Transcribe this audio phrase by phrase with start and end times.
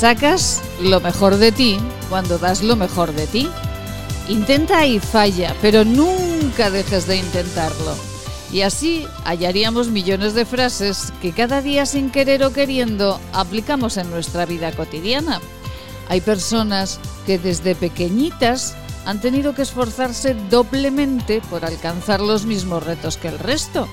[0.00, 1.76] Sacas lo mejor de ti
[2.08, 3.50] cuando das lo mejor de ti.
[4.30, 7.94] Intenta y falla, pero nunca dejes de intentarlo.
[8.50, 14.10] Y así hallaríamos millones de frases que cada día sin querer o queriendo aplicamos en
[14.10, 15.38] nuestra vida cotidiana.
[16.08, 18.74] Hay personas que desde pequeñitas
[19.04, 23.86] han tenido que esforzarse doblemente por alcanzar los mismos retos que el resto.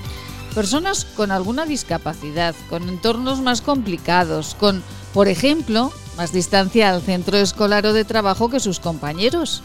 [0.58, 4.82] Personas con alguna discapacidad, con entornos más complicados, con,
[5.14, 9.62] por ejemplo, más distancia al centro escolar o de trabajo que sus compañeros.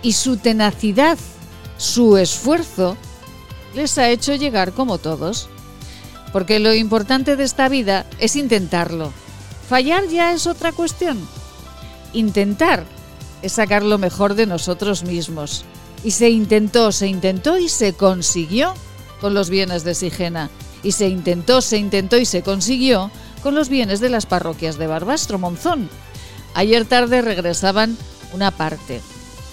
[0.00, 1.18] Y su tenacidad,
[1.76, 2.96] su esfuerzo,
[3.74, 5.50] les ha hecho llegar como todos.
[6.32, 9.12] Porque lo importante de esta vida es intentarlo.
[9.68, 11.18] Fallar ya es otra cuestión.
[12.14, 12.86] Intentar
[13.42, 15.66] es sacar lo mejor de nosotros mismos.
[16.02, 18.72] Y se intentó, se intentó y se consiguió
[19.20, 20.50] con los bienes de Sigena.
[20.82, 23.10] Y se intentó, se intentó y se consiguió
[23.42, 25.88] con los bienes de las parroquias de Barbastro, Monzón.
[26.54, 27.96] Ayer tarde regresaban
[28.32, 29.00] una parte.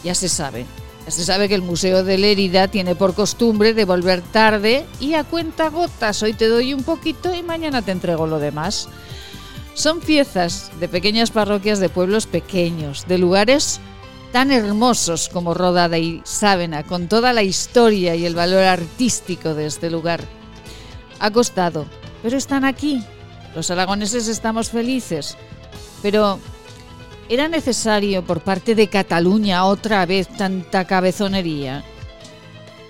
[0.04, 0.66] Ya se sabe.
[1.06, 5.16] Ya se sabe que el Museo de Lérida tiene por costumbre de volver tarde y
[5.16, 6.24] a cuenta gotas.
[6.24, 8.88] Hoy te doy un poquito y mañana te entrego lo demás.
[9.74, 13.80] Son piezas de pequeñas parroquias de pueblos pequeños, de lugares
[14.34, 19.68] tan hermosos como Rodada y Sávena, con toda la historia y el valor artístico de
[19.68, 20.22] este lugar.
[21.20, 21.86] Ha costado,
[22.24, 23.06] pero están aquí.
[23.56, 25.38] Los aragoneses estamos felices.
[26.02, 26.40] Pero
[27.30, 31.84] ¿era necesario por parte de Cataluña otra vez tanta cabezonería?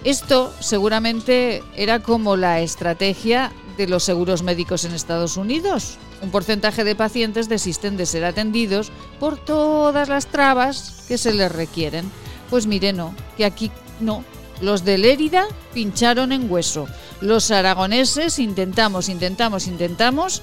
[0.06, 5.98] Esto seguramente era como la estrategia de los seguros médicos en Estados Unidos.
[6.24, 11.52] Un porcentaje de pacientes desisten de ser atendidos por todas las trabas que se les
[11.52, 12.10] requieren.
[12.50, 14.24] Pues mire, no, que aquí no.
[14.62, 16.88] Los de Lérida pincharon en hueso.
[17.20, 20.42] Los aragoneses intentamos, intentamos, intentamos.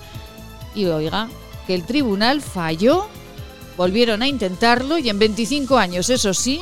[0.74, 1.30] Y oiga,
[1.66, 3.06] que el tribunal falló.
[3.78, 6.60] Volvieron a intentarlo y en 25 años, eso sí,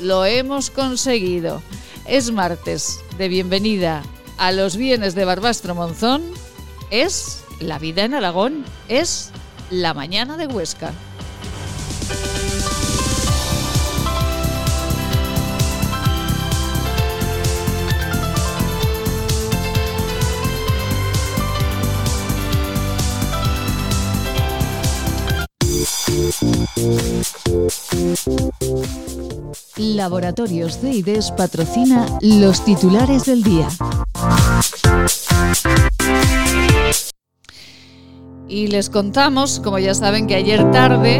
[0.00, 1.62] lo hemos conseguido.
[2.04, 4.02] Es martes de bienvenida
[4.36, 6.22] a los bienes de Barbastro Monzón.
[6.90, 9.30] Es la vida en Aragón, es
[9.70, 10.92] la mañana de Huesca.
[29.76, 33.68] Laboratorios de IDES patrocina los titulares del día.
[38.50, 41.18] Y les contamos, como ya saben, que ayer tarde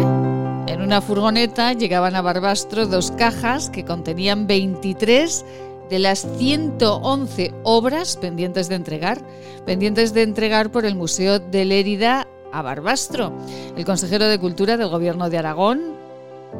[0.66, 5.44] en una furgoneta llegaban a Barbastro dos cajas que contenían 23
[5.88, 9.22] de las 111 obras pendientes de entregar,
[9.64, 13.32] pendientes de entregar por el Museo de Lérida a Barbastro.
[13.76, 15.82] El consejero de Cultura del Gobierno de Aragón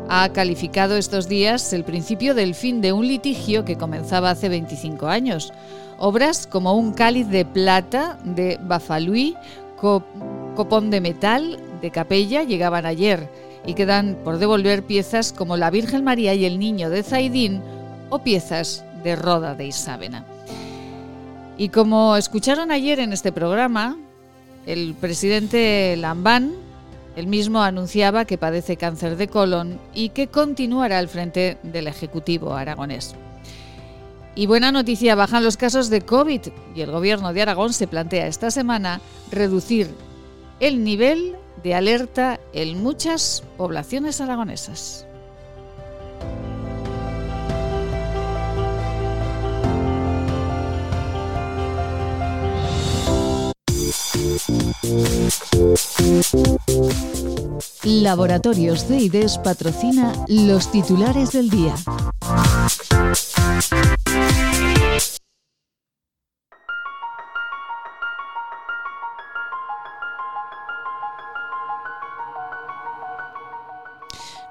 [0.08, 5.08] ha calificado estos días el principio del fin de un litigio que comenzaba hace 25
[5.08, 5.52] años.
[5.98, 9.34] Obras como un cáliz de plata de Bafalui,
[10.54, 13.28] copón de metal de capella llegaban ayer
[13.66, 17.62] y quedan por devolver piezas como la Virgen María y el Niño de Zaidín
[18.08, 20.24] o piezas de Roda de Isávena.
[21.58, 23.96] Y como escucharon ayer en este programa,
[24.66, 26.52] el presidente Lambán,
[27.16, 32.54] el mismo anunciaba que padece cáncer de colon y que continuará al frente del Ejecutivo
[32.54, 33.14] aragonés.
[34.34, 36.40] Y buena noticia, bajan los casos de COVID
[36.74, 39.00] y el gobierno de Aragón se plantea esta semana
[39.30, 39.90] reducir
[40.60, 45.06] el nivel de alerta en muchas poblaciones aragonesas.
[57.84, 61.74] Laboratorios de IDES patrocina los titulares del día.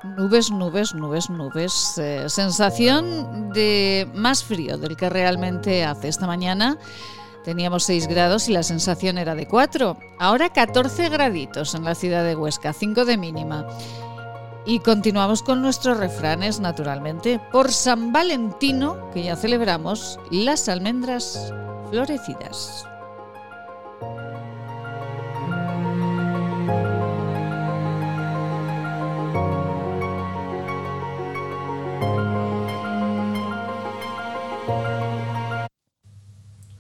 [0.04, 1.98] Nubes, nubes, nubes, nubes.
[1.98, 6.78] Eh, sensación de más frío del que realmente hace esta mañana.
[7.44, 9.98] Teníamos 6 grados y la sensación era de 4.
[10.18, 13.68] Ahora 14 graditos en la ciudad de Huesca, 5 de mínima.
[14.66, 17.42] Y continuamos con nuestros refranes, naturalmente.
[17.52, 21.54] Por San Valentino, que ya celebramos, las almendras
[21.90, 22.86] florecidas.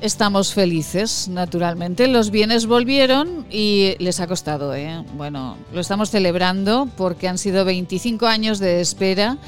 [0.00, 2.08] estamos felices, naturalmente.
[2.08, 5.04] Los bienes volvieron y les ha costado, ¿eh?
[5.16, 9.38] Bueno, lo estamos celebrando porque han sido 25 años de espera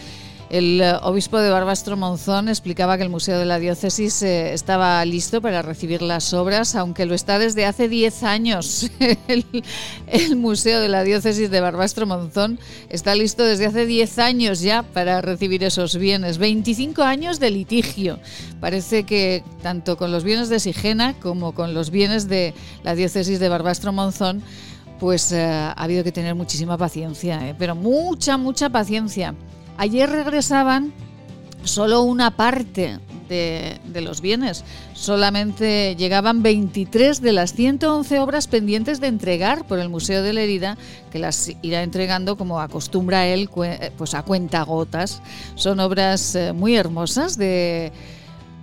[0.51, 5.05] el eh, obispo de Barbastro Monzón explicaba que el Museo de la Diócesis eh, estaba
[5.05, 8.91] listo para recibir las obras, aunque lo está desde hace 10 años.
[9.29, 12.59] el, Museo de la Diócesis de Barbastro Monzón
[12.89, 16.39] está listo desde hace 10 años ya para recibir esos bienes.
[16.39, 18.19] 25 años de litigio.
[18.61, 23.39] Parece que tanto con los bienes de Sigena como con los bienes de la Diócesis
[23.39, 24.43] de Barbastro Monzón,
[24.99, 29.35] pues eh, ha habido que tener muchísima paciencia, pero mucha, mucha paciencia.
[29.81, 30.93] Ayer regresaban
[31.65, 32.99] solo una parte
[33.31, 34.63] de, los bienes.
[34.93, 40.43] Solamente llegaban 23 de las 111 obras pendientes de entregar por el Museo de la
[40.43, 40.77] Herida,
[41.11, 43.49] que las irá entregando como acostumbra él,
[43.97, 45.23] pues a cuentagotas.
[45.55, 47.91] Son obras eh, muy hermosas de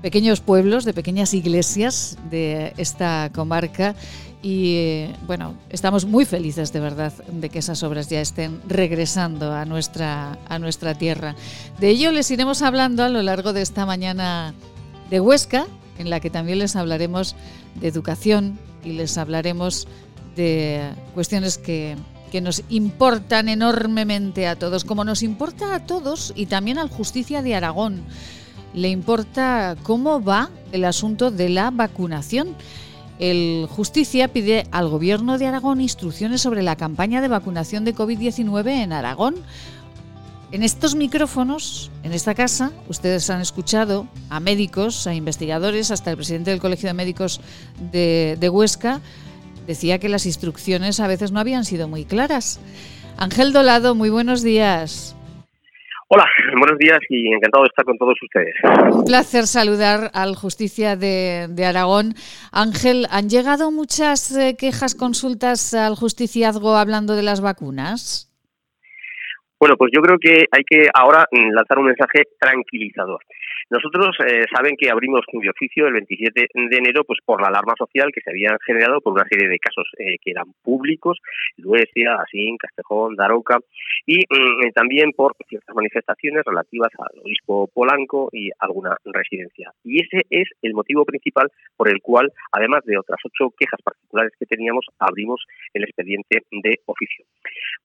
[0.03, 3.95] pequeños pueblos, de pequeñas iglesias de esta comarca
[4.49, 9.65] y bueno, estamos muy felices de verdad de que esas obras ya estén regresando a
[9.65, 11.35] nuestra, a nuestra tierra.
[11.81, 14.53] De ello les iremos hablando a lo largo de esta mañana
[15.09, 15.67] de Huesca,
[15.97, 17.35] en la que también les hablaremos
[17.75, 19.85] de educación y les hablaremos
[20.37, 21.97] de cuestiones que,
[22.31, 27.41] que nos importan enormemente a todos, como nos importa a todos y también al Justicia
[27.41, 28.01] de Aragón.
[28.73, 32.55] Le importa cómo va el asunto de la vacunación.
[33.19, 38.67] El Justicia pide al Gobierno de Aragón instrucciones sobre la campaña de vacunación de COVID-19
[38.83, 39.35] en Aragón.
[40.51, 46.15] En estos micrófonos, en esta casa, ustedes han escuchado a médicos, a investigadores, hasta el
[46.15, 47.41] presidente del Colegio de Médicos
[47.91, 49.01] de, Huesca,
[49.65, 52.59] decía que las instrucciones a veces no habían sido muy claras.
[53.17, 55.16] Ángel Dolado, muy buenos días.
[56.09, 56.25] Hola,
[56.57, 58.55] buenos días y encantado de estar con todos ustedes.
[58.93, 62.13] Un placer saludar al Justicia de, Aragón.
[62.53, 68.31] Ángel, ¿han llegado muchas eh, quejas, consultas al justiciazgo hablando de las vacunas?
[69.59, 73.19] Bueno, pues yo creo que hay que ahora mm, lanzar un mensaje tranquilizador.
[73.69, 77.73] Nosotros eh, saben que abrimos un oficio el 27 de enero pues por la alarma
[77.77, 81.19] social que se había generado por una serie de casos eh, que eran públicos,
[81.57, 83.59] Luesia, Asín, Castejón, Daroca,
[84.05, 89.71] y mm, también por ciertas manifestaciones relativas al obispo Polanco y alguna residencia.
[89.83, 94.31] Y ese es el motivo principal por el cual, además de otras ocho quejas particulares
[94.39, 95.43] que teníamos, abrimos
[95.73, 97.25] el expediente de oficio.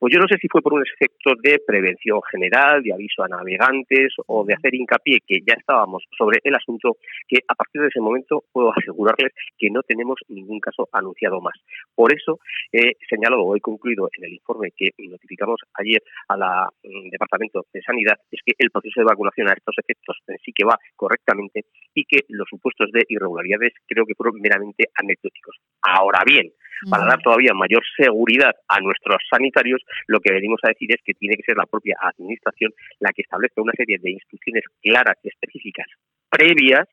[0.03, 3.29] Pues yo no sé si fue por un efecto de prevención general, de aviso a
[3.29, 6.97] navegantes o de hacer hincapié que ya estábamos sobre el asunto,
[7.29, 11.55] que a partir de ese momento puedo asegurarles que no tenemos ningún caso anunciado más.
[11.95, 12.41] Por eso
[12.73, 16.41] he señalado o he concluido en el informe que notificamos ayer al
[16.83, 20.65] mm, Departamento de Sanidad es que el proceso de vacunación a estos efectos sí que
[20.65, 25.59] va correctamente y que los supuestos de irregularidades creo que fueron meramente anecdóticos.
[25.81, 26.51] Ahora bien,
[26.91, 31.15] para dar todavía mayor seguridad a nuestros sanitarios, lo que venimos a decir es que
[31.15, 35.29] tiene que ser la propia Administración la que establezca una serie de instrucciones claras y
[35.29, 35.87] específicas
[36.31, 36.89] previas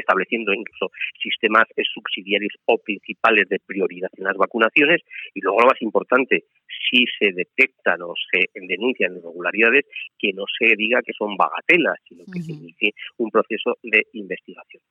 [0.00, 0.90] estableciendo incluso
[1.22, 5.02] sistemas subsidiarios o principales de prioridad en las vacunaciones
[5.34, 6.44] y luego lo más importante,
[6.90, 9.84] si se detectan o se denuncian irregularidades,
[10.18, 14.82] que no se diga que son bagatelas, sino que se inicie un proceso de investigación.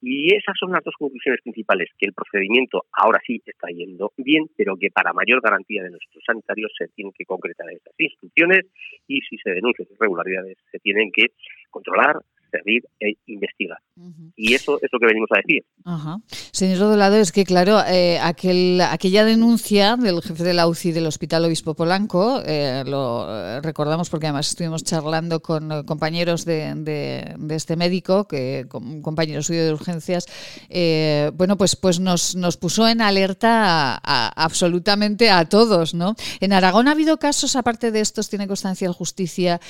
[0.00, 4.44] Y esas son las dos conclusiones principales, que el procedimiento ahora sí está yendo bien,
[4.56, 8.66] pero que para mayor garantía de nuestros sanitarios se tienen que concretar esas instrucciones
[9.08, 11.28] y si se denuncian irregularidades se tienen que
[11.70, 12.16] controlar,
[12.56, 13.78] perseguir e investigar.
[14.36, 15.64] Y eso es lo que venimos a decir.
[16.52, 21.06] Señor Rodolado, es que claro, eh, aquel, aquella denuncia del jefe de la UCI del
[21.06, 27.54] Hospital Obispo Polanco, eh, lo eh, recordamos porque además estuvimos charlando con compañeros de, de,
[27.54, 30.26] este médico, que con compañero suyo de urgencias,
[31.34, 36.14] bueno, pues, pues nos, nos puso en alerta absolutamente a todos, ¿no?
[36.40, 39.60] En Aragón ha habido casos, aparte de estos, tiene constancia el justicia,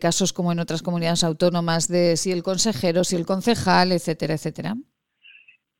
[0.00, 4.76] casos como en otras comunidades autónomas de si el consejero, si el concejal, etcétera, etcétera.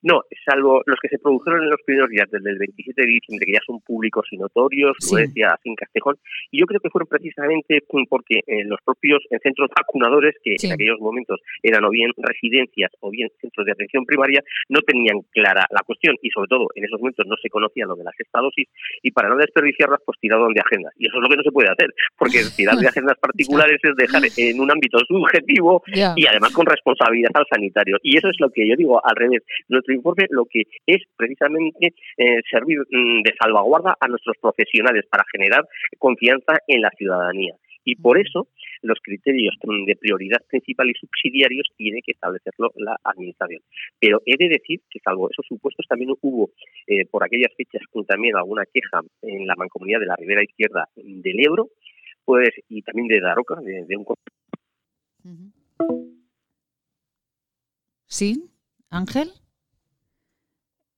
[0.02, 3.46] No, salvo los que se produjeron en los primeros días, desde el 27 de diciembre,
[3.46, 6.16] que ya son públicos y notorios, como decía, sin Castejón,
[6.50, 10.72] y yo creo que fueron precisamente porque en eh, los propios centros vacunadores, que en
[10.72, 15.66] aquellos momentos eran o bien residencias o bien centros de atención primaria, no tenían clara
[15.70, 16.16] la cuestión.
[16.22, 18.68] Y sobre todo en esos momentos no se conocía lo de la sexta dosis
[19.02, 20.92] y para no desperdiciarlas pues tiraron de agendas.
[20.96, 23.96] Y eso es lo que no se puede hacer, porque tirar de agendas particulares es
[23.96, 27.98] dejar en un ámbito subjetivo y además con responsabilidad al sanitario.
[28.02, 29.42] Y eso es lo que yo digo al revés
[29.92, 35.64] informe lo que es precisamente eh, servir mm, de salvaguarda a nuestros profesionales para generar
[35.98, 37.54] confianza en la ciudadanía.
[37.84, 38.48] Y por eso
[38.82, 43.62] los criterios de prioridad principal y subsidiarios tiene que establecerlo la Administración.
[43.98, 46.50] Pero he de decir que, salvo esos supuestos, también hubo
[46.86, 51.44] eh, por aquellas fechas también alguna queja en la mancomunidad de la Ribera Izquierda del
[51.44, 51.68] Ebro
[52.28, 54.04] pues y también de Daroca, de, un.
[58.06, 58.50] Sí,
[58.90, 59.30] Ángel.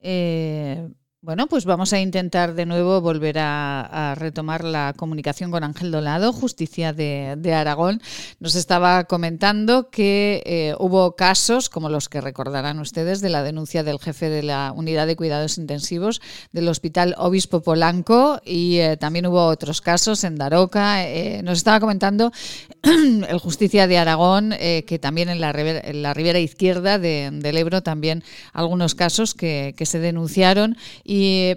[0.00, 0.88] Eh,
[1.22, 6.32] bueno, pues vamos a intentar de nuevo volver a, retomar la comunicación con Ángel Dolado,
[6.32, 8.00] Justicia de, Aragón.
[8.38, 13.82] Nos estaba comentando que eh, hubo casos, como los que recordarán ustedes, de la denuncia
[13.82, 16.22] del jefe de la Unidad de Cuidados Intensivos
[16.52, 21.06] del Hospital Obispo Polanco y eh, también hubo otros casos en Daroca.
[21.06, 22.32] Eh, nos estaba comentando
[22.82, 28.24] el Justicia de Aragón que también en la, ribera izquierda del Ebro también
[28.54, 30.76] algunos casos que se denunciaron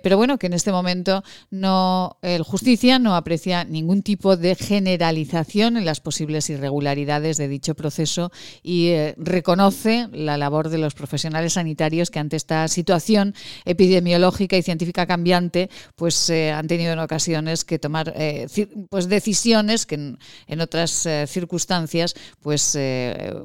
[0.01, 5.77] pero bueno, que en este momento no, el justicia no aprecia ningún tipo de generalización
[5.77, 8.31] en las posibles irregularidades de dicho proceso
[8.61, 13.33] y eh, reconoce la labor de los profesionales sanitarios que ante esta situación
[13.65, 18.47] epidemiológica y científica cambiante, pues eh, han tenido en ocasiones que tomar eh,
[18.89, 22.77] pues decisiones que en, otras circunstancias pues,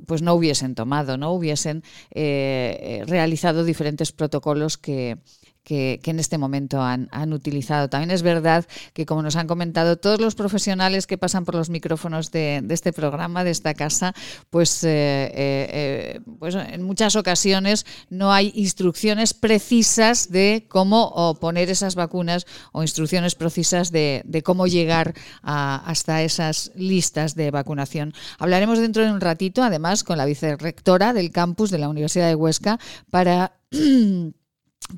[0.07, 1.83] pues no hubiesen tomado, no hubiesen
[2.15, 5.19] realizado diferentes protocolos que,
[5.69, 7.91] que, en este momento han, utilizado.
[7.91, 11.69] También es verdad que, como nos han comentado todos los profesionales que pasan por los
[11.69, 14.15] micrófonos de, este programa, de esta casa,
[14.49, 21.69] pues, eh, eh, eh, pues en muchas ocasiones no hay instrucciones precisas de cómo poner
[21.69, 28.15] esas vacunas o instrucciones precisas de, cómo llegar hasta esas listas de vacunación.
[28.39, 32.37] Hablaremos dentro de un ratito, además, con la vicerrectora del campus de la Universidad de
[32.37, 32.79] Huesca
[33.11, 33.53] para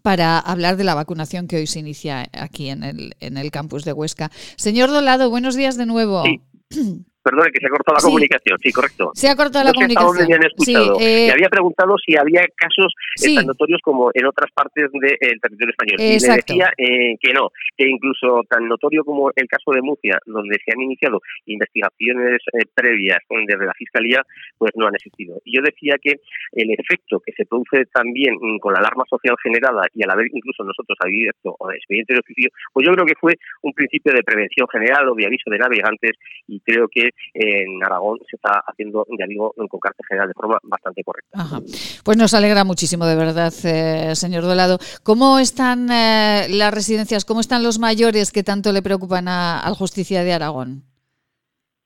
[0.03, 3.85] para hablar de la vacunación que hoy se inicia aquí en el, en el campus
[3.85, 4.31] de Huesca.
[4.57, 6.23] Señor Dolado, buenos días de nuevo.
[7.23, 9.11] Perdone, que se ha cortado la comunicación, sí, correcto.
[9.15, 10.41] Se ha cortado la comunicación.
[10.41, 10.97] Me escuchado.
[11.01, 12.95] Eh, había preguntado si había casos
[13.35, 15.97] tan notorios como en otras partes del territorio español.
[16.01, 20.19] Y le decía eh, que no, que incluso tan notorio como el caso de Murcia,
[20.27, 24.23] donde se han iniciado investigaciones eh, previas desde la Fiscalía,
[24.57, 25.41] pues no han existido.
[25.45, 26.21] Y yo decía que
[26.53, 30.27] el efecto que se produce también mm, con la alarma social generada y al haber
[30.33, 34.23] incluso nosotros abierto o expediente de oficio, pues yo creo que fue un principio de
[34.23, 36.13] prevención general o de aviso de navegantes
[36.49, 40.59] y creo que en Aragón se está haciendo, ya digo, con carácter general de forma
[40.63, 41.61] bastante correcta.
[42.05, 44.79] Pues nos alegra muchísimo, de verdad, eh, señor Dolado.
[45.03, 49.75] ¿Cómo están eh, las residencias, cómo están los mayores que tanto le preocupan a, al
[49.75, 50.91] Justicia de Aragón?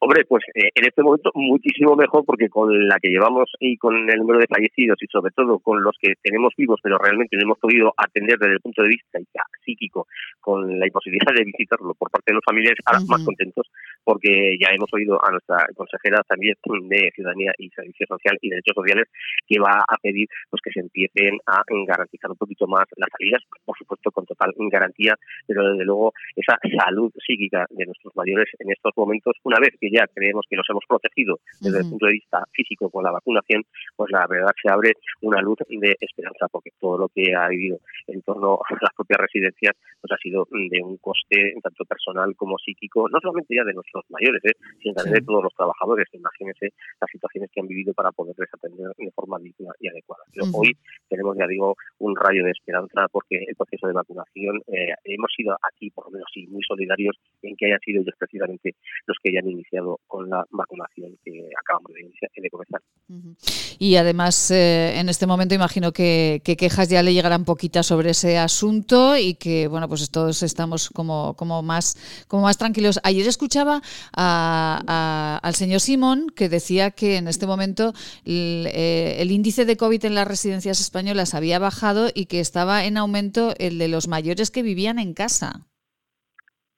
[0.05, 3.95] Hombre, pues eh, en este momento muchísimo mejor porque con la que llevamos y con
[4.11, 7.45] el número de fallecidos y sobre todo con los que tenemos vivos pero realmente no
[7.45, 9.19] hemos podido atender desde el punto de vista
[9.65, 10.07] psíquico
[10.43, 13.67] con la imposibilidad de visitarlo por parte de los familiares, ahora más contentos
[14.05, 16.55] porque ya hemos oído a nuestra consejera también
[16.89, 19.09] de Ciudadanía y Servicios Social y Derechos Sociales
[19.47, 23.43] que va a pedir pues que se empiecen a garantizar un poquito más las salidas,
[23.65, 25.15] por supuesto con total garantía,
[25.47, 29.91] pero desde luego esa salud psíquica de nuestros mayores en estos momentos, una vez que
[29.91, 33.63] ya creemos que nos hemos protegido desde el punto de vista físico con la vacunación,
[33.97, 37.79] pues la verdad se abre una luz de esperanza, porque todo lo que ha vivido
[38.07, 42.59] en torno a las propias residencias pues ha sido de un coste tanto personal como
[42.59, 44.57] psíquico, no solamente ya de nuestros mayores, ¿eh?
[44.83, 46.07] sino también de todos los trabajadores.
[46.13, 50.25] Imagínense las situaciones que han vivido para poderles atender de forma digna y adecuada.
[50.33, 50.77] Pero hoy
[51.09, 55.57] tenemos, ya digo, un rayo de esperanza porque el proceso de vacunación eh, hemos sido
[55.63, 58.75] aquí, por lo menos, sí, muy solidarios en que hayan sido ellos precisamente
[59.07, 62.81] los que hayan iniciado con la vacunación que acabamos de, comenzar.
[63.79, 68.39] Y además, eh, en este momento imagino que, quejas ya le llegarán poquitas sobre ese
[68.39, 73.01] asunto y que, bueno, pues todos estamos como, como, más, como más tranquilos.
[73.03, 73.83] Ayer escuchaba
[74.13, 77.93] al señor Simón que decía que en este momento
[78.25, 82.85] el, eh, el índice de COVID en las residencias españolas había bajado y que estaba
[82.85, 85.67] en aumento el de los mayores que vivían en casa.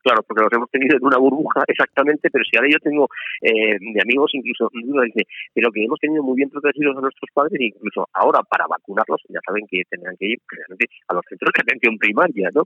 [0.07, 3.09] Claro, porque los hemos tenido en una burbuja exactamente, pero si ahora yo tengo
[3.43, 7.59] eh, de amigos incluso, dice, pero que hemos tenido muy bien protegidos a nuestros padres,
[7.61, 10.39] incluso ahora para vacunarlos, ya saben que tendrán que ir
[11.09, 12.63] a los centros de atención primaria, ¿no?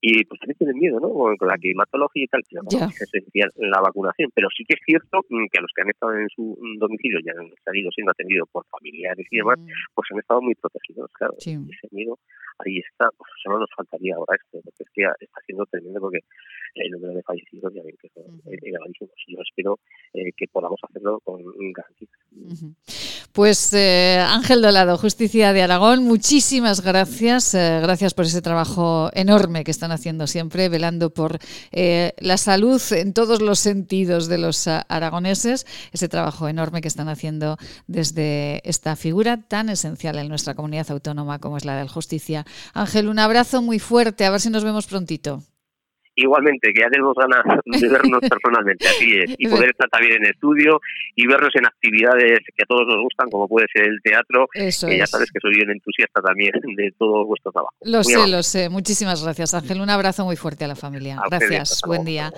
[0.00, 1.12] Y pues también tienen miedo, ¿no?
[1.36, 4.30] Con la climatología y tal, pero es esencial la vacunación.
[4.34, 7.20] Pero sí que es cierto mm, que a los que han estado en su domicilio
[7.20, 9.68] y han salido siendo atendidos por familiares y demás, mm.
[9.92, 11.34] pues han estado muy protegidos, claro.
[11.36, 12.16] Ese miedo
[12.64, 16.20] ahí está, pues solo nos faltaría ahora esto, porque es que está siendo tremendo porque
[16.74, 19.14] el número de fallecidos ya ven que son elevadísimos.
[19.26, 19.78] Yo espero
[20.12, 22.10] eh, que podamos hacerlo con garantías.
[23.32, 27.54] Pues eh, Ángel Dolado, Justicia de Aragón, muchísimas gracias.
[27.54, 31.38] Eh, gracias por ese trabajo enorme que están haciendo siempre, velando por
[31.72, 35.66] la salud en todos los sentidos de los aragoneses.
[35.92, 41.38] Ese trabajo enorme que están haciendo desde esta figura tan esencial en nuestra comunidad autónoma
[41.38, 42.44] como es la de la justicia.
[42.74, 44.24] Ángel, un abrazo muy fuerte.
[44.24, 45.42] A ver si nos vemos prontito.
[46.20, 50.26] Igualmente, que ya tenemos ganas de vernos personalmente, así es, y poder estar también en
[50.26, 50.80] estudio
[51.16, 54.86] y vernos en actividades que a todos nos gustan, como puede ser el teatro, Eso
[54.86, 57.74] que ya sabes que soy un entusiasta también de todo vuestro trabajo.
[57.82, 58.68] Lo sé, lo sé.
[58.68, 59.80] Muchísimas gracias, Ángel.
[59.80, 61.20] Un abrazo muy fuerte a la familia.
[61.30, 62.32] gracias, buen día.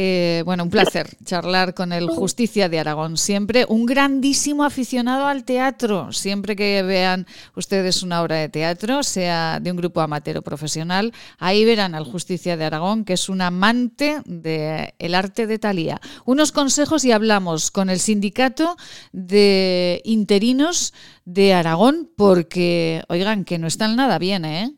[0.00, 3.16] Eh, bueno, un placer charlar con el Justicia de Aragón.
[3.16, 6.12] Siempre un grandísimo aficionado al teatro.
[6.12, 11.12] Siempre que vean ustedes una obra de teatro, sea de un grupo amateur o profesional,
[11.38, 16.00] ahí verán al Justicia de Aragón, que es un amante del arte de Talía.
[16.24, 18.76] Unos consejos y hablamos con el sindicato
[19.10, 24.76] de interinos de Aragón, porque, oigan, que no están nada bien, ¿eh?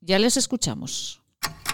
[0.00, 1.22] Ya les escuchamos.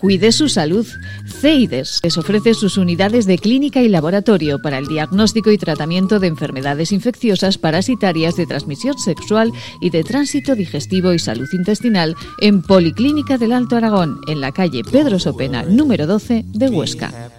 [0.00, 0.86] Cuide su salud.
[1.26, 6.28] CEIDES les ofrece sus unidades de clínica y laboratorio para el diagnóstico y tratamiento de
[6.28, 13.36] enfermedades infecciosas parasitarias de transmisión sexual y de tránsito digestivo y salud intestinal en Policlínica
[13.36, 17.30] del Alto Aragón, en la calle Pedro Sopena, número 12 de Huesca.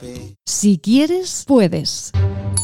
[0.45, 2.11] Si quieres, puedes.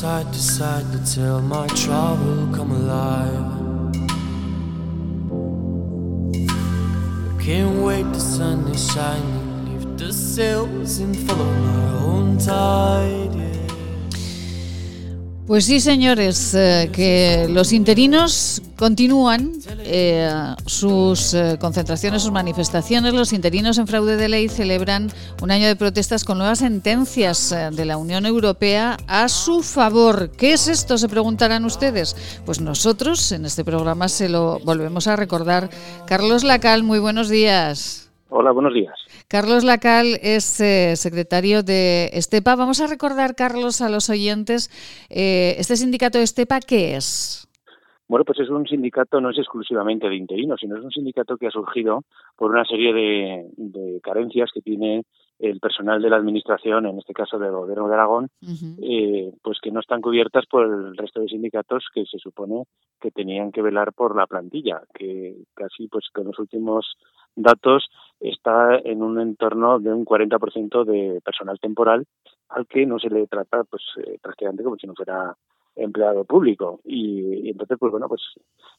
[0.00, 3.52] Side to side until my trouble come alive.
[7.28, 13.39] I can't wait, the sun is shining, leave the sails and follow my own tide.
[15.50, 20.30] Pues sí, señores, eh, que los interinos continúan eh,
[20.64, 23.14] sus eh, concentraciones, sus manifestaciones.
[23.14, 25.08] Los interinos en fraude de ley celebran
[25.42, 30.30] un año de protestas con nuevas sentencias de la Unión Europea a su favor.
[30.30, 30.96] ¿Qué es esto?
[30.96, 32.40] Se preguntarán ustedes.
[32.46, 35.68] Pues nosotros en este programa se lo volvemos a recordar.
[36.06, 38.12] Carlos Lacal, muy buenos días.
[38.28, 38.94] Hola, buenos días.
[39.30, 42.56] Carlos Lacal es eh, secretario de Estepa.
[42.56, 44.70] Vamos a recordar, Carlos, a los oyentes,
[45.08, 47.46] eh, ¿este sindicato de Estepa qué es?
[48.08, 51.46] Bueno, pues es un sindicato, no es exclusivamente de interinos, sino es un sindicato que
[51.46, 52.02] ha surgido
[52.34, 55.04] por una serie de, carencias que tiene
[55.38, 58.30] el personal de la administración, en este caso del gobierno de Aragón,
[58.82, 62.64] eh, pues que no están cubiertas por el resto de sindicatos que se supone
[63.00, 66.96] que tenían que velar por la plantilla, que casi pues con los últimos
[67.36, 67.88] datos
[68.20, 72.06] está en un entorno de un 40% de personal temporal
[72.50, 75.34] al que no se le trata pues eh, prácticamente como si no fuera
[75.76, 78.20] empleado público y, entonces pues bueno pues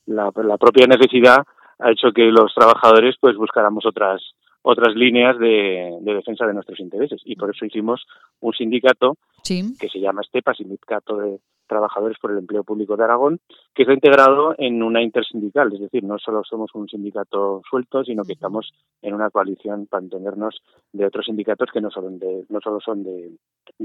[0.05, 1.43] la, la propia necesidad
[1.79, 4.21] ha hecho que los trabajadores pues buscáramos otras
[4.63, 7.21] otras líneas de, defensa de nuestros intereses.
[7.25, 8.05] Y por eso hicimos
[8.39, 11.39] un sindicato que se llama STEPA, Sindicato de
[11.71, 13.39] Trabajadores por el Empleo Público de Aragón,
[13.73, 18.25] que está integrado en una intersindical, es decir, no solo somos un sindicato suelto, sino
[18.25, 22.59] que estamos en una coalición para entendernos de otros sindicatos que no solo, de, no
[22.59, 23.31] solo son de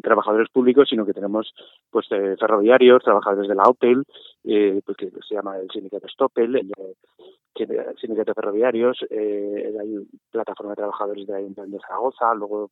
[0.03, 1.55] trabajadores públicos, sino que tenemos
[1.89, 4.03] pues ferroviarios, trabajadores de la OPEL,
[4.43, 6.73] eh, pues, que se llama el sindicato Stopel, el,
[7.61, 9.97] el sindicato de ferroviarios, eh, hay
[10.31, 12.71] plataforma de trabajadores de Ayuntamiento de Zaragoza, luego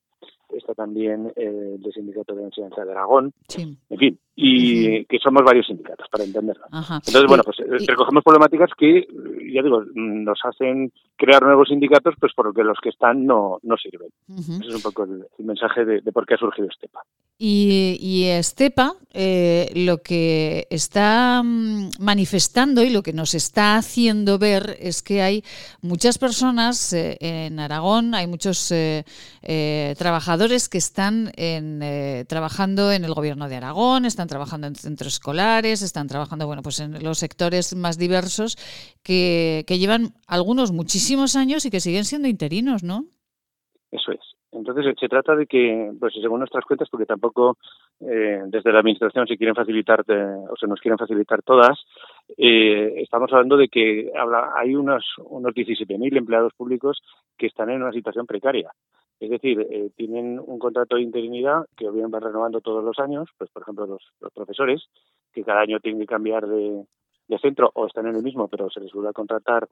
[0.51, 5.67] está también eh, el sindicato de enseñanza de Aragón, en fin, y que somos varios
[5.67, 6.65] sindicatos, para entenderlo.
[6.73, 9.07] Entonces, bueno, pues eh, recogemos problemáticas que,
[9.53, 14.09] ya digo, nos hacen crear nuevos sindicatos, pues porque los que están no, no sirven.
[14.37, 17.03] Ese es un poco el, mensaje de, por qué ha surgido Estepa.
[17.39, 24.39] Y, y Estepa eh, lo que está mm, manifestando y lo que nos está haciendo
[24.39, 25.45] ver es que hay
[25.81, 28.73] muchas personas eh, en Aragón, hay muchos
[29.97, 35.83] trabajadores que están en, trabajando en el gobierno de Aragón, están trabajando en centros escolares,
[35.83, 38.57] están trabajando bueno, pues en los sectores más diversos
[39.03, 43.05] que, que llevan algunos muchísimos años y que siguen siendo interinos, ¿no?
[43.91, 44.35] Eso es.
[44.55, 47.59] Entonces se trata de que, pues según nuestras cuentas, porque tampoco
[48.01, 50.05] eh, desde la administración se quieren facilitar
[50.49, 51.79] o se nos quieren facilitar todas,
[52.37, 57.03] eh, estamos hablando de que habla, hay unos unos 17.000 empleados públicos
[57.37, 58.71] que están en una situación precaria.
[59.21, 62.99] Es decir, eh, tienen un contrato de interinidad que o bien van renovando todos los
[62.99, 64.89] años, pues por ejemplo los, los profesores,
[65.33, 66.85] que cada año tienen que cambiar de,
[67.29, 69.69] de centro o están en el mismo, pero se les vuelve a contratar,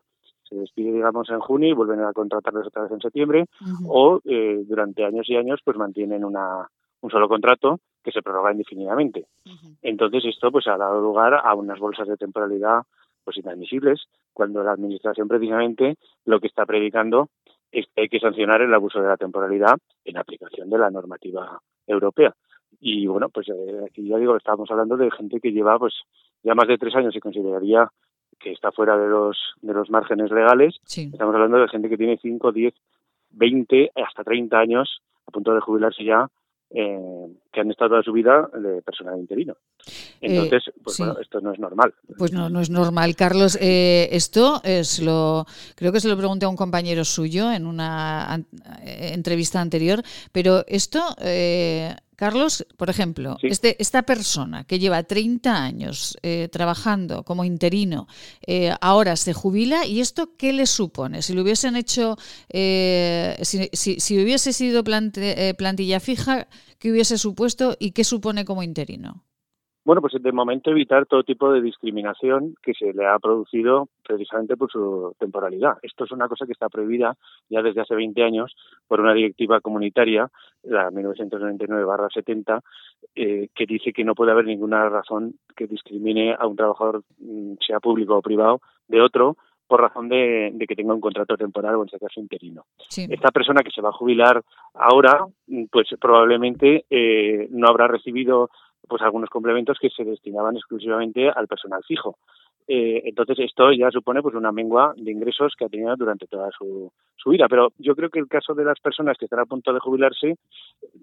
[0.48, 3.46] se despide, digamos, en junio y vuelven a contratarlos otra vez en septiembre,
[3.86, 6.68] o eh, durante años y años pues mantienen una,
[7.00, 9.26] un solo contrato que se prorroga indefinidamente.
[9.82, 12.82] Entonces esto pues ha dado lugar a unas bolsas de temporalidad
[13.24, 17.28] pues inadmisibles, cuando la administración precisamente lo que está predicando
[17.96, 22.34] hay que sancionar el abuso de la temporalidad en aplicación de la normativa europea.
[22.80, 25.94] Y bueno, pues eh, aquí ya digo, estamos hablando de gente que lleva pues
[26.42, 27.90] ya más de tres años se consideraría
[28.38, 30.76] que está fuera de los de los márgenes legales.
[30.84, 32.74] Estamos hablando de gente que tiene 5, 10,
[33.30, 36.28] 20, hasta 30 años a punto de jubilarse ya,
[36.74, 39.56] eh, que han estado toda su vida de personal interino.
[40.20, 41.94] Entonces, eh, pues bueno, esto no es normal.
[42.16, 43.14] Pues no, no es normal.
[43.14, 47.66] Carlos, eh, esto es lo, creo que se lo pregunté a un compañero suyo en
[47.66, 48.42] una
[48.84, 51.00] entrevista anterior, pero esto
[52.22, 58.06] Carlos, por ejemplo, este, esta persona que lleva 30 años eh, trabajando como interino,
[58.46, 61.22] eh, ahora se jubila y esto qué le supone?
[61.22, 62.16] Si lo hubiesen hecho,
[62.48, 66.46] eh, si, si, hubiese sido plantilla fija,
[66.78, 69.24] ¿qué hubiese supuesto y qué supone como interino?
[69.84, 74.56] Bueno, pues de momento evitar todo tipo de discriminación que se le ha producido precisamente
[74.56, 75.78] por su temporalidad.
[75.82, 77.16] Esto es una cosa que está prohibida
[77.48, 78.54] ya desde hace 20 años
[78.86, 80.28] por una directiva comunitaria,
[80.62, 82.60] la 1999-70,
[83.16, 87.54] eh, que dice que no puede haber ninguna razón que discrimine a un trabajador, mm,
[87.66, 91.80] sea público o privado, de otro por razón de, que tenga un contrato temporal o
[91.80, 92.66] en este caso interino.
[92.94, 94.42] Esta persona que se va a jubilar
[94.74, 98.50] ahora, mm, pues probablemente eh, no habrá recibido
[98.92, 102.18] pues algunos complementos que se destinaban exclusivamente al personal fijo.
[102.68, 106.50] Eh, entonces esto ya supone pues una mengua de ingresos que ha tenido durante toda
[106.50, 107.46] su, su vida.
[107.48, 110.36] Pero yo creo que el caso de las personas que están a punto de jubilarse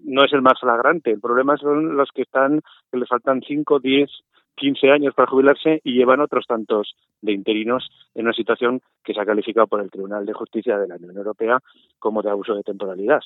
[0.04, 1.10] no es el más flagrante.
[1.10, 2.60] El problema son los que están,
[2.92, 4.08] que les faltan 5, 10,
[4.54, 9.20] 15 años para jubilarse y llevan otros tantos de interinos en una situación que se
[9.20, 11.58] ha calificado por el Tribunal de Justicia de la Unión Europea
[11.98, 13.22] como de abuso de temporalidad.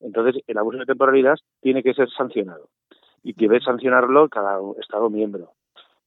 [0.00, 2.66] Entonces, el abuso de temporalidad tiene que ser sancionado
[3.22, 5.52] y debe sancionarlo cada Estado miembro.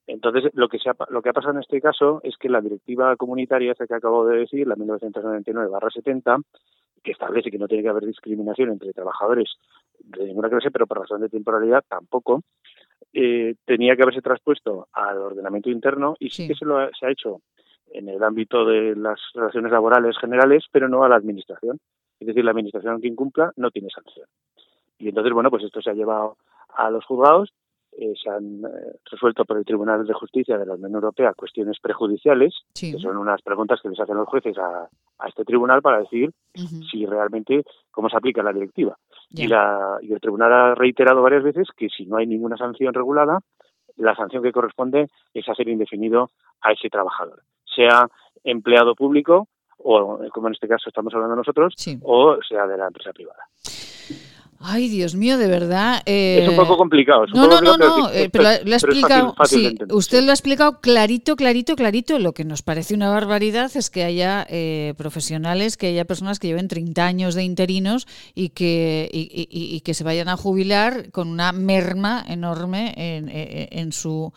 [0.07, 2.61] Entonces, lo que, se ha, lo que ha pasado en este caso es que la
[2.61, 6.43] directiva comunitaria, esa que acabo de decir, la 1999-70,
[7.03, 9.55] que establece que no tiene que haber discriminación entre trabajadores
[9.99, 12.41] de ninguna clase, pero por razón de temporalidad tampoco,
[13.13, 17.11] eh, tenía que haberse traspuesto al ordenamiento interno y sí, que se, lo se ha
[17.11, 17.41] hecho
[17.93, 21.79] en el ámbito de las relaciones laborales generales, pero no a la administración.
[22.19, 24.27] Es decir, la administración que incumpla no tiene sanción.
[24.97, 26.37] Y entonces, bueno, pues esto se ha llevado
[26.75, 27.51] a los juzgados
[27.97, 31.77] eh, se han eh, resuelto por el Tribunal de Justicia de la Unión Europea cuestiones
[31.81, 34.87] prejudiciales, que son unas preguntas que les hacen los jueces a,
[35.27, 36.31] este tribunal para decir
[36.89, 38.97] si realmente cómo se aplica la directiva.
[39.29, 42.93] Y, la, y el tribunal ha reiterado varias veces que si no hay ninguna sanción
[42.93, 43.39] regulada,
[43.97, 46.31] la sanción que corresponde es hacer indefinido
[46.61, 47.43] a ese trabajador,
[47.75, 48.07] sea
[48.43, 53.13] empleado público o como en este caso estamos hablando nosotros, o sea de la empresa
[53.13, 53.43] privada.
[54.63, 56.01] Ay, Dios mío, de verdad.
[56.05, 57.25] es un poco eh, complicado.
[57.33, 59.35] no, no, no, no, eh, pero, lo ha explicado.
[59.45, 62.19] sí, usted lo ha explicado clarito, clarito, clarito.
[62.19, 66.47] Lo que nos parece una barbaridad es que haya eh, profesionales, que haya personas que
[66.47, 71.51] lleven 30 años de interinos y que, y, que se vayan a jubilar con una
[71.51, 74.31] merma enorme en, en su,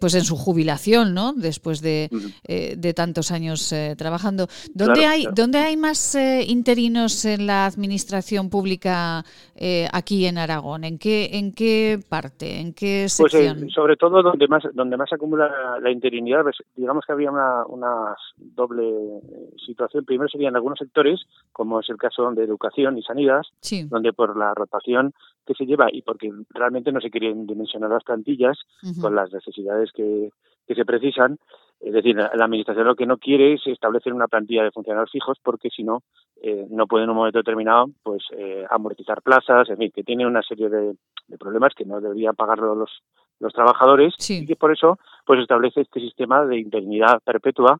[0.00, 1.32] pues en su jubilación, ¿no?
[1.32, 2.10] Después de,
[2.44, 4.48] de tantos años trabajando.
[4.74, 9.24] ¿Dónde hay, ¿dónde hay más interinos en la administración pública?
[9.54, 10.84] Eh, aquí en Aragón?
[10.84, 12.60] ¿En qué, ¿En qué parte?
[12.60, 13.60] ¿En qué pues, sección?
[13.60, 17.64] Pues sobre todo donde más donde más acumula la interinidad, pues, digamos que había una,
[17.66, 18.84] una doble
[19.64, 20.04] situación.
[20.04, 21.20] Primero serían algunos sectores,
[21.52, 23.42] como es el caso de educación y sanidad,
[23.88, 25.12] donde por la rotación
[25.46, 28.58] que se lleva y porque realmente no se quieren dimensionar las plantillas
[29.00, 30.30] con las necesidades que,
[30.66, 31.38] que se precisan,
[31.80, 35.38] es decir, la Administración lo que no quiere es establecer una plantilla de funcionarios fijos
[35.42, 36.02] porque si no,
[36.42, 40.26] eh, no puede en un momento determinado pues eh, amortizar plazas, en fin, que tiene
[40.26, 40.94] una serie de,
[41.38, 43.02] problemas que no deberían pagarlo los,
[43.40, 47.78] los trabajadores y que por eso pues establece este sistema de interinidad perpetua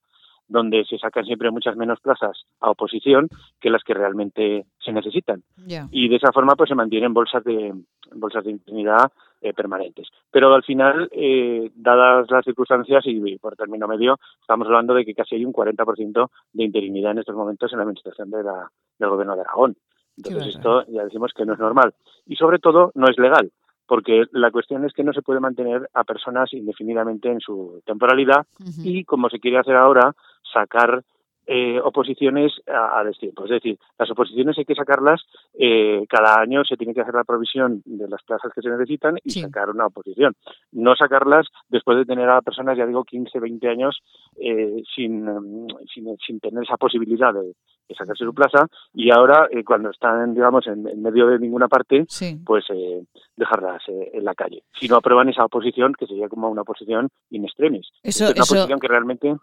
[0.48, 3.28] donde se sacan siempre muchas menos plazas a oposición
[3.60, 5.42] que las que realmente se necesitan.
[5.90, 7.74] Y de esa forma pues se mantienen bolsas de
[8.14, 10.08] bolsas de interinidad eh, permanentes.
[10.30, 15.14] Pero al final, eh, dadas las circunstancias y, por término medio, estamos hablando de que
[15.14, 19.10] casi hay un 40% de interinidad en estos momentos en la administración de la, del
[19.10, 19.76] gobierno de Aragón.
[20.16, 21.94] Entonces esto ya decimos que no es normal.
[22.24, 23.52] Y sobre todo no es legal,
[23.86, 28.46] porque la cuestión es que no se puede mantener a personas indefinidamente en su temporalidad
[28.82, 30.14] y, como se quiere hacer ahora,
[30.52, 31.02] sacar
[31.48, 33.44] eh, oposiciones a, a, destiempo.
[33.44, 35.22] Es decir, las oposiciones hay que sacarlas,
[35.56, 39.16] eh, cada año se tiene que hacer la provisión de las plazas que se necesitan
[39.22, 40.34] y sacar una oposición.
[40.72, 44.00] No sacarlas después de tener a personas, ya digo, 15, 20 años
[44.40, 47.54] eh, sin, sin, sin, tener esa posibilidad de,
[47.94, 52.06] sacarse su plaza y ahora, eh, cuando están, digamos, en, medio de ninguna parte,
[52.44, 53.04] pues eh,
[53.36, 54.62] dejarlas en la calle.
[54.78, 57.88] Si no aprueban esa oposición, que sería como una oposición in extremis.
[58.02, 59.36] Eso, es una oposición que realmente...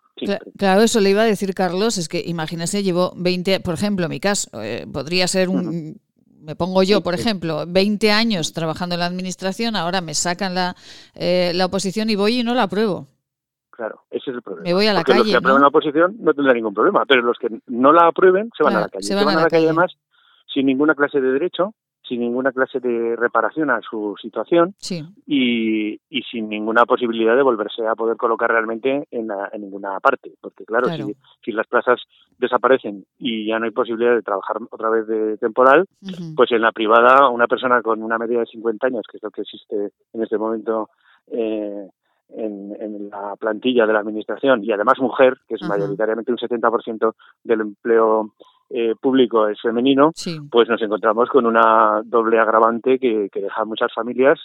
[0.57, 4.09] claro, eso le iba a decir Carlos es que imagínese, llevo 20, por ejemplo, en
[4.09, 5.99] mi caso, eh, podría ser un...
[6.39, 10.75] Me pongo yo, por ejemplo, 20 años trabajando en la administración, ahora me sacan la,
[11.15, 13.07] eh, la oposición y voy y no la apruebo.
[13.75, 14.65] Claro, ese es el problema.
[14.67, 15.23] Me voy a la Porque calle.
[15.23, 18.51] Los que aprueben la oposición no tendrán ningún problema, pero los que no la aprueben
[18.55, 19.03] se van a la calle.
[19.03, 19.95] Se van, a, la calle además
[20.53, 21.73] sin ninguna clase de derecho,
[22.07, 24.75] sin ninguna clase de reparación a su situación
[25.25, 30.33] y, y, sin ninguna posibilidad de volverse a poder colocar realmente en, en ninguna parte.
[30.39, 31.99] Porque claro, Si, si, las plazas
[32.37, 35.87] desaparecen y ya no hay posibilidad de trabajar otra vez de temporal,
[36.35, 39.31] pues en la privada una persona con una media de 50 años, que es lo
[39.31, 40.89] que existe en este momento
[41.31, 41.87] eh,
[42.35, 47.13] en, en, la plantilla de la administración y además mujer, que es mayoritariamente un 70%
[47.43, 48.31] del empleo
[48.75, 50.11] eh, público es femenino,
[50.49, 54.39] pues nos encontramos con una doble agravante que, que deja muchas familias,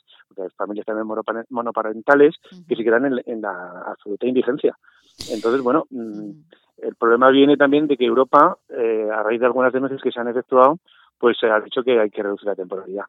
[0.55, 1.07] familias también
[1.49, 2.35] monoparentales,
[2.69, 4.77] que se quedan en, la absoluta indigencia.
[5.33, 6.31] Entonces, bueno, mm,
[6.83, 10.21] el problema viene también de que Europa, eh, a raíz de algunas denuncias que se
[10.21, 10.79] han efectuado,
[11.19, 13.05] pues se ha dicho que hay que reducir la temporalidad.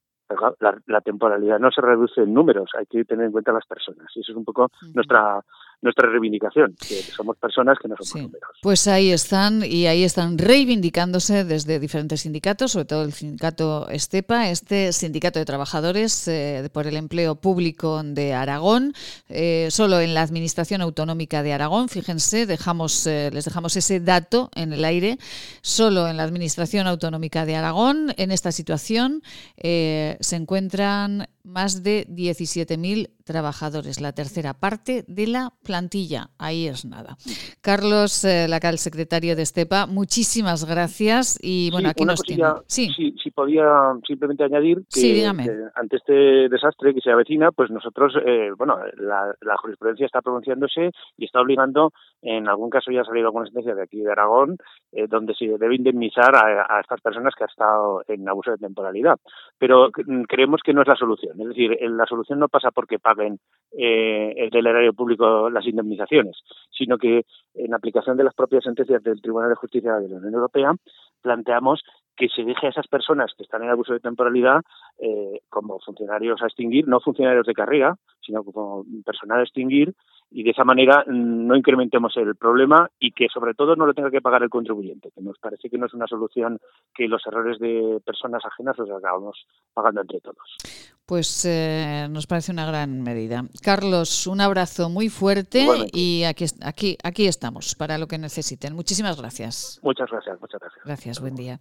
[0.59, 4.05] La, la, temporalidad no se reduce en números, hay que tener en cuenta las personas.
[4.15, 5.43] Y eso es un poco nuestra
[5.81, 8.49] nuestra reivindicación, que somos personas que no somos números.
[8.61, 14.49] Pues ahí están y ahí están reivindicándose desde diferentes sindicatos, sobre todo el sindicato Estepa,
[14.49, 18.93] este sindicato de trabajadores eh, por el empleo público de Aragón,
[19.29, 24.49] eh, solo en la administración autonómica de Aragón, fíjense, dejamos eh, les dejamos ese dato
[24.55, 25.17] en el aire,
[25.61, 29.21] solo en la administración autonómica de Aragón en esta situación
[29.61, 36.29] se encuentran más de 17.000 trabajadores, la tercera parte de la plantilla.
[36.39, 37.17] Ahí es nada.
[37.62, 42.43] Carlos eh, Lacal, secretario de Estepa, muchísimas gracias y bueno, aquí nos tiene.
[42.67, 42.89] Sí.
[42.95, 45.25] Si, podía simplemente añadir que,
[45.75, 51.25] ante este desastre que se avecina, pues nosotros, eh, bueno, la, jurisprudencia está pronunciándose y
[51.25, 54.57] está obligando, en algún caso ya ha salido alguna sentencia de aquí de Aragón,
[54.91, 58.57] eh, donde se debe indemnizar a, a estas personas que han estado en abuso de
[58.57, 59.19] temporalidad.
[59.57, 61.38] Pero mm, creemos que no es la solución.
[61.41, 63.39] Es decir, la solución no pasa porque paguen
[63.71, 66.38] eh, el del erario público las indemnizaciones,
[66.71, 70.34] sino que en aplicación de las propias sentencias del Tribunal de Justicia de la Unión
[70.34, 70.73] Europea
[71.21, 71.84] planteamos
[72.15, 74.62] que se deje a esas personas que están en abuso de temporalidad
[74.99, 79.93] eh, como funcionarios a extinguir, no funcionarios de carrera, sino como personal a extinguir,
[80.31, 83.93] y de esa manera mm, no incrementemos el problema y que sobre todo no lo
[83.93, 86.59] tenga que pagar el contribuyente, que nos parece que no es una solución
[86.93, 90.57] que los errores de personas ajenas los acabamos pagando entre todos.
[91.05, 93.43] Pues eh, nos parece una gran medida.
[93.63, 98.75] Carlos, un abrazo muy fuerte y aquí, aquí, aquí estamos para lo que necesiten.
[98.75, 99.79] Muchísimas gracias.
[99.81, 100.85] Muchas gracias, muchas gracias.
[100.85, 101.59] Gracias, buen día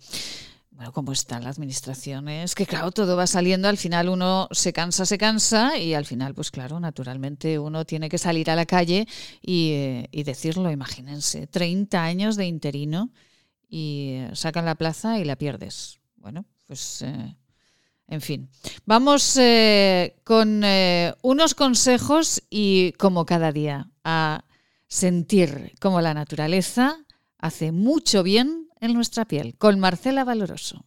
[0.78, 2.28] bueno, ¿cómo está la administración?
[2.28, 6.06] Es que, claro, todo va saliendo, al final uno se cansa, se cansa y al
[6.06, 9.08] final, pues claro, naturalmente uno tiene que salir a la calle
[9.42, 13.10] y, eh, decirlo, imagínense, 30 años de interino
[13.68, 15.98] y eh, sacan la plaza y la pierdes.
[16.14, 17.02] Bueno, pues...
[17.02, 17.36] Eh,
[18.10, 18.48] en fin,
[18.86, 19.38] vamos
[20.24, 20.62] con
[21.20, 24.46] unos consejos y como cada día a
[24.86, 27.04] sentir como la naturaleza
[27.36, 30.84] hace mucho bien en nuestra piel con Marcela Valoroso.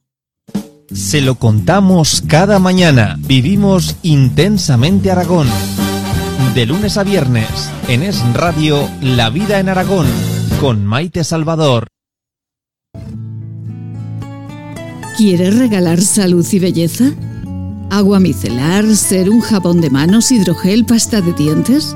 [0.94, 3.16] Se lo contamos cada mañana.
[3.20, 5.48] Vivimos intensamente Aragón.
[6.54, 10.08] De lunes a viernes, en Es Radio, La Vida en Aragón,
[10.60, 11.88] con Maite Salvador.
[15.16, 17.06] ¿Quieres regalar salud y belleza?
[17.90, 21.96] ¿Agua micelar, ser un jabón de manos, hidrogel, pasta de dientes?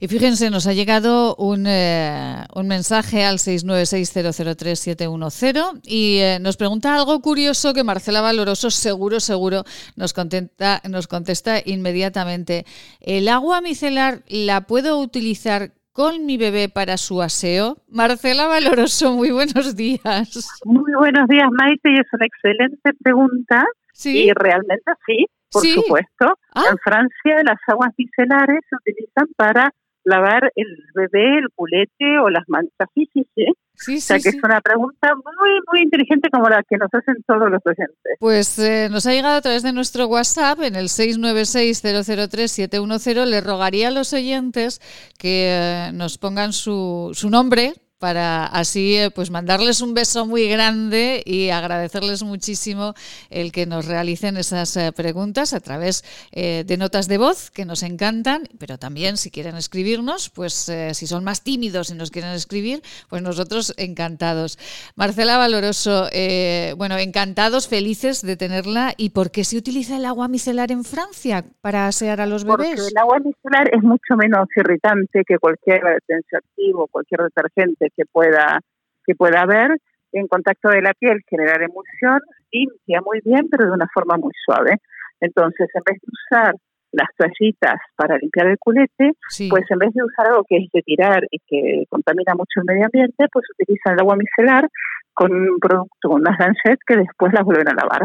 [0.00, 6.94] Y fíjense, nos ha llegado un, eh, un mensaje al 696003710 y eh, nos pregunta
[6.94, 9.64] algo curioso que Marcela Valoroso seguro, seguro
[9.96, 12.64] nos contenta, nos contesta inmediatamente.
[13.00, 17.78] ¿El agua micelar la puedo utilizar con mi bebé para su aseo?
[17.88, 20.48] Marcela Valoroso, muy buenos días.
[20.64, 23.66] Muy buenos días, Maite, y es una excelente pregunta.
[23.94, 24.26] Sí.
[24.26, 26.38] Y realmente sí, por supuesto.
[26.54, 26.66] Ah.
[26.70, 29.72] En Francia las aguas micelares se utilizan para
[30.08, 32.88] lavar el bebé, el culete o las manchas.
[32.94, 33.44] Sí, sí, sí.
[33.74, 34.36] Sí, o sea que sí.
[34.36, 38.16] es una pregunta muy, muy inteligente como la que nos hacen todos los oyentes.
[38.18, 43.26] Pues eh, nos ha llegado a través de nuestro WhatsApp en el 696-003-710.
[43.26, 44.80] Le rogaría a los oyentes
[45.16, 50.48] que eh, nos pongan su, su nombre para así eh, pues mandarles un beso muy
[50.48, 52.94] grande y agradecerles muchísimo
[53.30, 57.64] el que nos realicen esas eh, preguntas a través eh, de notas de voz que
[57.64, 62.10] nos encantan, pero también si quieren escribirnos, pues eh, si son más tímidos y nos
[62.10, 64.58] quieren escribir, pues nosotros encantados.
[64.96, 68.92] Marcela Valoroso, eh, bueno, encantados, felices de tenerla.
[68.96, 72.74] ¿Y por qué se utiliza el agua micelar en Francia para asear a los Porque
[72.74, 72.88] bebés?
[72.88, 78.60] el agua micelar es mucho menos irritante que cualquier tensioactivo, cualquier detergente que pueda
[79.04, 79.76] que pueda haber.
[80.12, 82.20] En contacto de la piel generar emulsión,
[82.52, 84.76] limpia muy bien, pero de una forma muy suave.
[85.20, 86.54] Entonces, en vez de usar
[86.92, 89.48] las toallitas para limpiar el culete, Sí.
[89.50, 92.64] pues en vez de usar algo que es de tirar y que contamina mucho el
[92.64, 94.68] medio ambiente, pues utilizan el agua micelar
[95.12, 98.02] con un producto, unas lancettes que después las vuelven a lavar.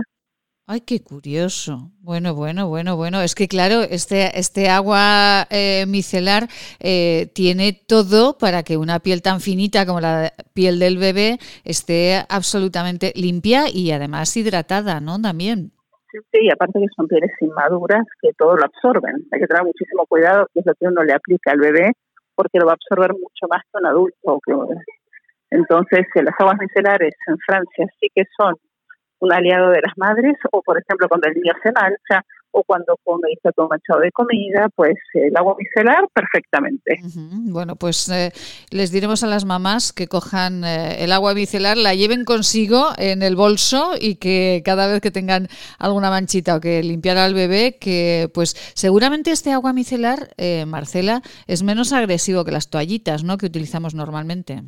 [0.66, 1.92] Ay, qué curioso.
[2.00, 3.22] Bueno, bueno, bueno, bueno.
[3.22, 6.48] Es que claro, este, este agua eh, micelar
[6.80, 12.24] eh, tiene todo para que una piel tan finita como la piel del bebé esté
[12.30, 15.20] absolutamente limpia y además hidratada, ¿no?
[15.20, 15.74] También.
[16.14, 19.28] Sí, y aparte que son pieles inmaduras que todo lo absorben.
[19.34, 21.92] Hay que tener muchísimo cuidado, que es lo que uno le aplica al bebé,
[22.36, 24.40] porque lo va a absorber mucho más que un adulto.
[25.50, 28.56] Entonces, eh, las aguas micelares en Francia sí que son
[29.24, 32.96] un aliado de las madres, o por ejemplo cuando el niño se mancha, o cuando
[33.04, 36.98] come y está todo manchado de comida, pues eh, el agua micelar perfectamente.
[37.52, 38.32] Bueno, pues eh,
[38.70, 43.24] les diremos a las mamás que cojan eh, el agua micelar, la lleven consigo en
[43.24, 45.48] el bolso y que cada vez que tengan
[45.80, 51.22] alguna manchita o que limpiar al bebé, que pues seguramente este agua micelar, eh, Marcela,
[51.48, 53.38] es menos agresivo que las toallitas, ¿no?
[53.38, 54.62] Que utilizamos normalmente.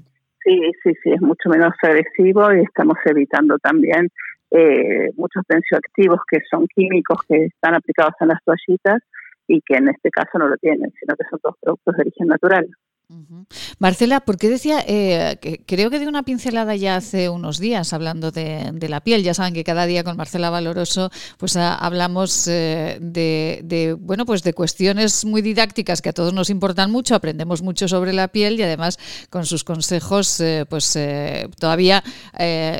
[0.43, 4.11] Sí, sí, sí, es mucho menos agresivo y estamos evitando también
[4.51, 9.01] eh, muchos tensioactivos que son químicos que están aplicados en las toallitas
[9.47, 12.27] y que en este caso no lo tienen, sino que son todos productos de origen
[12.27, 12.67] natural.
[13.77, 17.93] Marcela, ¿por qué decía, eh, que creo que di una pincelada ya hace unos días
[17.93, 22.97] hablando de, la piel, ya saben que cada día con Marcela Valoroso pues hablamos eh,
[23.01, 27.87] de, bueno, pues de cuestiones muy didácticas que a todos nos importan mucho, aprendemos mucho
[27.87, 28.97] sobre la piel y además
[29.29, 30.97] con sus consejos eh, pues
[31.59, 32.03] todavía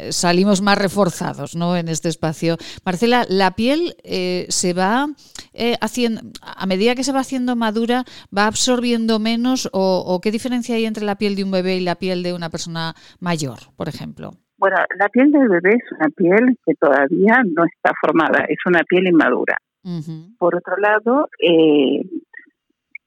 [0.09, 1.77] salimos más reforzados ¿no?
[1.77, 2.57] en este espacio.
[2.83, 3.95] Marcela, la piel
[4.49, 5.07] se va
[5.81, 8.05] haciendo, a medida que se va haciendo madura,
[8.35, 11.95] va absorbiendo menos o qué diferencia hay entre la piel de un bebé y la
[11.95, 14.31] piel de una persona mayor, por ejemplo?
[14.57, 18.81] Bueno, la piel del bebé es una piel que todavía no está formada, es una
[18.83, 19.57] piel inmadura.
[20.39, 22.01] Por otro lado, eh,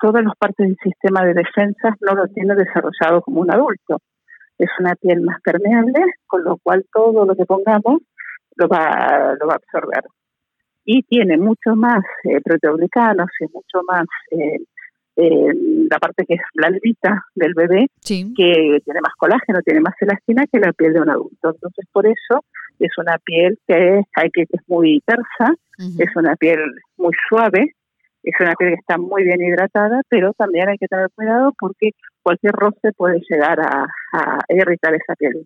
[0.01, 3.99] todas las partes del sistema de defensas no lo tiene desarrollado como un adulto.
[4.59, 8.03] Es una piel más permeable, con lo cual todo lo que pongamos
[8.55, 10.05] lo va, lo va a absorber.
[10.85, 14.61] Y tiene mucho más eh, proteoglicanos y mucho más eh,
[15.21, 15.53] eh,
[15.91, 20.61] la parte que es blandita del bebé, que tiene más colágeno, tiene más elastina que
[20.61, 21.51] la piel de un adulto.
[21.51, 22.45] Entonces, por eso
[22.79, 25.55] es una piel que, hay que, es muy tersa,
[25.99, 26.61] es una piel
[26.97, 27.75] muy suave,
[28.23, 31.91] es una piel que está muy bien hidratada, pero también hay que tener cuidado porque
[32.23, 33.89] cualquier roce puede llegar a,
[34.49, 35.45] irritar esa piel.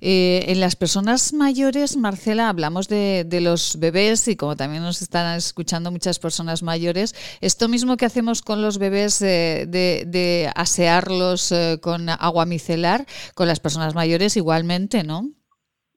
[0.00, 5.36] Eh, en las personas mayores, Marcela, hablamos de, los bebés y como también nos están
[5.36, 11.78] escuchando muchas personas mayores, esto mismo que hacemos con los bebés eh, de, asearlos eh,
[11.80, 13.00] con agua micelar,
[13.34, 15.22] con las personas mayores igualmente, ¿no?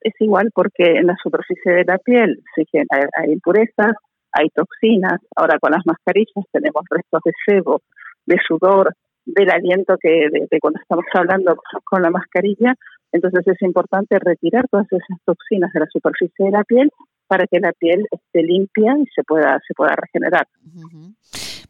[0.02, 3.96] Es igual porque en la superficie de la piel que hay, impurezas,
[4.32, 7.82] hay toxinas, ahora con las mascarillas tenemos restos de sebo,
[8.26, 8.94] de sudor,
[9.26, 12.76] del aliento que de cuando estamos hablando con la mascarilla,
[13.12, 16.92] entonces es importante retirar todas esas toxinas de la superficie de la piel
[17.28, 20.48] para que la piel esté limpia y se pueda, se pueda regenerar.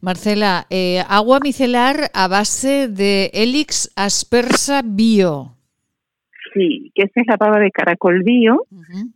[0.00, 5.54] Marcela, eh, agua micelar a base de Helix aspersa bio.
[6.54, 8.66] Sí, que esa es la pava de caracol bio.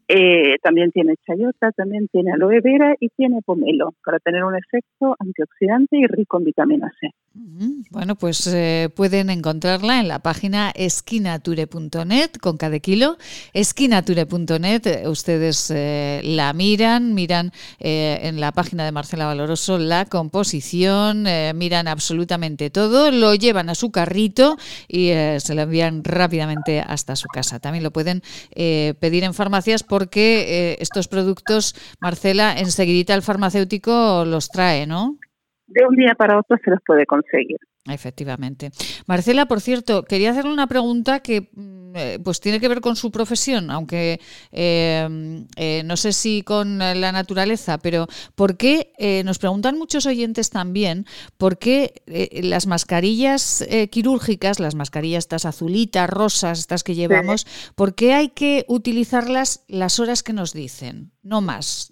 [0.08, 5.16] Eh, también tiene chayota, también tiene aloe vera y tiene pomelo para tener un efecto
[5.18, 7.10] antioxidante y rico en vitamina C.
[7.34, 13.16] Bueno, pues eh, pueden encontrarla en la página esquinature.net con cada kilo.
[13.54, 21.26] Esquinature.net, eh, ustedes eh, la miran, miran en la página de Marcela Valoroso la composición,
[21.54, 24.56] miran absolutamente todo, lo llevan a su carrito
[24.88, 27.60] y se lo envían rápidamente hasta su casa.
[27.60, 28.22] También lo pueden
[28.54, 35.18] pedir en farmacias porque estos productos, Marcela, enseguida el farmacéutico los trae, ¿no?
[35.66, 37.58] De un día para otro se los puede conseguir.
[37.90, 38.70] Efectivamente.
[39.06, 42.94] Marcela, por cierto, quería hacerle una pregunta que mm, eh, pues tiene que ver con
[42.94, 44.20] su profesión, aunque
[44.52, 48.06] em, eh, no sé si con la naturaleza, pero
[48.36, 51.06] ¿por qué, eh, nos preguntan muchos oyentes también,
[51.38, 52.02] por qué
[52.42, 58.64] las mascarillas quirúrgicas, las mascarillas estas azulitas, rosas, estas que llevamos, ¿por qué hay que
[58.68, 61.90] utilizarlas las horas que nos dicen, no más?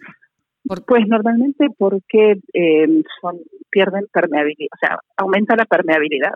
[0.86, 3.38] Pues normalmente porque em, son,
[3.70, 6.34] pierden permeabilidad, o sea, aumenta la permeabilidad.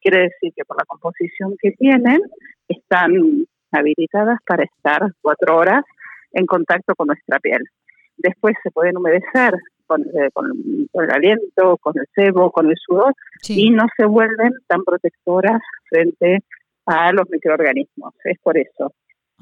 [0.00, 2.20] Quiere decir que por la composición que tienen,
[2.68, 3.12] están
[3.70, 5.84] habilitadas para estar cuatro horas
[6.32, 7.62] en contacto con nuestra piel.
[8.16, 9.54] Después se pueden humedecer
[9.86, 10.30] con, eh,
[10.94, 13.14] el aliento, con el sebo, con el sudor,
[13.48, 16.40] y no se vuelven tan protectoras frente
[16.86, 18.14] a los microorganismos.
[18.24, 18.92] Es por eso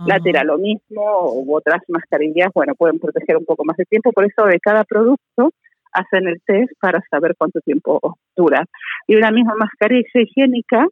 [0.07, 4.24] lateral lo mismo u otras mascarillas, bueno, pueden proteger un poco más de tiempo, por
[4.24, 5.53] eso de cada producto
[5.93, 8.66] hacen el test para saber cuánto tiempo dura.
[9.07, 10.86] Y una misma mascarilla higiénica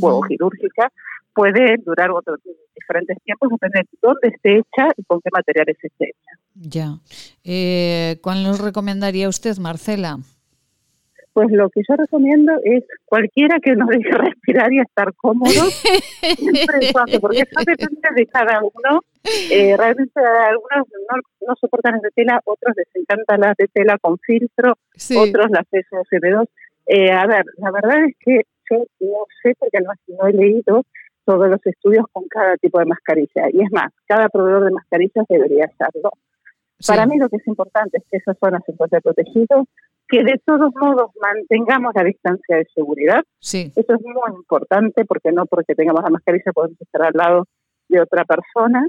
[0.00, 0.90] o quirúrgica
[1.34, 2.38] puede durar otros
[2.74, 6.38] diferentes tiempos, depende de dónde esté hecha y con qué materiales esté hecha.
[6.54, 6.98] Ya.
[7.42, 10.18] Eh, ¿Cuál nos recomendaría usted, Marcela?
[11.34, 16.92] Pues lo que yo recomiendo es cualquiera que nos deje respirar y estar cómodo, siempre
[17.20, 19.00] porque eso depende de cada uno.
[19.50, 21.16] Eh, realmente algunos no,
[21.48, 24.74] no, soportan las de tela, otros les encantan las de tela con filtro,
[25.18, 26.46] otros las SOCB2.
[26.86, 30.84] Eh, a ver, la verdad es que yo no sé porque no, no he leído
[31.24, 33.48] todos los estudios con cada tipo de mascarilla.
[33.52, 36.10] Y es más, cada proveedor de mascarillas debería hacerlo.
[36.86, 39.66] Para mí lo que es importante es que esa zona se encuentre protegido,
[40.08, 43.22] que de todos modos mantengamos la distancia de seguridad.
[43.40, 43.72] Sí.
[43.74, 47.46] Eso es muy importante porque no porque tengamos la mascarilla podemos estar al lado
[47.88, 48.86] de otra persona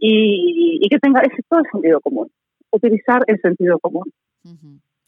[0.00, 2.30] y, que tenga ese todo el sentido común.
[2.70, 4.04] Utilizar el sentido común.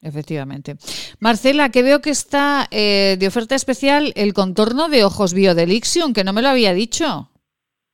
[0.01, 0.77] Efectivamente.
[1.21, 6.25] Marcela, que veo que está eh, de oferta especial el contorno de ojos Biodelixion, que
[6.25, 7.31] no me lo había dicho.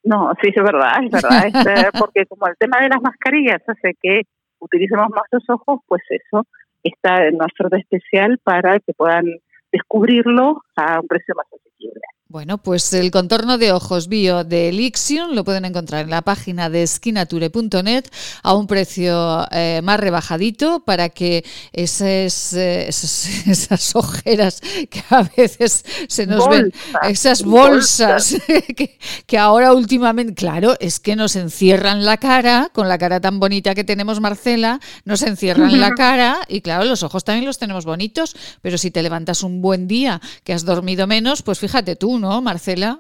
[0.05, 1.45] No, sí, es verdad, es verdad.
[1.87, 4.23] Eh, porque como el tema de las mascarillas hace que
[4.59, 6.47] utilicemos más los ojos, pues eso
[6.85, 9.25] está en una oferta especial para que puedan
[9.73, 12.01] descubrirlo a un precio más asequible.
[12.35, 16.69] Bueno, pues el contorno de ojos bio de Elixion lo pueden encontrar en la página
[16.69, 18.07] de esquinature.net
[18.43, 24.61] a un precio eh, más rebajadito para que esas, eh, esas, esas, ojeras
[24.91, 26.73] que a veces se nos ven,
[27.09, 28.35] esas bolsas,
[28.77, 33.39] que, que, ahora últimamente, claro, es que nos encierran la cara, con la cara tan
[33.39, 37.85] bonita que tenemos Marcela, nos encierran la cara y claro, los ojos también los tenemos
[37.85, 42.24] bonitos, pero si te levantas un buen día que has dormido menos, pues fíjate tú,
[42.25, 42.99] ¿no, Marcela?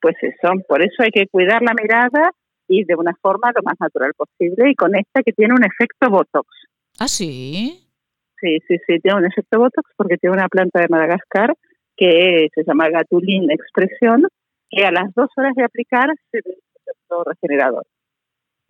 [0.00, 2.30] Pues eso, por eso hay que cuidar la mirada
[2.68, 6.08] y de una forma lo más natural posible y con esta que tiene un efecto
[6.08, 6.46] Botox.
[7.00, 7.88] ¿Ah, sí?
[8.40, 11.54] Sí, sí, sí, tiene un efecto Botox porque tiene una planta de Madagascar
[11.96, 14.26] que se llama Gatulin Expresión,
[14.70, 17.84] que a las dos horas de aplicar se ve un efecto regenerador.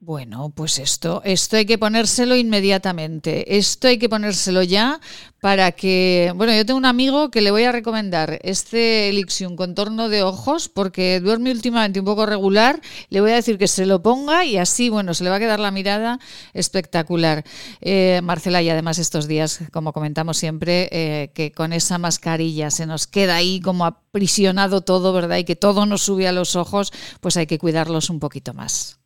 [0.02, 3.58] Bueno, pues esto, esto hay que ponérselo inmediatamente.
[3.58, 4.98] Esto hay que ponérselo ya
[5.42, 6.32] para que.
[6.34, 10.70] Bueno, yo tengo un amigo que le voy a recomendar este Elixium contorno de ojos
[10.70, 12.80] porque duerme últimamente un poco regular.
[13.10, 15.38] Le voy a decir que se lo ponga y así, bueno, se le va a
[15.38, 16.18] quedar la mirada
[16.54, 17.44] espectacular.
[17.82, 22.86] Eh, Marcela, y además estos días, como comentamos siempre, eh, que con esa mascarilla se
[22.86, 25.36] nos queda ahí como aprisionado todo, ¿verdad?
[25.36, 26.90] Y que todo nos sube a los ojos,
[27.20, 28.99] pues hay que cuidarlos un poquito más.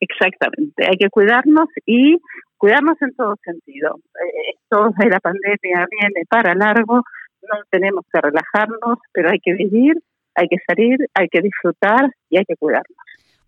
[0.00, 2.18] Exactamente, hay que cuidarnos y
[2.56, 3.96] cuidarnos en todo sentido.
[3.96, 7.02] Eh, esto de la pandemia viene para largo,
[7.42, 9.94] no tenemos que relajarnos, pero hay que vivir,
[10.34, 12.96] hay que salir, hay que disfrutar y hay que cuidarnos.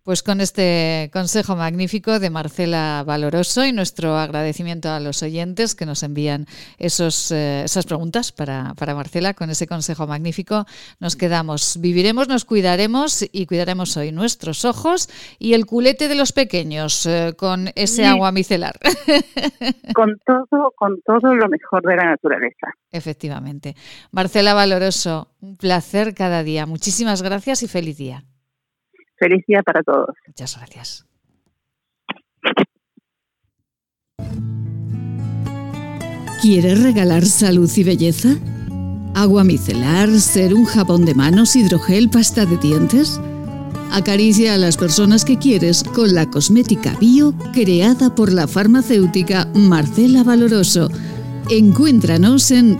[0.03, 5.85] Pues con este consejo magnífico de Marcela Valoroso y nuestro agradecimiento a los oyentes que
[5.85, 6.47] nos envían
[6.79, 10.65] esos, eh, esas preguntas para, para, Marcela, con ese consejo magnífico
[10.99, 11.77] nos quedamos.
[11.79, 17.35] Viviremos, nos cuidaremos y cuidaremos hoy nuestros ojos y el culete de los pequeños eh,
[17.37, 18.79] con ese agua micelar.
[19.93, 22.67] Con todo, con todo lo mejor de la naturaleza.
[22.91, 23.75] Efectivamente.
[24.11, 26.65] Marcela Valoroso, un placer cada día.
[26.65, 28.23] Muchísimas gracias y feliz día.
[29.21, 30.15] Feliz día para todos.
[30.25, 31.05] Muchas gracias.
[36.41, 38.29] ¿Quieres regalar salud y belleza?
[39.13, 43.21] ¿Agua micelar, ser un jabón de manos, hidrogel, pasta de dientes?
[43.91, 50.23] Acaricia a las personas que quieres con la cosmética bio creada por la farmacéutica Marcela
[50.23, 50.89] Valoroso.
[51.51, 52.79] Encuéntranos en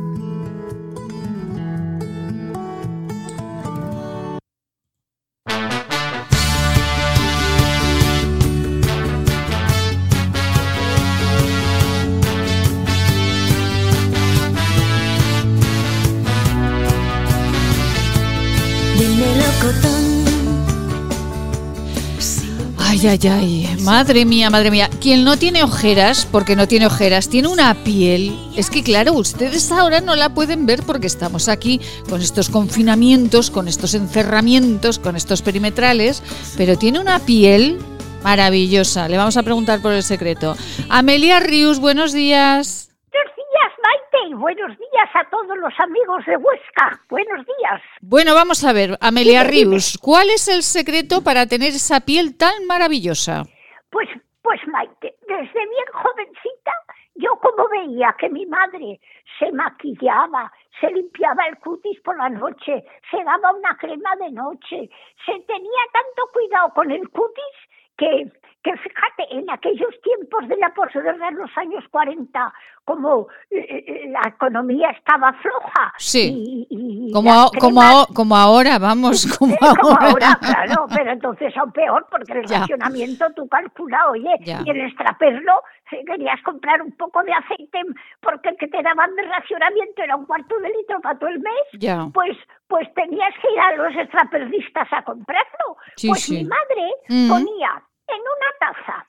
[23.11, 24.89] Ay, ay, madre mía, madre mía.
[25.01, 28.33] Quien no tiene ojeras, porque no tiene ojeras, tiene una piel.
[28.55, 33.51] Es que claro, ustedes ahora no la pueden ver porque estamos aquí con estos confinamientos,
[33.51, 36.23] con estos encerramientos, con estos perimetrales,
[36.55, 37.79] pero tiene una piel
[38.23, 39.09] maravillosa.
[39.09, 40.55] Le vamos a preguntar por el secreto.
[40.87, 42.91] Amelia Rius, buenos días.
[43.11, 46.99] Buenos días, Maite, y buenos días a todos los amigos de Huesca.
[47.09, 47.79] Buenos días.
[48.01, 52.65] Bueno, vamos a ver, Amelia Rius, ¿cuál es el secreto para tener esa piel tan
[52.65, 53.43] maravillosa?
[53.91, 54.09] Pues,
[54.41, 56.73] pues Maite, desde bien jovencita,
[57.15, 58.99] yo como veía que mi madre
[59.37, 64.89] se maquillaba, se limpiaba el cutis por la noche, se daba una crema de noche,
[65.23, 67.57] se tenía tanto cuidado con el cutis
[67.95, 68.31] que,
[68.63, 72.53] que fíjate, en aquellos tiempos de la posguerra, en los años 40,
[72.85, 75.93] como eh, la economía estaba floja.
[75.97, 76.67] Sí.
[76.69, 80.07] Y, y como, como, como ahora, vamos, como como ahora.
[80.09, 82.59] ahora, claro, pero entonces aún peor, porque el Ya.
[82.61, 84.61] racionamiento tú calcula, oye, Ya.
[84.65, 85.53] y el extraperlo,
[85.89, 87.79] si querías comprar un poco de aceite,
[88.21, 91.39] porque el que te daban de racionamiento era un cuarto de litro para todo el
[91.39, 92.07] mes, Ya.
[92.13, 92.37] pues
[92.67, 95.75] pues tenías que ir a los extraperlistas a comprarlo.
[95.97, 96.37] Sí, pues sí.
[96.37, 97.29] mi madre Mm.
[97.29, 99.07] ponía en una taza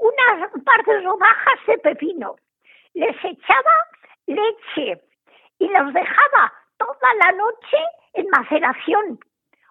[0.00, 2.36] unas un par de rodajas de pepino,
[2.94, 3.74] les echaba
[4.26, 5.00] leche
[5.58, 7.78] y los dejaba toda la noche
[8.14, 9.20] en maceración.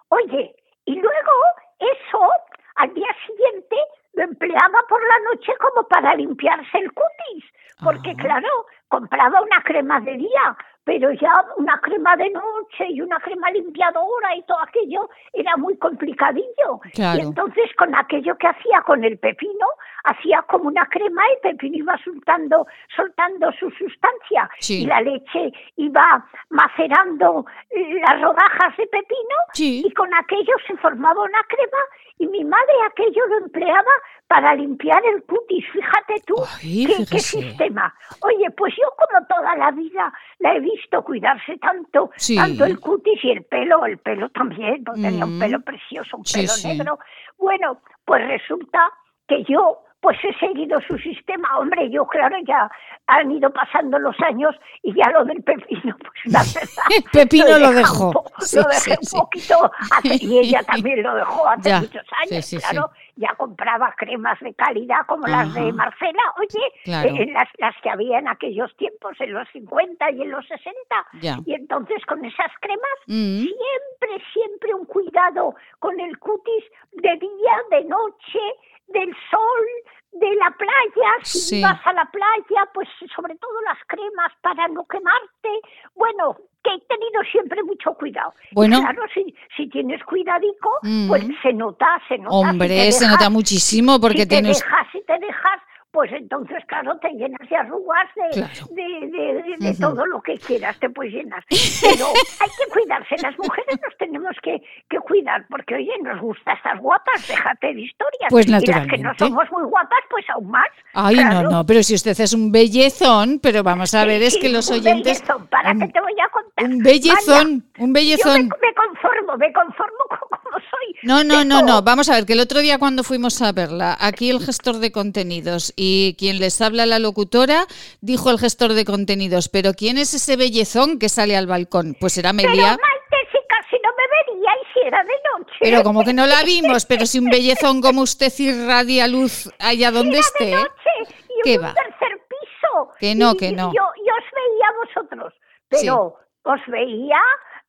[0.08, 0.54] Oye,
[0.84, 1.32] y luego
[1.78, 2.30] eso
[2.76, 3.76] al día siguiente
[4.14, 7.44] lo empleaba por la noche como para limpiarse el cutis,
[7.82, 10.56] porque claro, compraba una crema de día,
[10.90, 15.78] pero ya una crema de noche y una crema limpiadora y todo aquello era muy
[15.78, 16.80] complicadillo.
[16.94, 17.16] Claro.
[17.20, 19.68] Y entonces con aquello que hacía con el pepino,
[20.02, 22.66] hacía como una crema y el pepino iba soltando,
[22.96, 24.82] soltando su sustancia Sí.
[24.82, 31.22] y la leche iba macerando eh, las rodajas de pepino y con aquello se formaba
[31.22, 31.78] una crema
[32.18, 33.92] y mi madre aquello lo empleaba
[34.26, 37.92] para limpiar el cutis, fíjate tú Ay, qué, qué sistema.
[38.22, 42.36] Oye, pues yo como toda la vida la he visto cuidarse tanto, Sí.
[42.36, 45.40] tanto el cutis y el pelo, el pelo también, porque tenía un Mm.
[45.40, 46.68] pelo precioso, un Sí, pelo sí.
[46.68, 46.98] negro.
[47.38, 48.80] Bueno, pues resulta
[49.28, 51.58] que yo pues he seguido su sistema.
[51.58, 52.70] Hombre, yo claro, ya
[53.06, 56.84] han ido pasando los años y ya lo del pepino, pues la verdad.
[56.96, 58.06] El pepino lo dejó.
[58.06, 61.68] un po- Sí, lo dejé sí, un poquito hace- y ella también lo dejó hace
[61.68, 62.66] Ya, muchos años, sí, sí.
[62.70, 62.90] claro.
[63.16, 65.72] Ya compraba cremas de calidad como las de.
[65.72, 67.08] Marcela, oye, Claro.
[67.16, 70.72] eh, las, las que había en aquellos tiempos, en los 50 y en los 60.
[71.20, 71.36] Ya.
[71.46, 73.40] Y entonces con esas cremas, Mm.
[73.40, 78.40] siempre, siempre un cuidado con el cutis de día, de noche,
[78.88, 79.66] del sol,
[80.12, 81.62] de la playa, si Sí.
[81.62, 85.60] vas a la playa, pues sobre todo las cremas para no quemarte.
[85.94, 88.32] Bueno, que he tenido siempre mucho cuidado.
[88.50, 88.80] Y Bueno.
[88.80, 91.08] claro, si, si tienes cuidadico, Mm.
[91.08, 92.30] pues se nota, se nota.
[92.30, 94.58] si Hombre, te se nota muchísimo porque si te tienes...
[94.60, 95.60] dejas, si te dejas,
[95.92, 98.66] pues entonces, claro, te llenas de arrugas, de, Claro.
[98.70, 101.44] de, de- todo lo que quieras, te puedes llenar.
[101.48, 102.06] Pero
[102.40, 106.78] hay que cuidarse, las mujeres nos tenemos que, que cuidar, porque, oye, nos gusta estar
[106.78, 108.28] guapas, déjate de historias.
[108.30, 109.18] Pues Y las que no naturalmente.
[109.24, 110.68] somos muy guapas, pues aún más.
[110.94, 111.42] Ay, claro.
[111.42, 114.68] no, no, pero si usted es un bellezón, pero vamos a ver, es que los
[114.70, 115.20] un oyentes...
[115.20, 116.64] bellezón, para que te voy a contar.
[116.66, 118.32] Un bellezón, un Yo bellezón.
[118.34, 120.94] me, me conformo, me conformo con como soy.
[121.02, 121.82] No, no, no, no.
[121.82, 124.92] Vamos a ver, que el otro día cuando fuimos a verla, aquí el gestor de
[124.92, 127.66] contenidos y quien les habla la locutora,
[128.02, 131.96] dijo el gestor de contenidos, pero ¿quién es ese bellezón que sale al balcón?
[131.98, 132.68] Pues era Pero Amelia.
[132.72, 135.54] Maite, si casi no me vería y si era de noche.
[135.60, 139.90] Pero como que no la vimos, pero si un bellezón como usted irradia luz allá
[139.90, 140.44] donde Era esté.
[140.44, 141.68] de noche y ¿Qué va?
[141.68, 142.88] un tercer piso.
[142.98, 143.72] Que no, Y- que no.
[143.72, 145.32] Yo, yo os veía a vosotros,
[145.70, 147.20] pero os veía,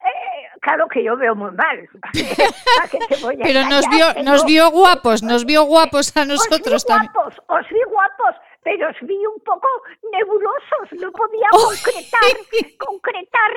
[0.05, 1.89] eh, claro que yo veo muy mal.
[2.77, 6.25] ¿Para qué te voy a Pero nos vio, nos vio guapos, nos vio guapos a
[6.25, 7.11] nosotros os vi también.
[7.13, 9.67] guapos, os vi guapos, pero os vi un poco
[10.11, 13.51] nebulosos, no podía concretar, concretar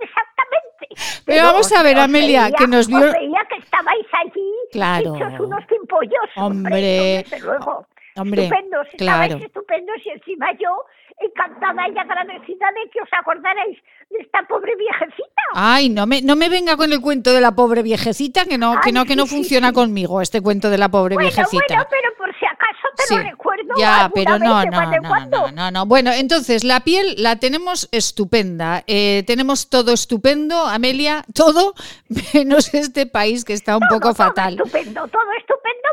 [0.00, 1.22] exactamente.
[1.26, 5.14] Pero vamos a ver, Amelia, veía- que nos vio- Os veía que estabais allí, Claro.
[5.16, 5.60] hechos unos.
[6.36, 7.86] Hombre, desde luego.
[8.20, 9.22] Hombre, estupendos, claro.
[9.24, 10.70] estabais estupendos y encima yo
[11.20, 13.76] encantada y agradecida de que os acordarais
[14.10, 15.42] de esta pobre viejecita.
[15.54, 18.80] Ay, no me, no me venga con el cuento de la pobre viejecita, que no,
[18.80, 19.74] que no, que no sí, funciona sí.
[19.74, 21.64] conmigo este cuento de la pobre bueno, viejecita.
[21.68, 25.52] bueno, pero por si acaso te Sí, lo recuerdo ya, pero no, no, no, no,
[25.52, 25.86] no, no.
[25.86, 28.82] Bueno, entonces la piel la tenemos estupenda.
[28.86, 31.74] Eh, tenemos todo estupendo, Amelia, todo
[32.34, 34.54] menos este país que está un poco fatal.
[34.54, 35.88] Estupendo, todo estupendo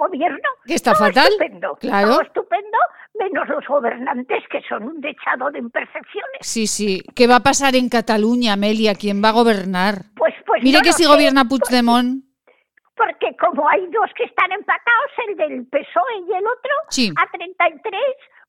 [0.00, 0.48] gobierno.
[0.66, 1.28] ¿Que está Todo fatal?
[1.28, 2.08] Estupendo, Claro.
[2.08, 2.78] Todo estupendo
[3.18, 6.40] menos los gobernantes que son un dechado de imperfecciones.
[6.40, 7.02] Sí, sí.
[7.14, 8.94] ¿Qué va a pasar en Cataluña, Amelia?
[8.94, 9.94] ¿Quién va a gobernar?
[10.16, 12.24] Pues, pues Mire no que si sé, gobierna Puigdemont.
[12.96, 17.12] Porque como hay dos que están empatados, el del PSOE y el otro, Sí.
[17.16, 18.00] a 33,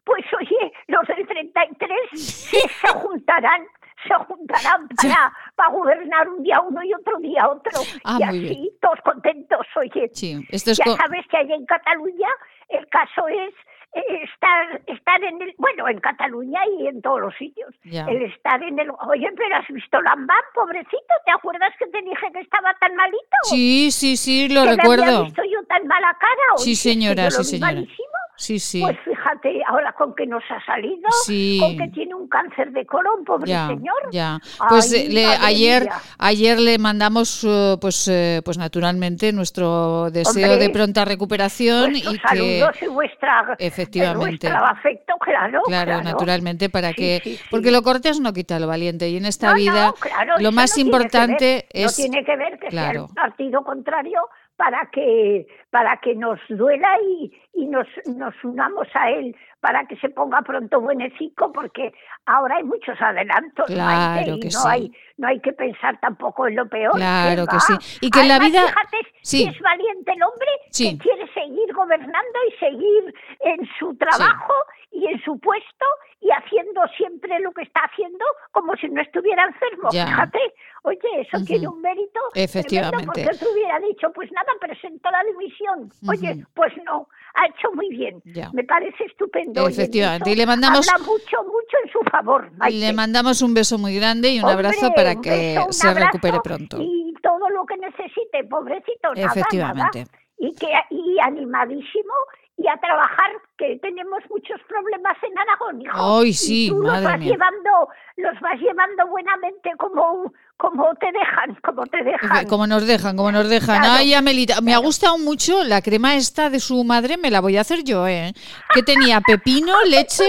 [0.04, 3.66] pues oye, los del 33 se juntarán,
[4.08, 7.82] se juntarán para, para gobernar un día uno y otro día otro.
[8.04, 8.70] Ah, y así, bien.
[8.82, 10.10] todos contentos, oye.
[10.14, 12.30] Sí, esto es ya sabes que allá en Cataluña
[12.70, 13.54] el caso es
[13.94, 17.70] eh, estar, estar en el, bueno, en Cataluña y en todos los sitios.
[17.84, 18.06] Ya.
[18.06, 22.32] El estar en el, oye, pero has visto Lambán, pobrecito, ¿te acuerdas que te dije
[22.32, 23.38] que estaba tan malito?
[23.44, 25.24] Sí, sí, sí, lo que me había recuerdo.
[25.26, 26.58] visto yo tan mala cara.
[26.58, 27.74] Sí, Oye, señora, yo lo sí, señora.
[27.74, 28.08] malísimo.
[28.42, 28.82] Sí, sí.
[28.82, 31.60] Pues fíjate, ahora con que nos ha salido, Sí.
[31.62, 34.10] con que tiene un cáncer de colon, pobre Ya, señor.
[34.12, 34.40] ya.
[34.68, 35.94] Pues Ay, eh, le- ayer, mía.
[36.18, 42.16] ayer le mandamos, eh, pues, eh, pues naturalmente nuestro deseo Hombre, de pronta recuperación Vuestros
[42.16, 44.48] y que, saludos y vuestra, Efectivamente.
[44.48, 46.04] afecto, claro, claro, claro.
[46.04, 49.48] naturalmente, para Sí, que, sí, porque lo cortés no quita lo valiente y en esta
[49.48, 52.36] No, no, vida claro, lo más no tiene que importante ver, es, No tiene que
[52.38, 54.20] ver que sea el partido contrario
[54.62, 59.96] para que, para que nos duela y, y nos, nos unamos a él, para que
[59.96, 61.92] se ponga pronto buenecico, porque
[62.28, 64.68] ahora hay muchos adelantos, Claro Maite, y que no, sí.
[64.70, 64.92] hay,
[65.22, 66.94] no hay que pensar tampoco en lo peor.
[66.96, 67.98] Claro ¿qué que sí.
[68.02, 69.44] Y que en la Además, vida- Fíjate Sí.
[69.48, 70.98] es valiente el hombre Sí.
[70.98, 74.54] que quiere seguir gobernando y seguir en su trabajo
[74.92, 75.86] y en su puesto
[76.22, 79.90] y haciendo siempre lo que está haciendo como si no estuviera enfermo.
[79.92, 80.08] Ya.
[80.08, 80.40] Fíjate,
[80.84, 82.20] Oye, eso tiene un mérito.
[82.34, 83.06] Efectivamente.
[83.06, 85.92] Porque te hubiera dicho, pues nada, presentó la dimisión.
[86.10, 88.20] Oye, pues no, ha hecho muy bien.
[88.54, 89.68] Me parece estupendo.
[89.68, 90.32] Efectivamente.
[90.32, 90.90] y le mandamos.
[90.92, 92.52] Habla mucho, mucho en su favor.
[92.72, 96.78] Le mandamos un beso muy grande y un abrazo para que se recupere pronto.
[96.80, 100.06] Y todo lo que necesite, pobrecito, nada, Efectivamente.
[100.38, 102.14] Y, que, y animadísimo
[102.58, 106.22] y a trabajar, que tenemos muchos problemas en Aragón, hijo.
[106.34, 107.32] Sí, y tú madre los vas mía.
[107.32, 107.70] llevando,
[108.18, 112.48] los vas llevando buenamente como, como te dejan, como te dejan.
[112.48, 113.80] Como nos dejan, como nos dejan.
[113.80, 117.40] Claro, Ay, Amelita, me ha gustado mucho la crema esta de su madre, me la
[117.42, 118.32] voy a hacer yo, ¿eh?
[118.76, 120.26] Que tenía pepino, leche.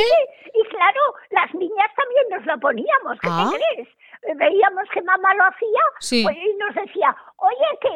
[0.55, 3.51] Y claro, las niñas también nos lo poníamos, ¿qué Ah.
[3.51, 3.89] te crees?
[4.25, 6.23] Veíamos que mamá lo hacía Sí.
[6.23, 7.89] pues, y nos decía, oye, que,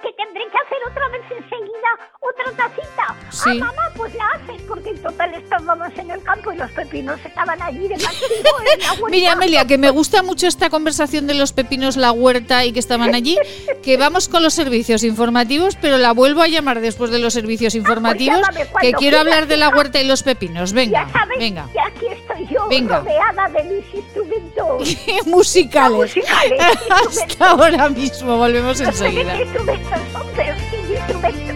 [0.00, 1.90] que tendré que hacer otra vez enseguida
[2.20, 3.30] otra tacita.
[3.30, 3.50] Sí.
[3.60, 7.18] Ah, mamá, pues la haces, porque en total estábamos en el campo y los pepinos
[7.24, 9.06] estaban allí de castigo.
[9.10, 12.78] Mira, Amelia, que me gusta mucho esta conversación de los pepinos, la huerta y que
[12.78, 13.36] estaban allí,
[13.82, 17.74] que vamos con los servicios informativos, pero la vuelvo a llamar después de los servicios
[17.74, 20.72] informativos, Ah, pues cuando que quiero hablar de la huerta y los pepinos.
[20.72, 21.66] Venga, ya sabes, venga.
[21.72, 23.00] que aquí estoy yo, Venga.
[23.00, 24.35] rodeada de mis instrumentos.
[25.26, 26.16] Musicales.
[26.16, 29.36] Musicales, Hasta ahora mismo, volvemos enseguida.
[29.40, 30.00] instrumentos
[30.88, 31.55] instrumentos.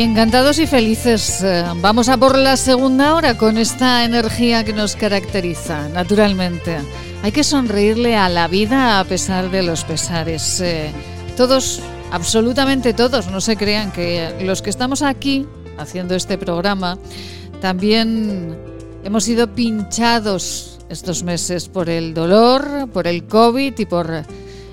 [0.00, 4.94] Encantados y felices, eh, vamos a por la segunda hora con esta energía que nos
[4.94, 6.78] caracteriza, naturalmente.
[7.24, 10.60] Hay que sonreírle a la vida a pesar de los pesares.
[10.60, 10.92] eh,
[11.36, 11.80] todos,
[12.12, 15.46] absolutamente todos, no se crean que los que estamos aquí
[15.78, 16.96] haciendo este programa
[17.60, 18.56] también
[19.02, 24.24] hemos sido pinchados estos meses por el dolor, por el COVID y por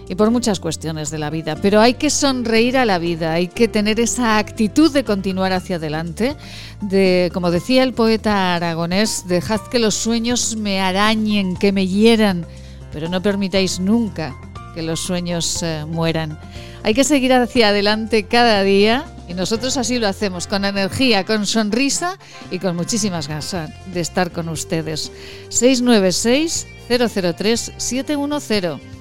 [0.07, 1.55] y por muchas cuestiones de la vida.
[1.61, 5.77] Pero hay que sonreír a la vida, hay que tener esa actitud de continuar hacia
[5.77, 6.35] adelante,
[6.81, 12.45] de, como decía el poeta aragonés, dejad que los sueños me arañen, que me hieran,
[12.91, 14.35] pero no permitáis nunca
[14.73, 16.37] que los sueños eh, mueran.
[16.83, 21.47] Hay que seguir hacia adelante cada día y nosotros así lo hacemos, con energía, con
[21.47, 22.19] sonrisa
[22.51, 23.55] y con muchísimas ganas
[23.91, 25.11] de estar con ustedes.
[25.49, 28.94] 696 003 710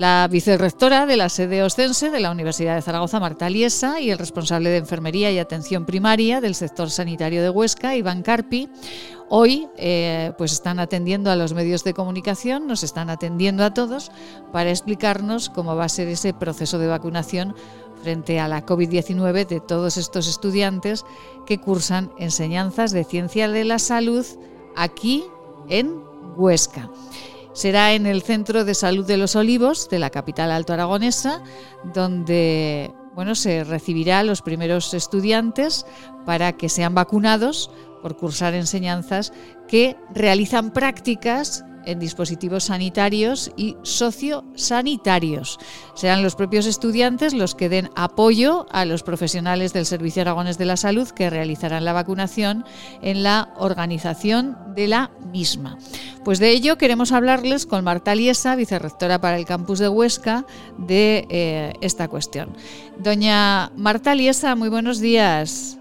[0.00, 4.16] La vicerrectora de la sede Ostense de la Universidad de Zaragoza, Marta Liesa, y el
[4.16, 8.70] responsable de Enfermería y Atención Primaria del sector sanitario de Huesca, Iván Carpi,
[9.28, 14.10] hoy eh, pues están atendiendo a los medios de comunicación, nos están atendiendo a todos
[14.52, 17.54] para explicarnos cómo va a ser ese proceso de vacunación
[18.02, 21.04] frente a la COVID-19 de todos estos estudiantes
[21.44, 24.24] que cursan enseñanzas de ciencia de la salud
[24.76, 25.24] aquí
[25.68, 26.00] en
[26.38, 26.88] Huesca.
[27.52, 31.42] Será en el Centro de Salud de los Olivos, de la capital alto aragonesa,
[31.94, 35.84] donde bueno, se recibirá a los primeros estudiantes
[36.24, 37.70] para que sean vacunados
[38.02, 39.32] por cursar enseñanzas
[39.68, 45.58] que realizan prácticas en dispositivos sanitarios y sociosanitarios.
[45.94, 50.66] Serán los propios estudiantes los que den apoyo a los profesionales del Servicio Aragones de
[50.66, 52.64] la Salud que realizarán la vacunación
[53.02, 55.78] en la organización de la misma.
[56.24, 60.44] Pues de ello queremos hablarles con Marta Liesa, vicerrectora para el campus de Huesca,
[60.78, 62.56] de eh, esta cuestión.
[62.98, 65.78] Doña Marta Liesa, muy buenos días.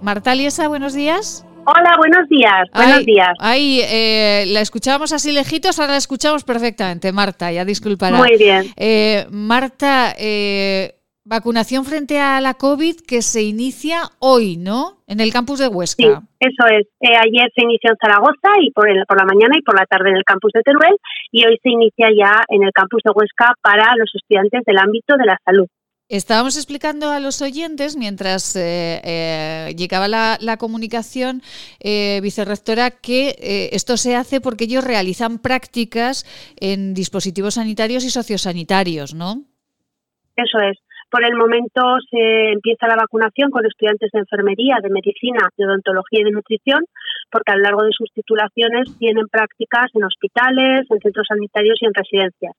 [0.00, 1.44] Marta Liesa, buenos días.
[1.64, 2.68] Hola, buenos días.
[2.74, 3.30] Buenos días.
[3.38, 7.12] Ahí, eh, la escuchábamos así lejitos, ahora la escuchamos perfectamente.
[7.12, 8.16] Marta, ya disculpará.
[8.16, 8.64] Muy bien.
[8.76, 10.94] Eh, Marta, eh,
[11.24, 15.04] vacunación frente a la COVID que se inicia hoy, ¿no?
[15.06, 16.02] En el campus de Huesca.
[16.02, 16.08] Sí,
[16.40, 16.88] eso es.
[17.00, 20.16] ayer se inició en Zaragoza y por, por la mañana y por la tarde en
[20.16, 20.96] el campus de Teruel
[21.30, 25.16] y hoy se inicia ya en el campus de Huesca para los estudiantes del ámbito
[25.16, 25.68] de la salud.
[26.12, 31.40] Estábamos explicando a los oyentes, mientras eh, eh, llegaba la, comunicación,
[31.80, 33.34] eh, vicerrectora, que
[33.72, 36.28] esto se hace porque ellos realizan prácticas
[36.60, 39.40] en dispositivos sanitarios y sociosanitarios, ¿no?
[40.36, 40.76] Eso es.
[41.10, 46.20] Por el momento se empieza la vacunación con estudiantes de enfermería, de medicina, de odontología
[46.20, 46.84] y de nutrición,
[47.30, 51.86] porque a lo largo de sus titulaciones tienen prácticas en hospitales, en centros sanitarios y
[51.86, 52.52] en residencias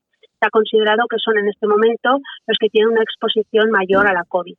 [0.46, 4.24] ha considerado que son en este momento los que tienen una exposición mayor a la
[4.24, 4.56] COVID.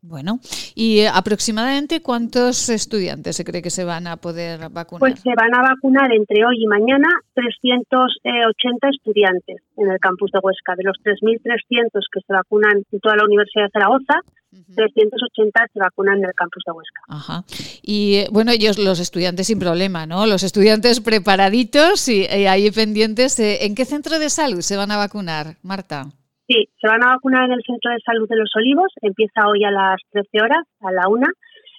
[0.00, 0.38] Bueno,
[0.76, 5.00] ¿y eh, aproximadamente cuántos estudiantes se cree que se van a poder vacunar?
[5.00, 10.38] Pues se van a vacunar entre hoy y mañana 380 estudiantes en el campus de
[10.40, 10.74] Huesca.
[10.76, 14.14] De los 3.300 que se vacunan en toda la Universidad de Zaragoza,
[14.76, 17.00] 380 se vacunan en el campus de Huesca.
[17.08, 17.44] Ajá.
[17.82, 20.26] Y eh, bueno, ellos, los estudiantes sin problema, ¿no?
[20.26, 23.36] Los estudiantes preparaditos y, ahí pendientes.
[23.40, 26.06] Eh, ¿En qué centro de salud se van a vacunar, Marta?
[26.48, 28.88] Sí, se van a vacunar en el Centro de Salud de los Olivos.
[29.02, 31.28] Empieza hoy a las 13 horas, a la una.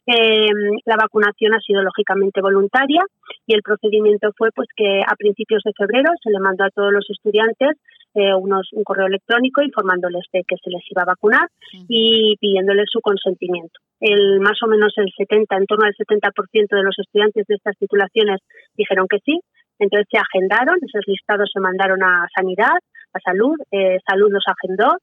[0.06, 0.50] Eh,
[0.86, 3.02] la vacunación ha sido lógicamente voluntaria
[3.46, 6.92] y el procedimiento fue pues que a principios de febrero se le mandó a todos
[6.94, 7.78] los estudiantes
[8.16, 11.48] eh, unos, un correo electrónico informándoles de que se les iba a vacunar
[11.88, 13.80] y pidiéndoles su consentimiento.
[14.00, 16.32] El, más o menos el 70, en torno al 70%
[16.70, 18.40] de los estudiantes de estas titulaciones
[18.76, 19.40] dijeron que sí,
[19.78, 22.78] entonces se agendaron, esos listados se mandaron a Sanidad,
[23.14, 24.98] a Salud, eh, Salud los agendó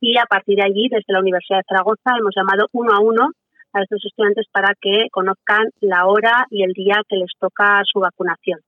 [0.00, 3.30] y a partir de allí, desde la Universidad de Zaragoza, hemos llamado uno a uno
[3.72, 8.00] a estos estudiantes para que conozcan la hora y el día que les toca su
[8.00, 8.60] vacunación.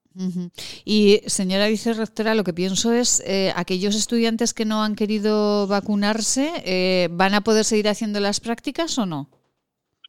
[0.85, 6.49] Y señora vicerrectora, lo que pienso es, eh, aquellos estudiantes que no han querido vacunarse,
[6.65, 9.27] eh, ¿van a poder seguir haciendo las prácticas o no?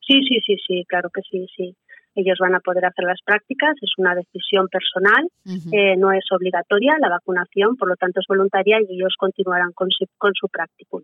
[0.06, 1.76] Sí, sí, sí, sí, claro que sí, sí
[2.16, 5.28] ellos van a poder hacer las prácticas, es una decisión personal,
[5.72, 9.88] eh, no es obligatoria la vacunación, por lo tanto es voluntaria y ellos continuarán con
[9.90, 11.02] su, con su practicum.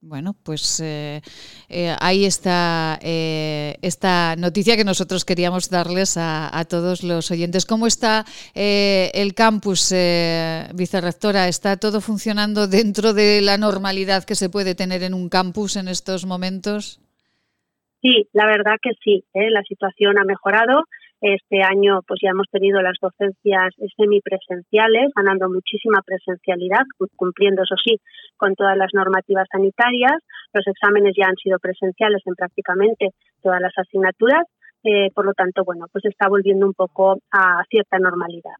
[0.00, 1.20] Bueno, pues eh,
[1.68, 7.66] eh, ahí está esta noticia que nosotros queríamos darles a, a todos los oyentes.
[7.66, 8.24] ¿Cómo está
[8.54, 9.92] el campus,
[10.74, 11.48] vicerrectora?
[11.48, 15.88] ¿Está todo funcionando dentro de la normalidad que se puede tener en un campus en
[15.88, 17.00] estos momentos?
[18.02, 19.50] Sí, la verdad que sí, ¿eh?
[19.50, 20.84] la situación ha mejorado.
[21.20, 26.80] Este año pues ya hemos tenido las docencias semipresenciales, ganando muchísima presencialidad,
[27.14, 28.00] cumpliendo eso sí
[28.38, 30.16] con todas las normativas sanitarias.
[30.54, 33.10] Los exámenes ya han sido presenciales en prácticamente
[33.42, 34.44] todas las asignaturas.
[34.82, 38.56] Eh, por lo tanto, bueno, pues está volviendo un poco a cierta normalidad.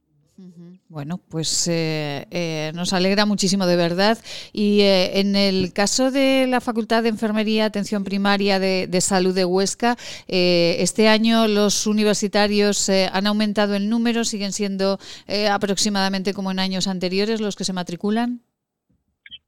[0.89, 4.19] Bueno, pues eh, eh, nos alegra muchísimo de verdad.
[4.53, 9.45] Y eh, en el caso de la Facultad de Enfermería, Atención Primaria de, Salud de
[9.45, 14.99] Huesca, este año los universitarios han aumentado el número, siguen siendo
[15.51, 18.43] aproximadamente como en años anteriores los que se matriculan.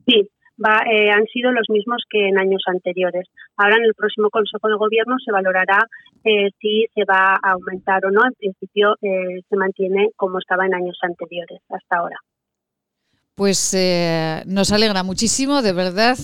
[0.07, 3.29] Sí, eh, han sido los mismos que en años anteriores.
[3.57, 5.79] Ahora en el próximo Consejo de Gobierno se valorará
[6.25, 8.21] eh, si se va a aumentar o no.
[8.25, 12.17] En principio eh, se mantiene como estaba en años anteriores hasta ahora.
[13.35, 13.75] Pues
[14.47, 16.17] nos alegra muchísimo, de verdad.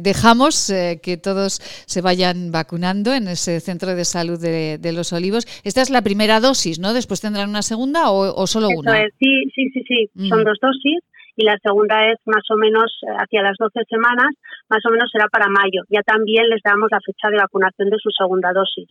[0.00, 0.66] dejamos
[1.00, 5.46] que todos se vayan vacunando en ese centro de salud de, Los Olivos.
[5.62, 6.92] Esta es la primera dosis, ¿no?
[6.92, 9.06] Después tendrán una segunda o, solo una.
[9.20, 10.28] Sí, sí, sí, sí.
[10.28, 10.98] Son dos dosis
[11.36, 14.34] y la segunda es más o menos eh, hacia las 12 semanas,
[14.68, 15.82] más o menos será para mayo.
[15.88, 18.88] Ya también les damos la fecha de vacunación de su segunda dosis.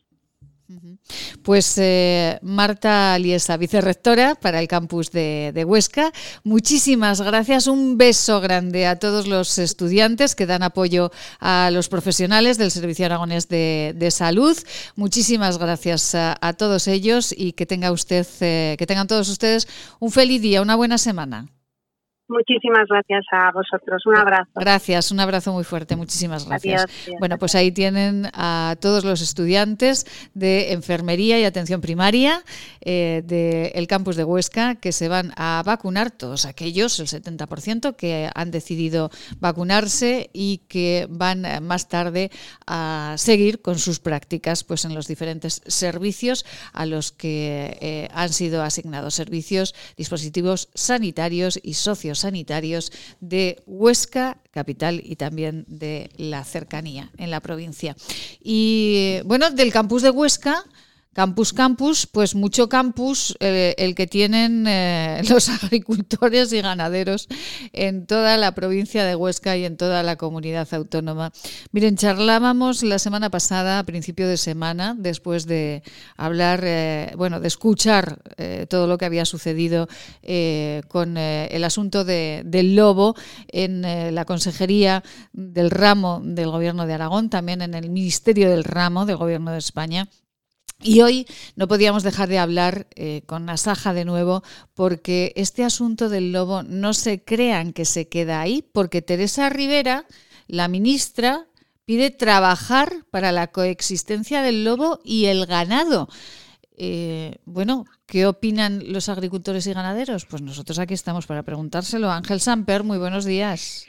[1.44, 6.12] Pues eh, Marta Liesa, vicerrectora para el campus de, Huesca,
[6.44, 7.68] muchísimas gracias.
[7.68, 13.06] Un beso grande a todos los estudiantes que dan apoyo a los profesionales del Servicio
[13.06, 14.58] Aragonés de, Salud.
[14.96, 19.68] Muchísimas gracias a, todos ellos y que tenga usted, eh, que tengan todos ustedes
[20.00, 21.46] un feliz día, una buena semana.
[22.28, 24.04] Muchísimas gracias a vosotros.
[24.08, 24.50] Un abrazo.
[24.56, 25.96] Gracias, un abrazo muy fuerte.
[25.96, 26.86] Muchísimas gracias.
[27.20, 32.42] Bueno, pues ahí tienen a todos los estudiantes de enfermería y atención primaria
[32.82, 38.30] eh, del campus de Huesca que se van a vacunar, todos aquellos, el 70%, que
[38.34, 42.32] han decidido vacunarse y que van más tarde
[42.66, 48.30] a seguir con sus prácticas pues, en los diferentes servicios a los que eh, han
[48.30, 56.44] sido asignados servicios, dispositivos sanitarios y socios sanitarios de Huesca, capital, y también de la
[56.44, 57.96] cercanía en la provincia.
[58.42, 60.64] Y bueno, del campus de Huesca
[61.16, 67.30] Campus Campus, pues mucho campus eh, el que tienen eh, los agricultores y ganaderos
[67.72, 71.32] en toda la provincia de Huesca y en toda la comunidad autónoma.
[71.72, 75.84] Miren, charlábamos la semana pasada, a principio de semana, después de
[76.18, 78.22] hablar, eh, bueno, de escuchar
[78.68, 79.88] todo lo que había sucedido
[80.90, 83.16] con el asunto del lobo
[83.48, 89.06] en la Consejería del Ramo del Gobierno de Aragón, también en el Ministerio del Ramo
[89.06, 90.10] del Gobierno de España
[90.82, 96.10] y hoy no podíamos dejar de hablar eh, con Nasaja de nuevo porque este asunto
[96.10, 100.06] del lobo no se crean que se queda ahí, porque Teresa Rivera,
[100.48, 101.48] la ministra,
[101.86, 106.10] pide trabajar para la coexistencia del lobo y el ganado.
[106.78, 110.26] Eh, bueno, ¿qué opinan los agricultores y ganaderos?
[110.26, 112.12] Pues nosotros aquí estamos para preguntárselo.
[112.12, 113.86] Ángel Samper, muy buenos días.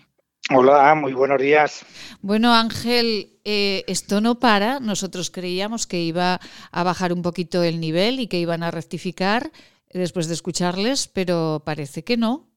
[0.54, 1.84] Hola, muy buenos días.
[2.20, 4.78] Bueno, Ángel, eh, esto no para.
[4.78, 6.38] Nosotros creíamos que iba
[6.70, 9.50] a bajar un poquito el nivel y que iban a rectificar
[9.92, 12.48] después de escucharles, pero parece que no.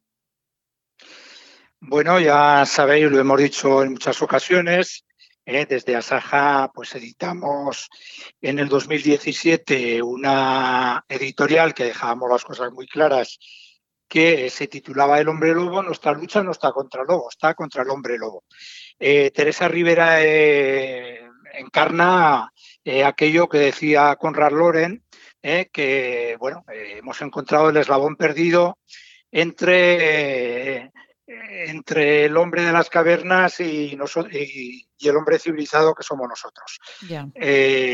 [1.80, 5.04] Bueno, ya sabéis, lo hemos dicho en muchas ocasiones.
[5.44, 7.90] Eh, desde Asaja, pues editamos
[8.40, 13.40] en el 2017 una editorial que dejábamos las cosas muy claras
[14.10, 17.84] que se titulaba El hombre lobo, nuestra lucha no está contra el lobo, está contra
[17.84, 18.44] el hombre lobo.
[18.98, 22.52] Eh, Teresa Rivera eh, encarna
[22.84, 25.04] eh, aquello que decía Conrad Loren,
[25.42, 28.78] que bueno, hemos encontrado el eslabón perdido
[29.32, 30.92] entre,
[31.28, 36.80] entre el hombre de las cavernas y, y, el hombre civilizado que somos nosotros.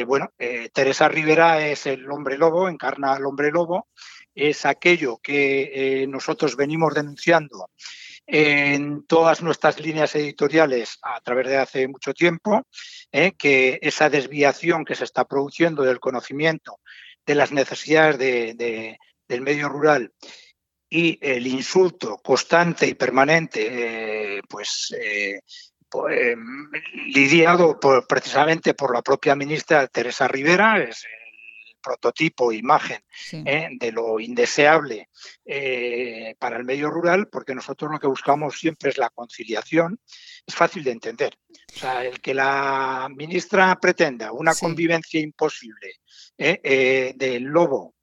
[0.07, 0.31] bueno,
[0.73, 3.89] Teresa Rivera es el hombre lobo, encarna al hombre lobo
[4.35, 5.71] es aquello que
[6.03, 7.69] eh, nosotros venimos denunciando
[8.27, 12.63] en todas nuestras líneas editoriales a través de hace mucho tiempo,
[13.11, 16.79] eh, que esa desviación que se está produciendo del conocimiento
[17.25, 20.11] de las necesidades del medio rural
[20.89, 24.95] y el insulto constante y permanente, eh, pues,
[27.07, 31.05] lidiado precisamente por la propia ministra Teresa Rivera, es
[31.85, 32.99] prototipo, imagen
[33.31, 33.69] ¿eh?
[33.71, 35.09] de lo indeseable
[35.45, 39.99] eh, para el medio rural, porque nosotros lo que buscamos siempre es la conciliación,
[40.45, 41.37] es fácil de entender.
[41.75, 45.99] O sea, el que la ministra pretenda una convivencia imposible
[46.37, 47.13] ¿eh?
[47.15, 47.95] del lobo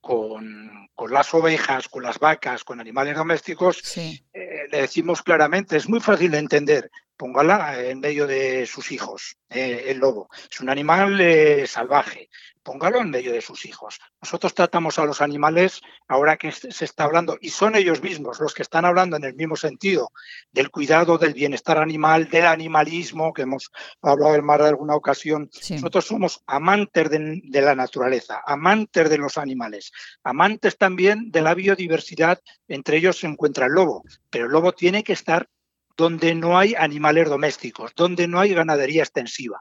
[0.00, 6.00] con, con, las ovejas, con las vacas, con animales domésticos, le decimos claramente, es muy
[6.00, 10.28] fácil de entender, póngala en medio de sus hijos, el lobo.
[10.50, 11.20] Es un animal
[11.66, 12.28] salvaje,
[12.62, 14.00] póngalo en medio de sus hijos.
[14.20, 18.54] Nosotros tratamos a los animales, ahora que se está hablando, y son ellos mismos los
[18.54, 20.10] que están hablando en el mismo sentido,
[20.50, 23.70] del cuidado del bienestar animal, del animalismo, que hemos
[24.02, 25.48] hablado en más de alguna ocasión.
[25.70, 29.92] Nosotros somos amantes de, de la naturaleza, amantes de los animales,
[30.24, 35.04] amantes también de la biodiversidad, entre ellos se encuentra el lobo, pero el lobo tiene
[35.04, 35.48] que estar
[35.96, 39.60] donde no hay animales domésticos, donde no hay ganadería extensiva.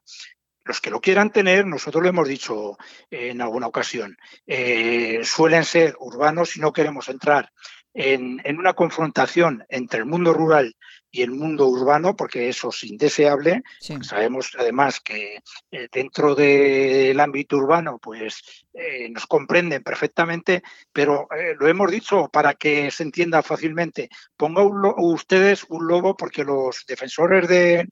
[0.64, 2.78] Los que lo quieran tener, nosotros lo hemos dicho
[3.12, 4.18] en alguna ocasión,
[4.48, 7.52] eh, suelen ser urbanos y no queremos entrar
[7.96, 10.76] en, una confrontación entre el mundo rural
[11.16, 13.64] y el mundo urbano, porque eso es indeseable.
[14.02, 15.40] Sabemos además que
[15.72, 20.62] eh, dentro del ámbito urbano, pues eh, nos comprenden perfectamente,
[20.92, 24.10] pero lo hemos dicho para que se entienda fácilmente.
[24.36, 24.62] Ponga
[24.98, 27.88] ustedes un lobo porque los defensores de,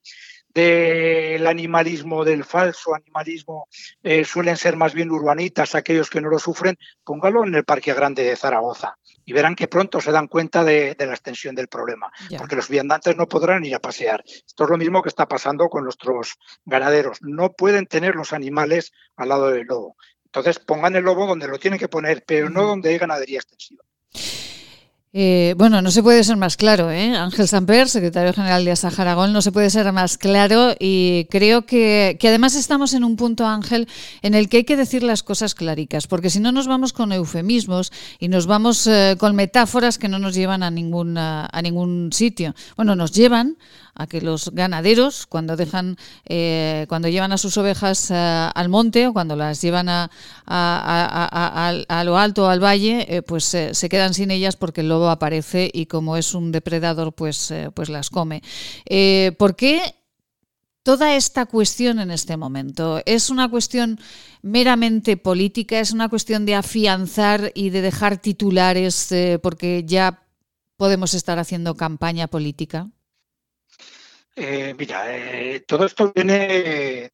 [0.54, 3.68] del animalismo, del falso animalismo,
[4.04, 7.93] eh, suelen ser más bien urbanitas, aquellos que no lo sufren, póngalo en el Parque
[7.93, 12.12] Grande de Zaragoza y verán que pronto se dan cuenta de, la extensión del problema,
[12.38, 14.24] porque los viandantes no podrán ir a pasear.
[14.26, 16.36] Esto es lo mismo que está pasando con nuestros
[16.66, 17.20] ganaderos.
[17.22, 19.95] No pueden tener los animales al lado del lobo.
[20.26, 23.84] Entonces pongan el lobo donde lo tienen que poner, pero no donde hay ganadería extensiva.
[25.16, 27.16] Eh, bueno, no se puede ser más claro, ¿eh?
[27.16, 32.18] Ángel Samper, secretario general de Asaja no se puede ser más claro y creo que,
[32.24, 33.88] además estamos en un punto, Ángel,
[34.24, 37.11] en el que hay que decir las cosas claricas, porque si no nos vamos con
[37.11, 42.09] eufemismos y nos vamos eh, con metáforas que no nos llevan a ningún, a ningún
[42.11, 42.55] sitio.
[42.76, 43.57] Bueno, nos llevan
[43.95, 49.07] a que los ganaderos, cuando dejan, eh, cuando llevan a sus ovejas eh, al monte
[49.07, 50.09] o cuando las llevan a,
[50.47, 55.70] a, lo alto, al valle, eh, pues se quedan sin ellas porque el lobo aparece
[55.74, 58.41] y como es un depredador, pues, pues las come.
[59.38, 59.95] ¿Por qué
[60.84, 63.01] toda esta cuestión en este momento?
[63.06, 63.99] ¿Es una cuestión
[64.41, 65.80] meramente política?
[65.80, 70.24] ¿Es una cuestión de afianzar y de dejar titulares porque ya
[70.78, 72.89] podemos estar haciendo campaña política?
[74.36, 77.12] Eh, mira, eh, todo esto viene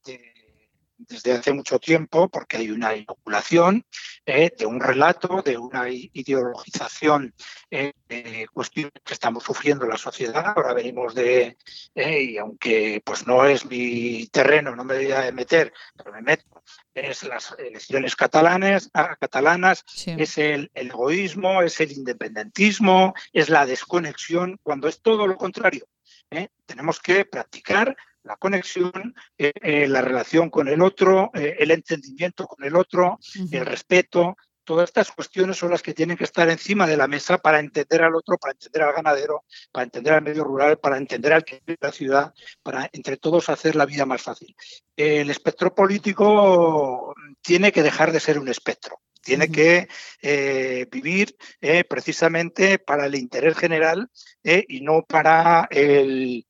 [0.99, 3.85] desde hace mucho tiempo porque hay una inoculación
[4.25, 7.33] eh, de un relato, de una ideologización
[7.69, 10.53] de cuestiones que estamos sufriendo en la sociedad.
[10.55, 11.57] Ahora venimos de,
[11.95, 16.63] y aunque pues no es mi terreno, no me voy a meter, pero me meto,
[16.93, 23.65] es las elecciones catalanes, ah, catalanas, es el, el egoísmo, es el independentismo, es la
[23.65, 25.87] desconexión, cuando es todo lo contrario
[26.31, 26.49] ¿eh?
[26.65, 32.65] Tenemos que practicar la conexión, eh, eh, la relación con el otro, el entendimiento con
[32.65, 33.19] el otro,
[33.51, 34.35] el respeto.
[34.63, 38.03] Todas estas cuestiones son las que tienen que estar encima de la mesa para entender
[38.03, 41.61] al otro, para entender al ganadero, para entender al medio rural, para entender al que
[41.65, 44.55] vive la ciudad, para entre todos hacer la vida más fácil.
[44.95, 48.99] El espectro político tiene que dejar de ser un espectro
[49.29, 49.87] tiene que
[50.23, 54.09] eh, vivir eh, precisamente para el interés general
[54.43, 56.47] eh, y no para el,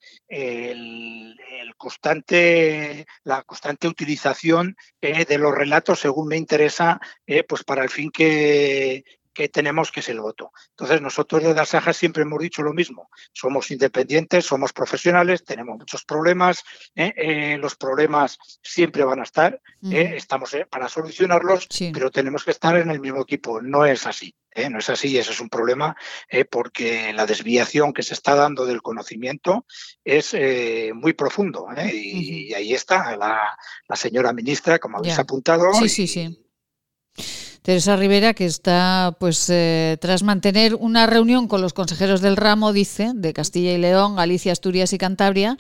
[1.76, 7.02] constante, la constante utilización de los relatos según me interesa,
[7.48, 9.04] pues para el fin que,
[9.40, 10.52] que tenemos, que es el voto.
[10.72, 13.10] Entonces, nosotros de Dasaja siempre hemos dicho lo mismo.
[13.32, 16.62] Somos independientes, somos profesionales, tenemos muchos problemas.
[16.94, 17.14] ¿eh?
[17.16, 19.62] Eh, los problemas siempre van a estar.
[19.90, 20.16] ¿eh?
[20.18, 23.62] Estamos para solucionarlos, pero tenemos que estar en el mismo equipo.
[23.62, 24.36] No es así.
[24.70, 25.96] No es así, ese es un problema
[26.50, 29.66] porque la desviación que se está dando del conocimiento
[30.04, 30.36] es
[30.94, 31.68] muy profundo.
[31.94, 33.58] Y, ahí está la,
[33.96, 35.72] señora ministra, como habéis apuntado.
[35.76, 36.46] Sí, sí, sí.
[37.62, 42.72] Teresa Rivera, que está, pues, eh, tras mantener una reunión con los consejeros del ramo,
[42.72, 45.58] dice, de Castilla y León, Galicia, Asturias y Cantabria,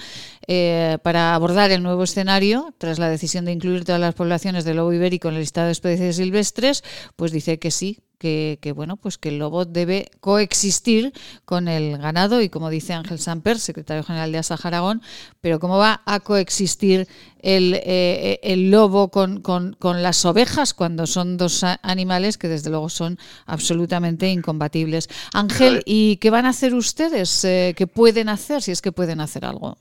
[0.47, 4.78] eh, para abordar el nuevo escenario, tras la decisión de incluir todas las poblaciones del
[4.78, 6.84] lobo ibérico en el listado de especies silvestres,
[7.16, 11.13] pues dice que sí, que, bueno, pues que el lobo debe coexistir
[11.45, 15.01] con el ganado y como dice Ángel Samper, secretario general de Asaja Aragón,
[15.41, 17.07] pero cómo va a coexistir
[17.39, 22.89] el, eh, el lobo con, con, las ovejas cuando son dos animales que desde luego
[22.89, 25.07] son absolutamente incompatibles.
[25.34, 27.43] Ángel, ¿y qué van a hacer ustedes?
[27.45, 29.78] Eh, ¿Qué pueden hacer si es que pueden hacer algo?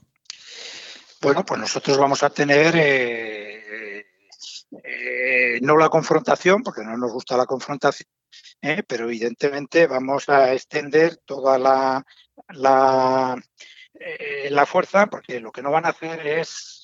[1.21, 4.05] Bueno, pues nosotros vamos a tener eh,
[5.61, 8.09] no la confrontación, porque no nos gusta la confrontación,
[8.61, 8.83] ¿eh?
[8.87, 12.05] pero evidentemente vamos a extender toda la,
[13.93, 16.83] eh, la, fuerza, porque lo que no van a hacer es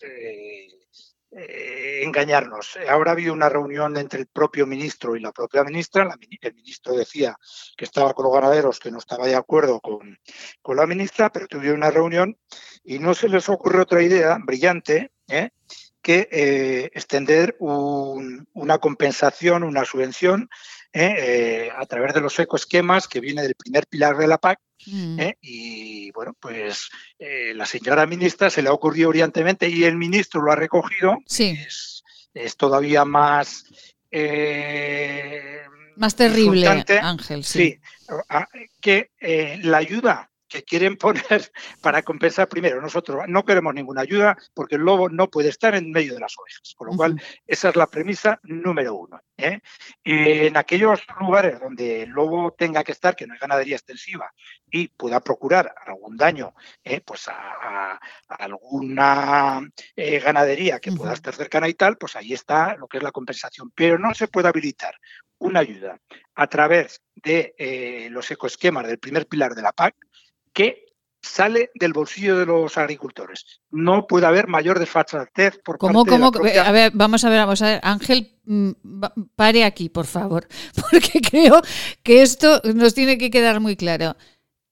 [1.31, 2.77] eh, engañarnos.
[2.87, 6.09] Ahora ha habido una reunión entre el propio ministro y la propia ministra.
[6.41, 7.37] el ministro decía
[7.75, 10.17] que estaba con los ganaderos, que no estaba de acuerdo con,
[10.61, 12.37] con la ministra, pero tuvieron una reunión
[12.83, 15.11] y no se les ocurre otra idea brillante,
[16.01, 20.49] que extender una compensación, una subvención
[20.95, 21.15] ¿eh?
[21.17, 24.59] Eh, a través de los ecoesquemas que viene del primer pilar de la PAC.
[24.87, 25.19] Mm.
[25.19, 25.37] ¿eh?
[25.41, 26.89] Y bueno, pues
[27.19, 31.17] la señora ministra se le ha ocurrido brillantemente y el ministro lo ha recogido.
[31.27, 31.57] Sí.
[32.33, 33.65] Es, todavía más.
[35.97, 37.43] más terrible, Ángel.
[37.43, 37.79] Sí,
[38.81, 39.11] que
[39.63, 41.51] la ayuda que quieren poner
[41.81, 42.81] para compensar primero.
[42.81, 46.35] Nosotros no queremos ninguna ayuda porque el lobo no puede estar en medio de las
[46.37, 49.21] ovejas, con lo cual esa es la premisa número uno.
[49.37, 49.59] ¿eh?
[50.03, 54.31] En aquellos lugares donde el lobo tenga que estar, que no hay ganadería extensiva
[54.71, 56.53] y pueda procurar algún daño
[56.83, 57.01] ¿eh?
[57.01, 57.99] pues a,
[58.29, 59.61] alguna
[59.95, 63.11] eh, ganadería que pueda estar cercana y tal, pues ahí está lo que es la
[63.11, 63.71] compensación.
[63.75, 64.95] Pero no se puede habilitar
[65.37, 65.99] una ayuda
[66.36, 69.95] a través de los ecoesquemas del primer pilar de la PAC
[70.55, 70.86] que
[71.21, 73.61] sale del bolsillo de los agricultores.
[73.69, 76.32] No puede haber mayor desfachatez por ¿Cómo, parte cómo?
[76.32, 77.79] de la A ver, vamos a ver, vamos a ver.
[77.83, 78.71] Ángel, mm,
[79.36, 80.47] pare aquí, por favor,
[80.91, 81.61] porque creo
[82.03, 84.15] que esto nos tiene que quedar muy claro.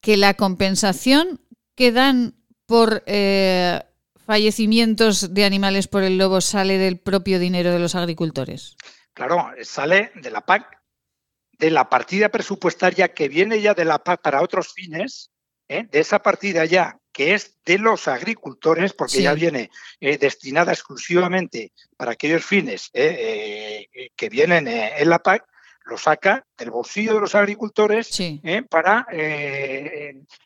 [0.02, 1.42] Que la compensación
[1.76, 2.36] que dan
[2.66, 3.82] por eh,
[4.26, 8.78] fallecimientos de animales por el lobo sale del propio dinero de los agricultores.
[9.14, 10.66] Claro, sale de la PAC,
[11.60, 15.33] de la partida presupuestaria que viene ya de la PAC para otros fines,
[15.78, 15.88] ¿eh?
[15.92, 19.24] de esa partida ya que es de los agricultores, porque Sí.
[19.24, 19.70] ya viene
[20.02, 25.46] eh, destinada exclusivamente para aquellos fines eh, eh, que vienen en la PAC,
[25.86, 28.10] lo saca del bolsillo de los agricultores
[28.70, 29.06] para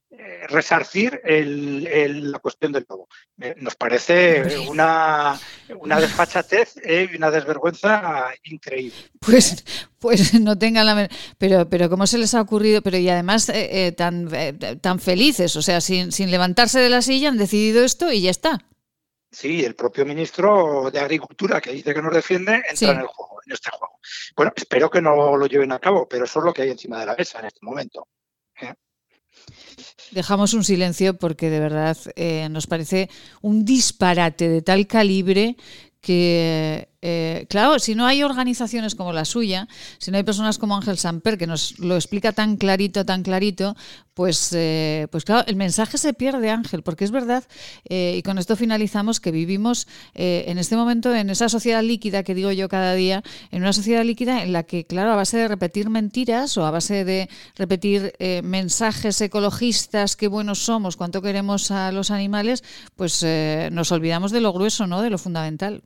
[0.10, 3.08] eh, resarcir el- el- la cuestión del lobo.
[3.42, 5.38] Eh, nos parece una,
[5.80, 8.98] una desfachatez eh, y una desvergüenza increíble.
[9.20, 9.64] Pues,
[10.00, 13.52] pues no tengan la pero pero cómo se les ha ocurrido pero y además
[13.98, 14.30] tan
[14.82, 18.32] tan felices o sea sin, sin levantarse de la silla han decidido esto y ya
[18.32, 18.60] está
[19.30, 22.86] Sí, el propio ministro de Agricultura que dice que nos defiende entra Sí.
[22.86, 24.00] en el juego, en este juego.
[24.38, 27.02] Bueno, espero que no lo lleven a cabo, pero eso es lo que hay encima
[27.02, 28.08] de la mesa en este momento.
[30.12, 33.10] Dejamos un silencio porque de verdad eh, nos parece
[33.42, 35.58] un disparate de tal calibre
[36.02, 39.68] que, eh, claro, si no hay organizaciones como la suya,
[40.00, 43.76] si no hay personas como Ángel Samper que nos lo explica tan clarito, tan clarito,
[44.18, 47.44] pues, eh, pues claro, el mensaje se pierde, Ángel, porque es verdad,
[47.88, 52.24] eh, y con esto finalizamos, que vivimos eh, en este momento en esa sociedad líquida
[52.24, 53.22] que digo yo cada día,
[53.52, 56.72] en una sociedad líquida en la que, claro, a base de repetir mentiras o a
[56.72, 58.14] base de repetir
[58.44, 62.64] mensajes ecologistas, qué buenos somos, cuánto queremos a los animales,
[62.96, 63.24] pues
[63.72, 65.04] nos olvidamos de lo grueso, ¿no?
[65.04, 65.84] De lo fundamental.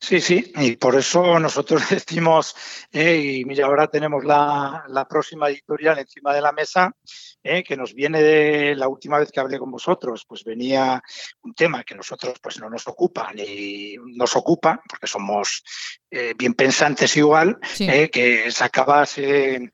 [0.00, 2.54] Sí, sí, y por eso nosotros decimos,
[2.90, 6.94] eh, y mira, ahora tenemos la, la próxima editorial encima de la mesa,
[7.42, 11.02] eh, que nos viene de la última vez que hablé con vosotros, pues venía
[11.42, 15.62] un tema que nosotros pues no nos ocupa, ni nos ocupa, porque somos
[16.10, 17.88] eh, bien pensantes igual, Sí.
[17.88, 19.72] eh, que sacabas el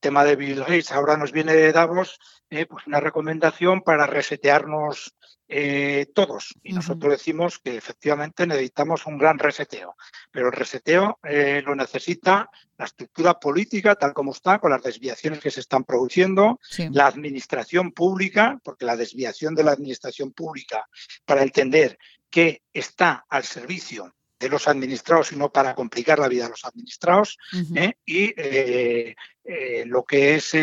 [0.00, 5.14] tema de Bill Gates, ahora nos viene de Davos, pues una recomendación para resetearnos
[5.52, 6.54] eh, todos.
[6.62, 9.96] Y nosotros decimos que efectivamente necesitamos un gran reseteo,
[10.30, 12.48] pero el reseteo eh, lo necesita
[12.78, 16.88] la estructura política tal como está, con las desviaciones que se están produciendo, Sí.
[16.92, 20.88] la administración pública, porque la desviación de la administración pública
[21.24, 21.98] para entender
[22.30, 26.64] que está al servicio de los administrados y no para complicar la vida de los
[26.64, 27.38] administrados.
[27.76, 27.92] ¿eh?
[28.06, 29.14] y eh,
[29.44, 30.56] eh, lo que es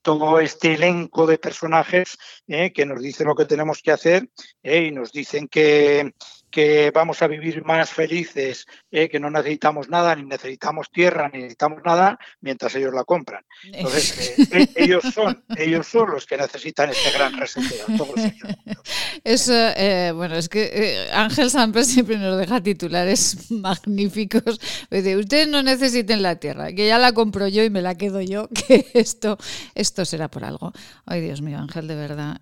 [0.00, 4.30] todo este elenco de personajes que nos dicen lo que tenemos que hacer
[4.62, 6.14] y nos dicen que,
[6.50, 11.40] que vamos a vivir más felices, eh, que no necesitamos nada, ni necesitamos tierra, ni
[11.40, 13.44] necesitamos nada, mientras ellos la compran.
[13.64, 17.86] Entonces, eh, eh, ellos, son, ellos son los que necesitan este gran reseteo.
[19.24, 24.60] Eso, eh, bueno, es que eh, Ángel Samper siempre nos deja titulares magníficos.
[24.90, 28.20] Dice, ustedes no necesiten la tierra, que ya la compro yo y me la quedo
[28.20, 29.38] yo, que esto,
[29.74, 30.72] esto será por algo.
[31.04, 32.40] Ay, Dios mío, Ángel, de verdad.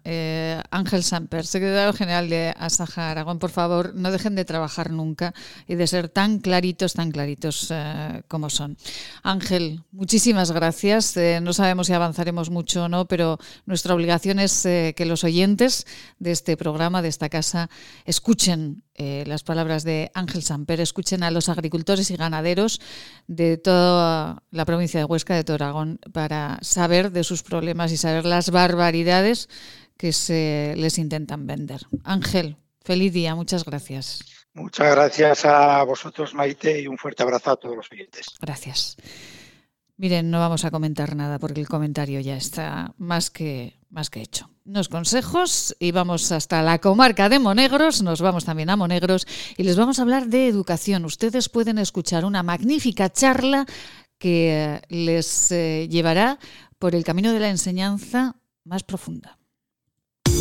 [0.70, 5.34] Ángel Samper, secretario general de Asaja Aragón, por favor, no dejen de trabajar nunca
[5.66, 8.76] y de ser tan claritos, tan claritos eh, como son.
[9.22, 11.16] Ángel, muchísimas gracias.
[11.16, 15.24] Eh, no sabemos si avanzaremos mucho o no, pero nuestra obligación es eh, que los
[15.24, 15.86] oyentes
[16.18, 17.68] de este programa, de esta casa,
[18.04, 22.80] escuchen las palabras de Ángel Samper, escuchen a los agricultores y ganaderos
[23.28, 27.96] de toda la provincia de Huesca, de todo Aragón, para saber de sus problemas y
[27.96, 29.48] saber las barbaridades
[29.98, 31.82] que se les intentan vender.
[32.04, 32.56] Ángel,
[32.88, 34.24] feliz día, muchas gracias.
[34.54, 38.24] Muchas gracias a vosotros, Maite, y un fuerte abrazo a todos los oyentes.
[38.40, 38.96] Gracias.
[39.98, 44.22] Miren, no vamos a comentar nada porque el comentario ya está más que, más que
[44.22, 44.48] hecho.
[44.64, 49.26] Unos consejos y vamos hasta la comarca de Monegros, nos vamos también a Monegros
[49.58, 51.04] y les vamos a hablar de educación.
[51.04, 53.66] Ustedes pueden escuchar una magnífica charla
[54.16, 56.38] que les eh, llevará
[56.78, 59.37] por el camino de la enseñanza más profunda.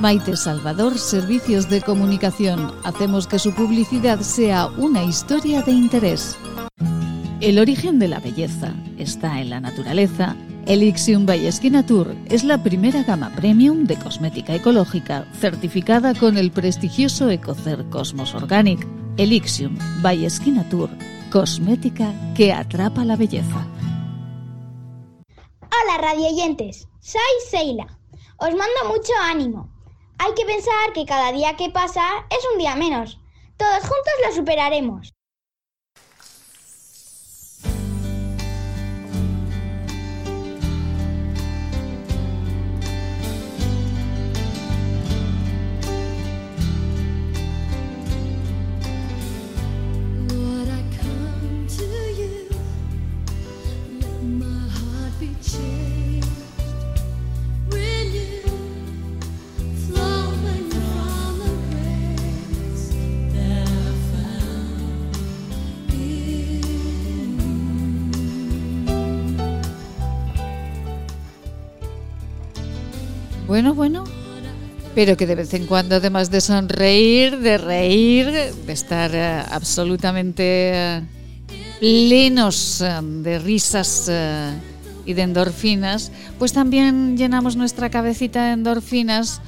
[0.00, 2.72] Maite Salvador, Servicios de Comunicación.
[2.84, 6.36] Hacemos que su publicidad sea una historia de interés.
[7.40, 10.36] El origen de la belleza está en la naturaleza.
[10.66, 11.50] Elixium by
[11.84, 18.36] Tour es la primera gama premium de cosmética ecológica certificada con el prestigioso Ecocer Cosmos
[18.36, 18.86] Organic.
[19.16, 20.28] Elixium by
[20.70, 20.90] Tour,
[21.32, 23.66] cosmética que atrapa la belleza.
[25.62, 27.20] Hola radioyentes, soy
[27.50, 27.86] Seila.
[28.36, 29.77] Os mando mucho ánimo.
[30.18, 33.20] Hay que pensar que cada día que pasa es un día menos.
[33.56, 35.12] Todos juntos lo superaremos.
[73.48, 74.04] Bueno, bueno,
[74.94, 80.42] pero que de vez en cuando, además de sonreír, de reír, de estar eh, absolutamente
[80.44, 81.02] eh,
[81.80, 84.10] plenos eh, de risas
[85.06, 89.40] y de endorfinas, pues también llenamos nuestra cabecita de endorfinas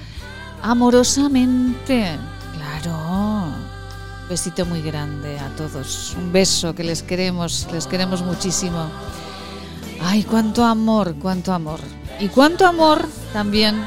[0.62, 2.16] amorosamente.
[2.55, 3.52] Claro.
[4.31, 6.16] Besito muy grande a todos.
[6.16, 8.86] Un beso que les queremos, les queremos muchísimo.
[10.01, 11.81] Ay, cuánto amor, cuánto amor.
[12.21, 13.83] Y cuánto amor también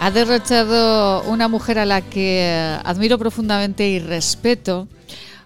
[0.00, 4.88] ha derrochado una mujer a la que admiro profundamente y respeto.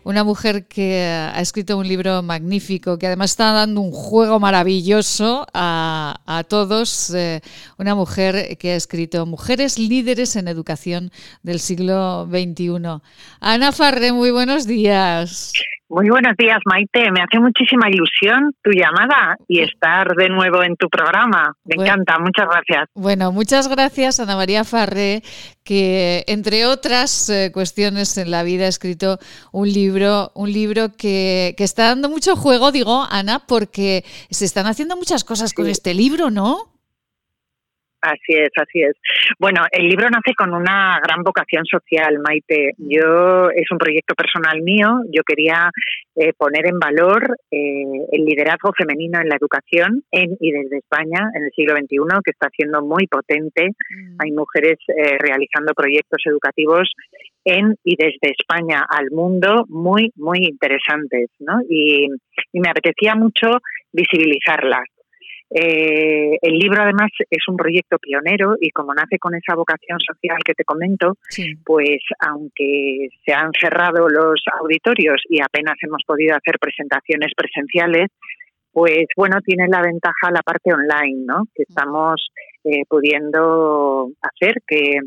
[0.05, 5.47] Una mujer que ha escrito un libro magnífico, que además está dando un juego maravilloso
[5.53, 7.11] a, todos.
[7.11, 7.41] Eh,
[7.79, 11.11] una mujer que ha escrito Mujeres líderes en educación
[11.43, 13.01] del siglo XXI.
[13.41, 15.53] Ana Farre, muy buenos días.
[15.95, 17.13] Muy buenos días, Maite.
[17.13, 21.55] Me hace muchísima ilusión tu llamada y estar de nuevo en tu programa.
[21.67, 22.89] Me encanta, muchas gracias.
[22.95, 25.23] Bueno, muchas gracias, Ana María Farré,
[25.63, 29.19] que entre otras eh, cuestiones en la vida ha escrito
[29.53, 34.67] un libro, un libro que, que, está dando mucho juego, digo, Ana, porque se están
[34.67, 36.72] haciendo muchas cosas con este libro, ¿no?
[38.03, 38.97] Así es, así es.
[39.39, 42.73] Bueno, el libro nace con una gran vocación social, Maite.
[42.77, 45.03] Yo es un proyecto personal mío.
[45.09, 45.71] Yo quería
[46.17, 51.31] eh, poner en valor eh, el liderazgo femenino en la educación en y desde España
[51.35, 53.69] en el siglo XXI, que está siendo muy potente.
[53.69, 54.17] Mm.
[54.19, 56.91] Hay mujeres eh, realizando proyectos educativos
[57.45, 61.61] en y desde España al mundo muy, muy interesantes, ¿no?
[61.69, 62.09] y
[62.53, 63.49] me apetecía mucho
[63.93, 64.92] visibilizarlas.
[65.55, 70.39] Eh, el libro además es un proyecto pionero y como nace con esa vocación social
[70.45, 71.15] que te comento,
[71.65, 78.09] pues aunque se han cerrado los auditorios y apenas hemos podido hacer presentaciones presenciales,
[78.73, 81.43] pues bueno, tiene la ventaja la parte online, ¿no?
[81.55, 82.31] Que estamos
[82.65, 85.01] eh, pudiendo hacer que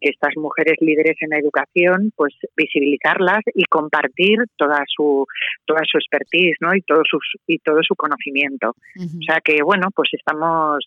[0.00, 5.26] estas mujeres líderes en educación, pues visibilizarlas y compartir toda su
[5.64, 6.74] toda su expertise, ¿no?
[6.74, 8.70] Y todo sus y todo su conocimiento.
[8.70, 10.84] O sea que bueno, pues estamos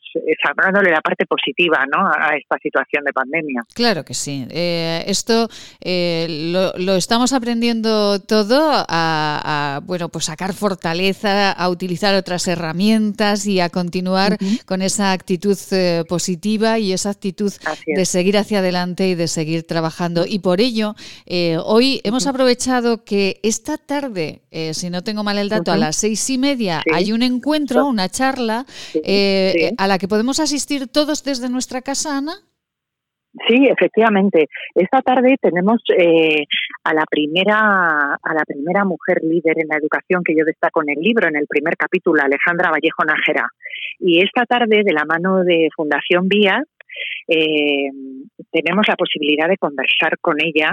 [0.55, 2.07] dándole la parte positiva, ¿no?
[2.07, 3.61] A esta situación de pandemia.
[3.73, 4.47] Claro que sí.
[4.49, 5.47] Eh, esto
[5.81, 13.59] eh, lo, estamos aprendiendo todo a, bueno, pues sacar fortaleza, a utilizar otras herramientas y
[13.59, 17.51] a continuar con esa actitud eh, positiva y esa actitud
[17.85, 20.25] de seguir hacia adelante y de seguir trabajando.
[20.27, 25.37] Y por ello, eh, hoy hemos aprovechado que esta tarde, eh, si no tengo mal
[25.37, 29.97] el dato, a las seis y media hay un encuentro, una charla, eh, a la
[29.97, 32.33] que podemos asistir todos desde nuestra casa, Ana.
[33.47, 34.47] Sí, efectivamente.
[34.75, 35.81] Esta tarde tenemos
[36.83, 40.91] a la primera a la primera mujer líder en la educación que yo destaco en
[40.91, 43.49] el libro, en el primer capítulo, Alejandra Vallejo Nájera.
[43.99, 46.63] Y esta tarde, de la mano de Fundación Vía,
[47.27, 47.89] eh,
[48.51, 50.71] tenemos la posibilidad de conversar con ella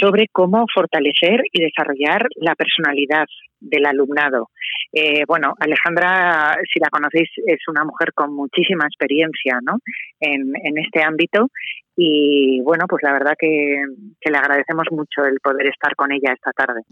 [0.00, 3.26] sobre cómo fortalecer y desarrollar la personalidad
[3.58, 4.50] del alumnado.
[4.92, 9.78] Eh, bueno, Alejandra, si la conocéis, es una mujer con muchísima experiencia ¿no?
[10.20, 11.48] en, en este ámbito
[11.98, 13.82] y bueno, pues la verdad que,
[14.28, 16.82] le agradecemos mucho el poder estar con ella esta tarde.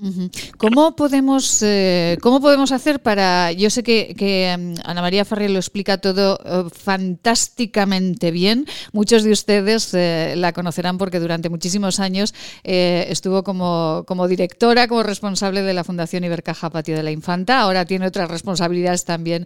[0.57, 5.53] ¿Cómo podemos, eh, cómo podemos hacer para, yo sé que, que mm, Ana María Farrell
[5.53, 11.99] lo explica todo eh, fantásticamente bien, muchos de ustedes eh, la conocerán porque durante muchísimos
[11.99, 12.33] años
[12.63, 17.85] estuvo como, como directora, como responsable de la Fundación Ibercaja Patio de la Infanta, ahora
[17.85, 19.45] tiene otras responsabilidades también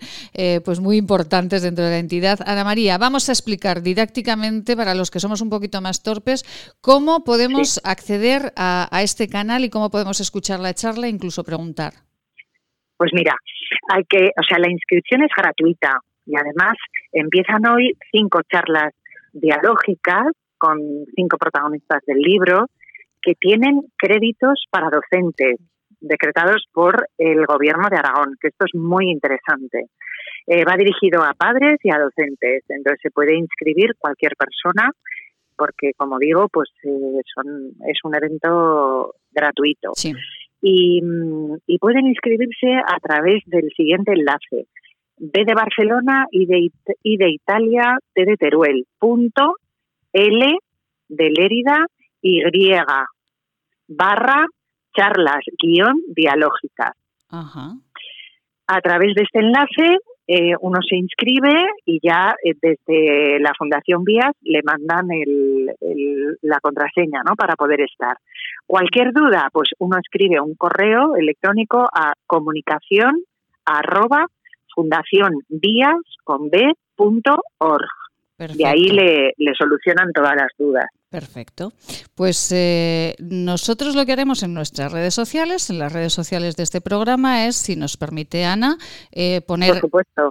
[0.64, 2.38] pues muy importantes dentro de la entidad.
[2.46, 6.44] Ana María, vamos a explicar didácticamente para los que somos un un poquito más torpes,
[6.80, 11.92] ¿cómo podemos acceder a, este canal y cómo podemos escuchar la charla e incluso preguntar?
[12.96, 13.34] Pues mira,
[13.88, 16.74] hay que, o sea, la inscripción es gratuita y además
[17.12, 18.92] empiezan hoy cinco charlas
[19.32, 20.26] dialógicas
[20.58, 20.78] con
[21.16, 22.66] cinco protagonistas del libro
[23.22, 25.56] que tienen créditos para docentes
[26.00, 29.86] decretados por el gobierno de Aragón, que esto es muy interesante.
[30.46, 34.92] Eh, va dirigido a padres y a docentes, entonces se puede inscribir cualquier persona
[35.58, 39.92] porque como digo, pues eh, son, es un evento gratuito.
[40.60, 41.02] Y,
[41.66, 44.66] y, pueden inscribirse a través del siguiente enlace.
[45.20, 46.70] B de Barcelona y de,
[47.02, 49.54] y de Italia, T de Teruel, punto
[50.12, 50.58] L
[51.08, 51.86] de Lérida,
[52.22, 52.40] Y
[53.88, 54.46] barra
[54.96, 56.92] charlas guion dialógicas.
[57.30, 59.98] A través de este enlace
[60.30, 65.74] eh, uno se inscribe y ya eh, desde la Fundación Vías le mandan el,
[66.42, 67.34] la contraseña ¿no?
[67.34, 68.18] para poder estar.
[68.66, 73.22] Cualquier duda, pues uno escribe un correo electrónico a comunicación
[73.64, 74.26] arroba
[76.24, 76.74] con B,
[78.38, 80.86] y ahí le, le, solucionan todas las dudas.
[81.10, 81.72] Perfecto.
[82.14, 86.64] Pues eh, nosotros lo que haremos en nuestras redes sociales, en las redes sociales de
[86.64, 88.76] este programa, es, si nos permite Ana,
[89.10, 89.80] eh, poner,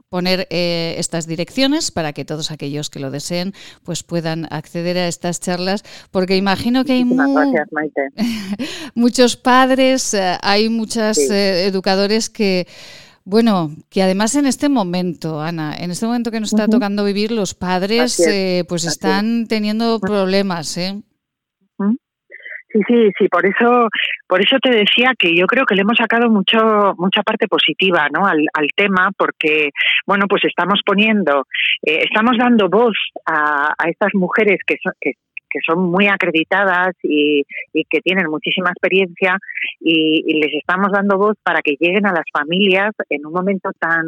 [0.10, 5.08] poner eh, estas direcciones para que todos aquellos que lo deseen pues puedan acceder a
[5.08, 7.06] estas charlas, porque imagino que hay
[8.94, 12.68] muchos padres, hay muchos educadores que
[13.30, 17.34] bueno, que además en este momento, Ana, en este momento que nos está tocando vivir,
[17.34, 21.02] los padres eh, pues están teniendo problemas, ¿eh?
[22.72, 23.90] Sí, sí, sí, por eso,
[24.28, 28.08] por eso te decía que yo creo que le hemos sacado mucho, mucha parte positiva,
[28.14, 28.26] ¿no?
[28.26, 29.72] Al, tema, porque,
[30.06, 31.48] bueno, pues estamos poniendo,
[31.82, 32.96] eh, estamos dando voz
[33.26, 35.14] a, a estas mujeres que, son, que
[35.50, 37.44] que son muy acreditadas y,
[37.90, 39.38] que tienen muchísima experiencia
[39.80, 44.06] y, les estamos dando voz para que lleguen a las familias en un momento tan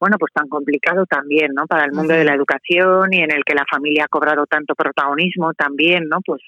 [0.00, 1.66] bueno, pues tan complicado también, ¿no?
[1.66, 4.74] Para el mundo de la educación y en el que la familia ha cobrado tanto
[4.74, 6.20] protagonismo también, ¿no?
[6.24, 6.40] Pues,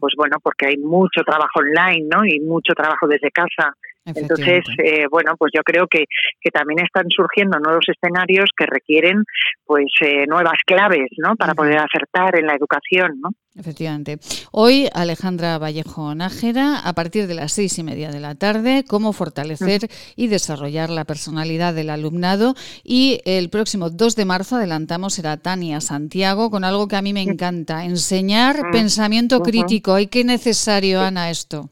[0.00, 2.24] pues bueno, porque hay mucho trabajo online, ¿no?
[2.24, 3.76] Y mucho trabajo desde casa.
[4.04, 6.04] Entonces, eh, bueno, pues yo creo que,
[6.40, 9.24] que también están surgiendo nuevos escenarios que requieren,
[9.64, 11.36] pues, eh, nuevas claves, ¿no?
[11.36, 13.30] Para poder acertar en la educación, ¿no?
[13.56, 14.18] Efectivamente.
[14.50, 19.12] Hoy, Alejandra Vallejo Nájera, a partir de las seis y media de la tarde, cómo
[19.12, 22.54] fortalecer y desarrollar la personalidad del alumnado.
[22.82, 27.12] Y el próximo 2 de marzo, adelantamos, será Tania Santiago, con algo que a mí
[27.12, 30.00] me encanta, enseñar pensamiento crítico.
[30.00, 31.70] ¿Y qué necesario, Ana, esto?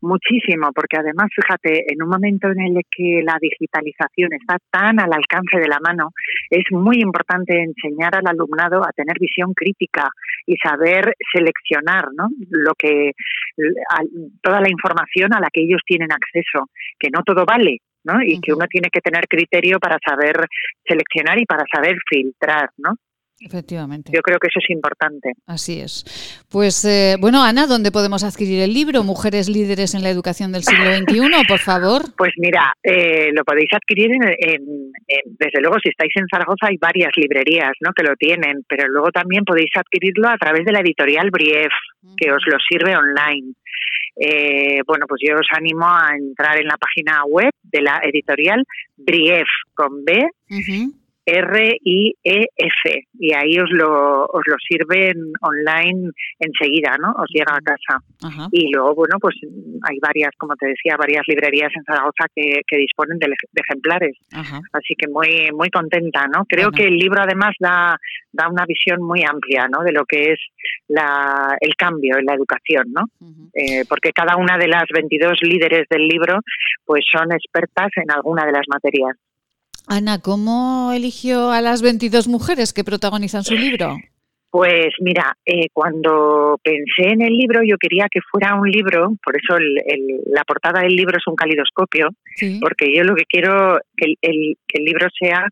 [0.00, 5.12] Muchísimo, porque además, fíjate, en un momento en el que la digitalización está tan al
[5.12, 6.10] alcance de la mano,
[6.50, 10.08] es muy importante enseñar al alumnado a tener visión crítica
[10.46, 12.28] y saber seleccionar ¿no?
[12.50, 13.12] lo que
[14.42, 18.22] toda la información a la que ellos tienen acceso, que no todo vale, ¿no?
[18.22, 20.46] Y que uno tiene que tener criterio para saber
[20.86, 22.94] seleccionar y para saber filtrar, ¿no?
[23.40, 24.10] Efectivamente.
[24.14, 25.32] Yo creo que eso es importante.
[25.46, 26.04] Así es.
[26.50, 30.64] Pues eh, bueno, Ana, ¿dónde podemos adquirir el libro Mujeres líderes en la educación del
[30.64, 32.02] siglo XXI, por favor?
[32.18, 34.92] Pues mira, eh, lo podéis adquirir en,
[35.38, 37.92] desde luego si estáis en Zaragoza hay varias librerías, ¿no?
[37.92, 41.72] Que lo tienen, pero luego también podéis adquirirlo a través de la editorial Brief,
[42.16, 43.54] que os lo sirve online.
[44.20, 48.64] Eh, bueno, pues yo os animo a entrar en la página web de la editorial
[48.96, 50.26] Brief con B.
[51.28, 57.12] R-I-E-F y ahí os lo, os lo sirven online enseguida, ¿no?
[57.12, 58.00] Os llega a casa.
[58.50, 59.34] Y luego, bueno, pues
[59.82, 64.16] hay varias, como te decía, varias librerías en Zaragoza que, que disponen de, ejemplares.
[64.72, 66.44] Así que muy muy contenta, ¿no?
[66.48, 67.98] Creo que el libro además da,
[68.32, 69.84] da una visión muy amplia, ¿no?
[69.84, 70.40] De lo que es
[70.88, 73.02] la, el cambio en la educación, ¿no?
[73.52, 76.38] Eh, porque cada una de las 22 líderes del libro
[76.86, 79.16] pues son expertas en alguna de las materias.
[79.88, 83.96] Ana, ¿cómo eligió a las 22 mujeres que protagonizan su libro?
[84.50, 89.36] Pues mira, eh, cuando pensé en el libro, yo quería que fuera un libro, por
[89.36, 89.58] eso
[90.26, 92.08] la portada del libro es un calidoscopio,
[92.60, 95.46] porque yo lo que quiero que el, que el libro sea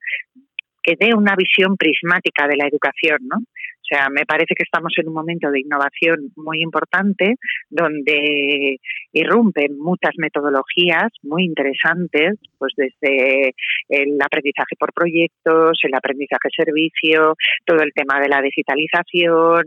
[0.83, 3.39] que dé una visión prismática de la educación, ¿no?
[3.87, 7.37] O sea, me parece que estamos en un momento de innovación muy importante
[7.71, 8.79] donde
[9.13, 13.55] irrumpen muchas metodologías muy interesantes, pues desde
[13.89, 19.67] el aprendizaje por proyectos, el aprendizaje servicio, todo el tema de la digitalización,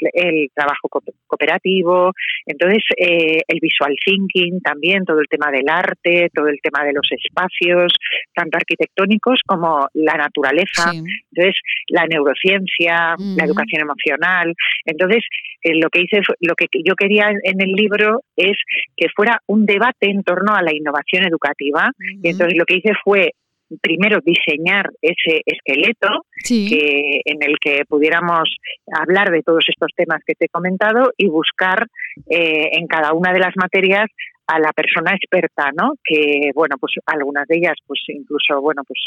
[0.00, 0.88] el trabajo
[1.26, 2.12] cooperativo,
[2.46, 6.92] entonces eh, el visual thinking también, todo el tema del arte, todo el tema de
[6.92, 7.92] los espacios,
[8.34, 11.54] tanto arquitectónicos como la naturaleza, entonces
[11.88, 14.54] la neurociencia, la educación emocional,
[14.84, 15.24] entonces
[15.62, 18.56] eh, lo que hice, lo que yo quería en el libro es
[18.96, 21.90] que fuera un debate en torno a la innovación educativa,
[22.22, 23.32] y entonces lo que hice fue
[23.80, 28.48] primero diseñar ese esqueleto que, en el que pudiéramos
[28.92, 31.86] hablar de todos estos temas que te he comentado y buscar
[32.28, 34.08] eh, en cada una de las materias
[34.48, 35.92] a la persona experta, ¿no?
[36.02, 38.98] Que, bueno, pues algunas de ellas, pues incluso, bueno, pues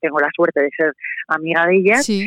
[0.00, 0.92] tengo la suerte de ser
[1.28, 2.26] amiga de ellas y,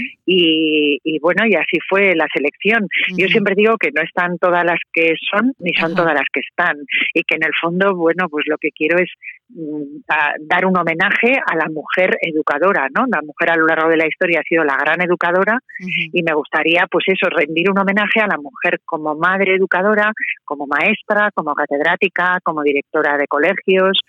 [1.03, 2.87] y, bueno, y así fue la selección.
[3.17, 6.39] Yo siempre digo que no están todas las que son ni son todas las que
[6.39, 6.77] están
[7.13, 9.09] y que en el fondo, bueno, pues lo que quiero es
[9.53, 10.01] mm,
[10.41, 13.05] dar un homenaje a la mujer educadora, ¿no?
[13.07, 16.33] La mujer a lo largo de la historia ha sido la gran educadora y me
[16.33, 20.11] gustaría, pues eso, rendir un homenaje a la mujer como madre educadora,
[20.45, 23.99] como maestra, como catedrática, como directora de colegios.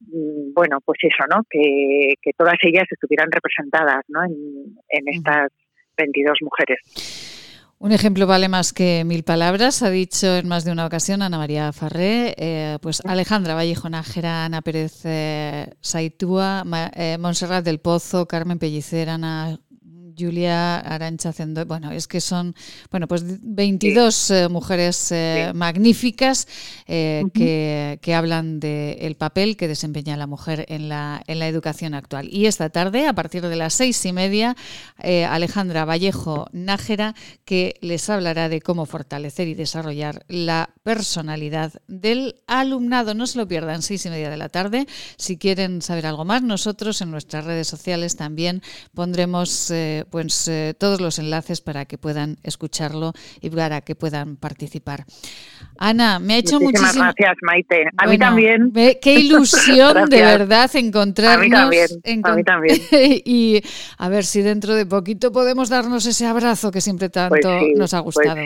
[0.00, 1.42] Mm, bueno, pues eso, ¿no?
[1.48, 4.24] Que, todas ellas estuvieran representadas ¿no?
[4.24, 5.48] en, estas
[5.96, 6.78] 22 mujeres.
[7.82, 11.36] Un ejemplo vale más que mil palabras, ha dicho en más de una ocasión Ana
[11.36, 16.62] María Farré, eh, pues Alejandra Vallejo Nájera, Ana Pérez eh, Saitúa,
[16.94, 19.58] eh, Montserrat del Pozo, Carmen Pellicer, Ana
[20.16, 22.54] Julia Arancha Zendo, bueno, es que son,
[22.90, 26.46] bueno, pues 22 eh, mujeres eh, magníficas
[26.86, 32.28] eh, que, hablan del papel que desempeña la mujer en la, en la educación actual.
[32.30, 34.56] Y esta tarde, a partir de las seis y media,
[34.98, 37.14] Alejandra Vallejo Nájera,
[37.44, 43.14] que les hablará de cómo fortalecer y desarrollar la personalidad del alumnado.
[43.14, 44.86] No se lo pierdan, seis y media de la tarde.
[45.16, 48.62] Si quieren saber algo más, nosotros en nuestras redes sociales también
[48.94, 49.72] pondremos
[50.04, 55.04] pues eh, todos los enlaces para que puedan escucharlo y para que puedan participar.
[55.78, 57.84] Ana, me ha hecho muchísimas gracias, Maite.
[57.96, 58.72] A mí también.
[58.72, 61.60] qué ilusión de verdad encontrarnos.
[62.24, 62.78] A mí también.
[63.24, 63.62] y
[63.98, 67.94] a ver si dentro de poquito podemos darnos ese abrazo que siempre tanto pues nos
[67.94, 68.40] ha pues gustado.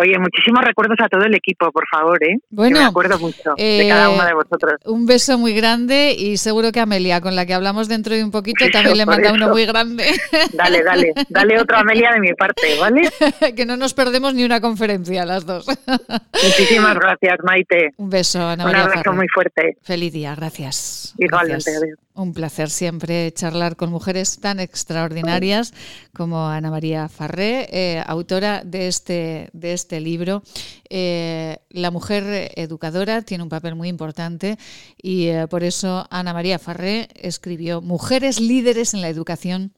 [0.00, 2.38] Oye, muchísimos recuerdos a todo el equipo, por favor, ¿eh?
[2.48, 4.72] Bueno, me acuerdo mucho de cada uno de vosotros.
[4.80, 8.24] Eh, un beso muy grande y seguro que Amelia, con la que hablamos dentro de
[8.24, 10.06] un poquito, también le manda uno muy grande.
[10.54, 13.10] Dale, dale, dale otro Amelia de mi parte, ¿vale?
[13.56, 15.66] que no nos perdemos ni una conferencia las dos.
[16.42, 17.90] Muchísimas gracias, Maite.
[17.98, 19.76] Un beso, Ana Un abrazo muy fuerte.
[19.82, 21.14] Feliz día, gracias.
[21.18, 21.70] Igualmente,
[22.12, 25.72] Un placer siempre charlar con mujeres tan extraordinarias
[26.12, 30.42] como Ana María Farré, eh, autora de este, de este libro.
[30.88, 34.58] Eh, la mujer educadora tiene un papel muy importante
[35.00, 39.72] y eh, por eso Ana María Farré escribió Mujeres líderes en la educación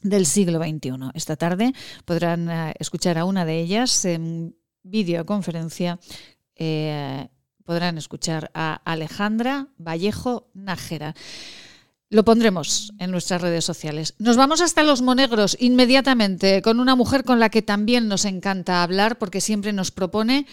[0.00, 1.10] del siglo XXI.
[1.12, 1.74] Esta tarde
[2.06, 2.48] podrán
[2.78, 6.00] escuchar a una de ellas en videoconferencia.
[7.66, 11.14] podrán escuchar a Alejandra Vallejo Nájera.
[12.08, 14.14] Lo pondremos en nuestras redes sociales.
[14.18, 18.82] Nos vamos hasta Los Monegros inmediatamente con una mujer con la que también nos encanta
[18.82, 20.46] hablar porque siempre nos propone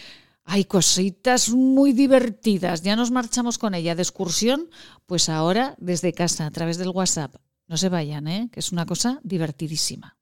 [0.46, 2.82] hay cositas muy divertidas.
[2.82, 4.70] Ya nos marchamos con ella de excursión,
[5.06, 7.36] pues ahora desde casa a través del WhatsApp.
[7.68, 8.50] No se vayan, ¿eh?
[8.52, 10.18] que es una cosa divertidísima.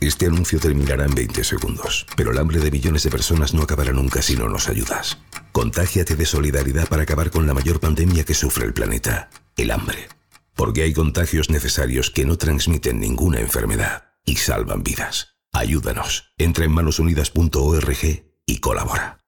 [0.00, 3.92] Este anuncio terminará en 20 segundos, pero el hambre de millones de personas no acabará
[3.92, 5.18] nunca si no nos ayudas.
[5.52, 10.08] Contágiate de solidaridad para acabar con la mayor pandemia que sufre el planeta, el hambre.
[10.54, 15.36] Porque hay contagios necesarios que no transmiten ninguna enfermedad y salvan vidas.
[15.52, 16.32] Ayúdanos.
[16.38, 19.18] Entra en manosunidas.org y colabora.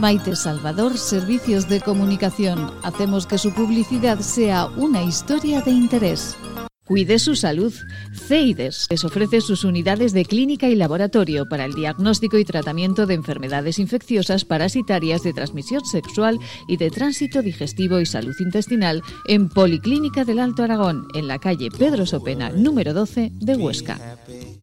[0.00, 2.72] Maite Salvador, Servicios de Comunicación.
[2.82, 6.36] Hacemos que su publicidad sea una historia de interés.
[6.88, 7.74] Cuide su salud.
[8.14, 13.12] CEIDES les ofrece sus unidades de clínica y laboratorio para el diagnóstico y tratamiento de
[13.12, 20.24] enfermedades infecciosas parasitarias de transmisión sexual y de tránsito digestivo y salud intestinal en Policlínica
[20.24, 24.16] del Alto Aragón, en la calle Pedro Sopena, número 12 de Huesca.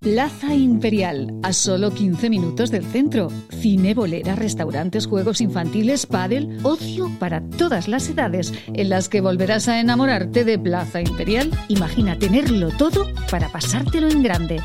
[0.00, 3.28] Plaza Imperial, a solo 15 minutos del centro.
[3.50, 9.68] Cine, bolera, restaurantes, juegos infantiles, pádel, ocio para todas las edades, en las que volverás
[9.68, 11.50] a enamorarte de Plaza Imperial.
[11.68, 14.62] Imagina tenerlo todo para pasártelo en grande.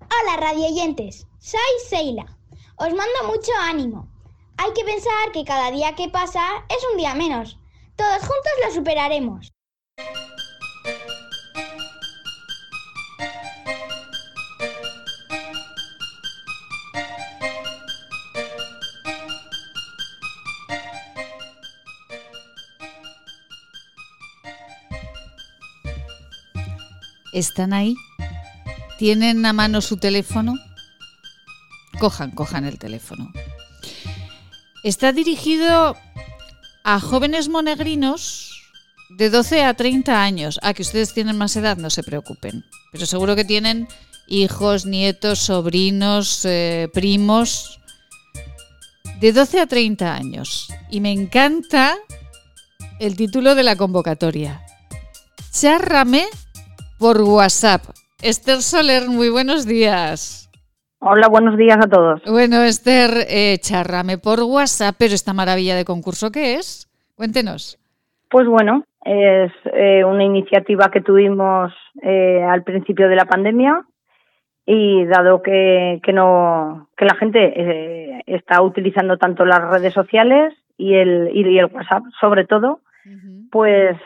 [0.00, 2.26] Hola radioyentes, soy Seila.
[2.76, 4.12] Os mando mucho ánimo.
[4.58, 7.58] Hay que pensar que cada día que pasa es un día menos.
[7.96, 9.50] Todos juntos lo superaremos.
[27.34, 27.96] ¿Están ahí?
[28.96, 30.54] ¿Tienen a mano su teléfono?
[31.98, 33.32] Cojan, cojan el teléfono.
[34.84, 35.96] Está dirigido
[36.84, 38.52] a jóvenes monegrinos
[39.18, 40.60] de 12 a 30 años.
[40.62, 42.64] Ah, que ustedes tienen más edad, no se preocupen.
[42.92, 43.88] Pero seguro que tienen
[44.28, 47.80] hijos, nietos, sobrinos, eh, primos.
[49.20, 50.68] De 12 a 30 años.
[50.88, 51.96] Y me encanta
[53.00, 54.64] el título de la convocatoria.
[55.50, 56.28] Chárrame
[56.98, 57.82] por WhatsApp.
[58.22, 60.50] Esther Soler, muy buenos días.
[61.00, 62.22] Hola, buenos días a todos.
[62.24, 66.88] Bueno, Esther, eh, charrame por WhatsApp, pero esta maravilla de concurso, ¿qué es?
[67.14, 67.78] Cuéntenos.
[68.30, 71.72] Pues bueno, es eh, una iniciativa que tuvimos
[72.02, 73.84] eh, al principio de la pandemia
[74.66, 80.54] y dado que, que no que la gente eh, está utilizando tanto las redes sociales
[80.78, 82.80] y el y el WhatsApp sobre todo,
[83.50, 83.96] pues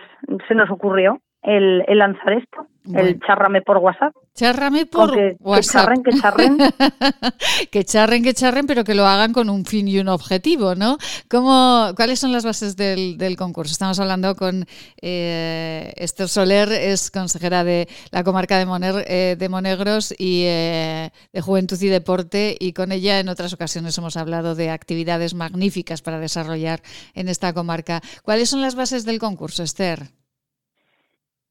[0.49, 4.15] se nos ocurrió el, el lanzar esto, el charrame por WhatsApp.
[4.35, 5.11] Charrame por
[5.41, 5.89] WhatsApp.
[6.03, 6.59] Que charren, que charren.
[7.71, 10.97] que charren, que charren, pero que lo hagan con un fin y un objetivo, ¿no?
[11.29, 13.73] ¿Cómo, ¿Cuáles son las bases del, del concurso?
[13.73, 14.65] Estamos hablando con
[15.03, 21.11] eh, Esther Soler, es consejera de la comarca de, Moner, eh, de Monegros y eh,
[21.33, 26.03] de Juventud y Deporte, y con ella en otras ocasiones hemos hablado de actividades magníficas
[26.03, 26.81] para desarrollar
[27.15, 28.01] en esta comarca.
[28.23, 30.11] ¿Cuáles son las bases del concurso, Esther?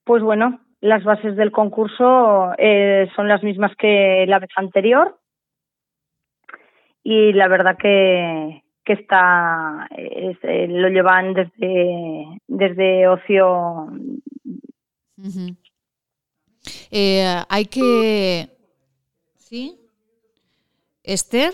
[0.04, 5.20] Pues bueno, las bases del concurso eh, son las mismas que la vez anterior.
[7.04, 13.88] Y la verdad que, que está es, eh, lo llevan desde desde ocio.
[16.92, 18.50] Eh, hay que
[19.36, 19.80] sí
[21.04, 21.54] Esther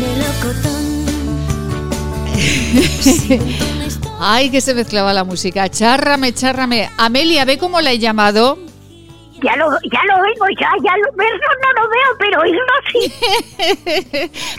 [4.20, 5.68] Ay, que se mezclaba la música.
[5.68, 6.88] Chárrame, chárrame.
[6.98, 8.58] Amelia, ¿ve cómo la he llamado?
[9.42, 13.10] Ya lo, ya lo oigo, ya, ya lo verlo no lo veo, pero oírlo sí.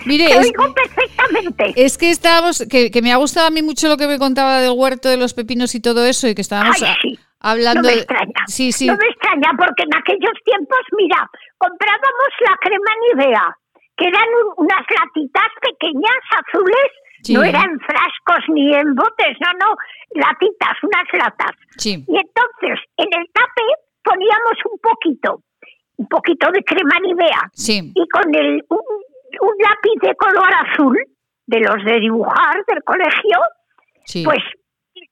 [0.07, 1.73] Mire, Te es, oigo perfectamente.
[1.75, 4.59] es que estábamos, que, que me ha gustado a mí mucho lo que me contaba
[4.59, 7.19] del huerto de los pepinos y todo eso, y que estábamos Ay, a- sí.
[7.39, 8.43] hablando No me de- extraña.
[8.47, 8.87] Sí, sí.
[8.87, 13.55] No me extraña porque en aquellos tiempos, mira, comprábamos la crema Nivea,
[14.01, 16.89] que eran un- unas latitas pequeñas, azules,
[17.23, 17.35] Sí.
[17.35, 19.75] no eran frascos ni en botes, no, no,
[20.15, 21.51] latitas, unas latas.
[21.77, 22.03] Sí.
[22.07, 23.67] Y entonces, en el tape
[24.03, 25.43] poníamos un poquito,
[25.97, 27.41] un poquito de crema Nivea.
[27.53, 27.91] Sí.
[27.93, 28.79] Y con el, un,
[29.41, 30.97] un lápiz de color azul,
[31.45, 33.37] de los de dibujar del colegio,
[34.05, 34.23] Sí.
[34.25, 34.39] pues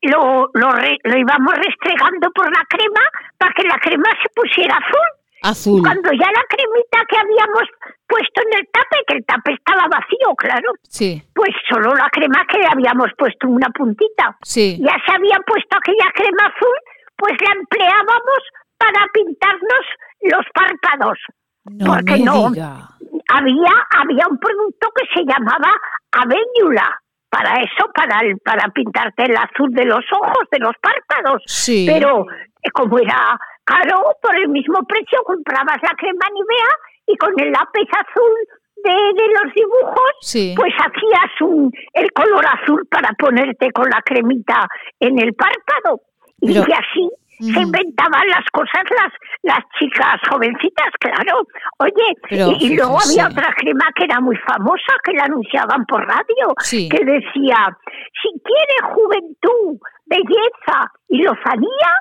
[0.01, 3.01] lo, lo, re- lo íbamos restregando por la crema
[3.37, 5.18] para que la crema se pusiera azul.
[5.43, 5.81] Azul.
[5.81, 7.63] Cuando ya la cremita que habíamos
[8.07, 11.21] puesto en el tape, que el tape estaba vacío, claro, Sí.
[11.33, 14.35] pues solo la crema que le habíamos puesto una puntita.
[14.43, 14.77] Sí.
[14.81, 16.77] Ya se había puesto aquella crema azul,
[17.17, 18.41] pues la empleábamos
[18.77, 19.85] para pintarnos
[20.21, 21.17] los párpados.
[21.65, 22.89] No porque me no, diga.
[23.29, 25.71] había, había un producto que se llamaba
[26.11, 26.95] avéñula.
[27.29, 31.43] Para eso, para, el- para pintarte el azul de los ojos, de los párpados.
[31.45, 31.85] Sí.
[31.87, 32.25] Pero
[32.63, 33.37] eh, como era
[33.69, 36.71] caro, por el mismo precio comprabas la crema Nivea
[37.07, 38.35] y con el lápiz azul
[38.83, 40.53] de, de los dibujos, Sí.
[40.55, 44.67] pues hacías un, el color azul para ponerte con la cremita
[44.99, 46.01] en el párpado.
[46.41, 47.09] Y Pero- que así
[47.39, 49.13] se inventaban las cosas las,
[49.43, 51.39] las chicas jovencitas, claro.
[51.79, 55.85] Oye, Pero y, y luego había otra crema que era muy famosa, que la anunciaban
[55.85, 56.89] por radio, Sí.
[56.89, 57.77] que decía,
[58.21, 61.91] si quiere juventud, belleza y lozanía,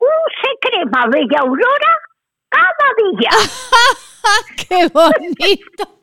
[0.00, 1.92] use crema Bella Aurora
[2.48, 3.30] cada día.
[4.68, 5.95] ¡Qué bonito!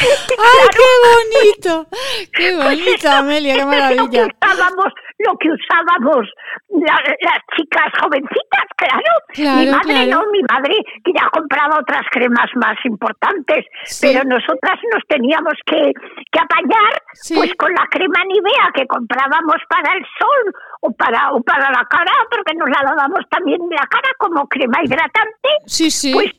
[0.00, 1.86] ¡Ay, qué bonito!
[2.32, 3.54] ¡Qué bonito, Amelia!
[3.54, 4.26] ¡Qué Lo que maravilla!
[4.42, 6.26] usábamos, lo que usábamos
[6.70, 9.12] la- las chicas jovencitas, claro.
[9.34, 10.10] Claro, mi madre claro.
[10.24, 10.74] no, mi madre
[11.04, 14.06] que ya compraba otras cremas más importantes, Sí.
[14.06, 15.92] pero nosotras nos teníamos que,
[16.32, 17.34] que apañar Sí.
[17.34, 21.84] pues con la crema Nivea que comprábamos para el sol o para, o para la
[21.90, 25.48] cara, porque nos la dábamos también en la cara como crema hidratante.
[25.66, 26.12] Sí, sí.
[26.14, 26.32] Pues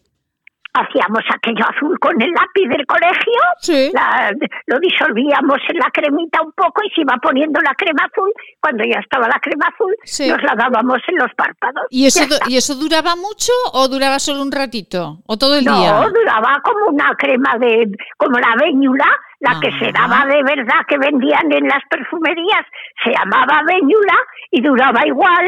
[0.73, 3.91] hacíamos aquello azul con el lápiz del colegio, Sí.
[3.93, 4.31] la-
[4.68, 8.31] lo disolvíamos en la cremita un poco y se iba poniendo la crema azul.
[8.60, 10.30] Cuando ya estaba la crema azul, Sí.
[10.30, 11.84] nos la dábamos en los párpados.
[11.89, 12.49] ¿Y eso, Ya du- está.
[12.49, 15.18] ¿Y eso duraba mucho o duraba solo un ratito?
[15.27, 16.07] ¿O todo el no, día?
[16.14, 17.88] duraba como una crema de,
[18.18, 19.07] como la veñula,
[19.39, 19.91] la que se Ah.
[20.07, 22.64] daba de verdad que vendían en las perfumerías,
[23.03, 24.15] se llamaba veñula
[24.52, 25.48] y duraba igual,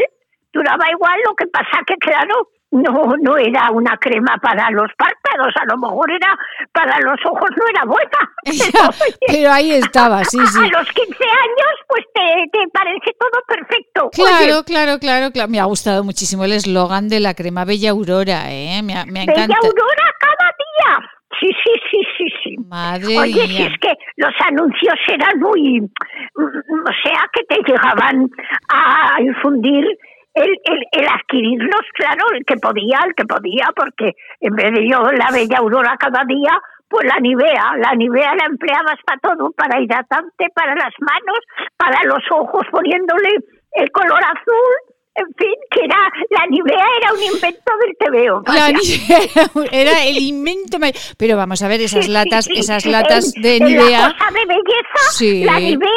[0.51, 5.53] duraba igual, lo que pasa que claro, no, no era una crema para los párpados,
[5.55, 6.35] a lo mejor era
[6.71, 8.19] para los ojos, no era buena.
[9.27, 10.59] Pero ahí estaba, sí, sí.
[10.59, 14.09] A los 15 años, pues te, te parece todo perfecto.
[14.11, 15.49] Claro, Oye, claro, claro, claro.
[15.49, 18.81] Me ha gustado muchísimo el eslogan de la crema Bella Aurora, ¿eh?
[18.83, 19.55] Me ha, me ha Bella.
[19.61, 21.09] Aurora cada día.
[21.39, 22.55] Sí, sí, sí, sí, sí.
[22.69, 28.29] Madre Oye, si es que los anuncios eran muy, mm, o sea, que te llegaban
[28.69, 29.85] a infundir
[30.33, 34.89] el, el, el adquirirlos, claro, el que podía, el que podía, porque en vez de
[34.89, 36.51] yo la bella aurora cada día,
[36.89, 41.39] pues la Nivea, la Nivea la empleabas para todo, para hidratante, para las manos,
[41.77, 43.29] para los ojos, poniéndole
[43.73, 45.97] el color azul, en fin, que era,
[46.31, 48.43] la Nivea era un invento del TVO.
[48.53, 48.69] La.
[48.71, 50.77] Nivea era el invento.
[51.17, 52.53] Pero vamos a ver, esas Sí, latas, sí.
[52.57, 53.99] esas latas En- de en Nivea.
[54.01, 55.89] La cosa de belleza, la Nivea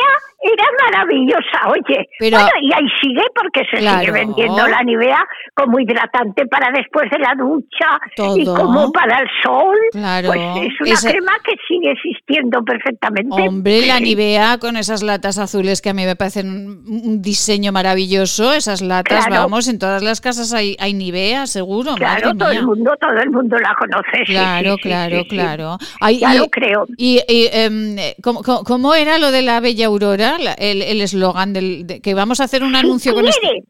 [0.43, 2.07] era maravillosa, oye.
[2.19, 4.01] Pero- bueno, y ahí sigue porque se Claro.
[4.01, 7.99] sigue vendiendo la Nivea como hidratante para después de la ducha
[8.37, 9.77] y como para el sol.
[9.93, 10.29] Claro.
[10.29, 13.49] Pues es una Esa- crema que sigue existiendo perfectamente.
[13.49, 13.99] Hombre, la.
[13.99, 18.53] Nivea con esas latas azules que a mí me parecen un diseño maravilloso.
[18.53, 19.43] Esas latas, Claro.
[19.43, 21.95] vamos, en todas las casas hay, hay Nivea, seguro.
[21.95, 22.59] Claro, todo mía.
[22.61, 24.19] el mundo, todo el mundo la conoce.
[24.27, 25.29] sí, Claro, sí, sí, claro, sí, sí.
[25.37, 25.79] claro.
[26.01, 26.87] Ay, Ya y- lo creo.
[26.97, 30.39] Y, y, em, eh, ¿cómo, cómo- era lo de la Bella Aurora?
[30.39, 33.41] La- el el eslogan del de- que vamos a hacer un anuncio si con esto.
[33.41, 33.61] quiere,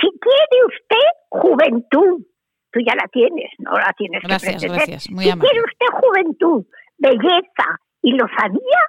[0.00, 2.24] si quiere usted juventud,
[2.72, 5.50] tú ya la tienes, no la tienes Gracias, que gracias, muy si amable.
[5.50, 6.64] quiere usted juventud,
[6.98, 7.66] belleza
[8.02, 8.80] y lozanía,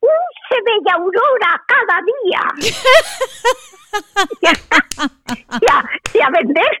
[0.00, 2.70] use Bella Aurora cada día.
[4.42, 4.52] ya,
[5.60, 5.84] ya,
[6.14, 6.72] ya vender.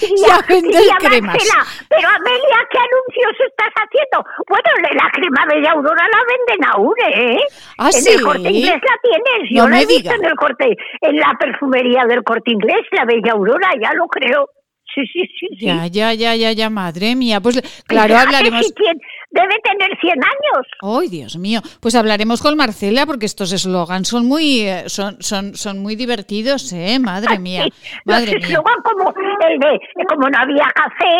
[0.00, 0.98] Y a vender y a.
[0.98, 4.24] Pero Amelia, ¿qué anuncios estás haciendo?
[4.48, 7.40] Bueno, la crema Bella Aurora la venden aún, ¿eh?
[7.78, 8.10] ¿Ah, en sí?
[8.12, 9.50] el corte inglés la tienes.
[9.50, 10.14] Yo No la he visto diga.
[10.16, 14.48] en el corte, en la perfumería del corte inglés, la Bella Aurora, ya lo creo.
[14.94, 15.46] Sí, sí, sí.
[15.58, 15.66] sí.
[15.66, 17.40] Ya, ya, ya, ya, ya, madre mía.
[17.40, 18.66] Pues claro, hablaremos.
[18.66, 18.98] si tiene-
[19.30, 20.66] debe tener 100 años.
[20.82, 21.60] ¡Ay, Dios mío!
[21.80, 26.72] Pues hablaremos con Marcela porque estos eslogans son muy, eh, son, son, son muy divertidos,
[26.72, 26.98] ¿eh?
[26.98, 27.66] Madre mía,
[28.04, 28.58] madre Los mía.
[28.82, 29.12] como
[29.46, 29.78] el de,
[30.08, 31.14] como no había café,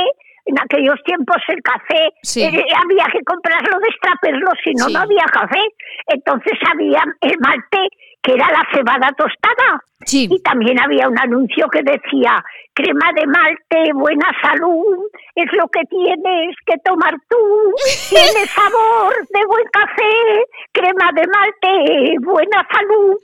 [0.46, 2.42] en aquellos tiempos el café, Sí.
[2.42, 4.92] eh, había que comprarlo, destraperlo, si no, Sí.
[4.94, 5.60] no había café.
[6.06, 7.78] Entonces había el malte,
[8.22, 9.82] que era la cebada tostada.
[10.10, 12.42] Y también había un anuncio que decía,
[12.72, 17.36] crema de malte, buena salud, es lo que tienes que tomar tú,
[18.08, 23.18] tiene sabor de buen café, crema de malte, buena salud.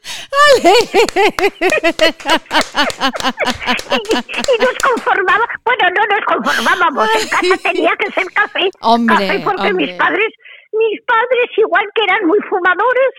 [4.51, 9.41] y, nos conformaba, bueno, no nos conformábamos, en casa tenía que ser café, hombre, café
[9.45, 9.87] porque hombre.
[9.87, 10.35] mis padres
[10.75, 13.11] mis padres, igual que eran muy fumadores,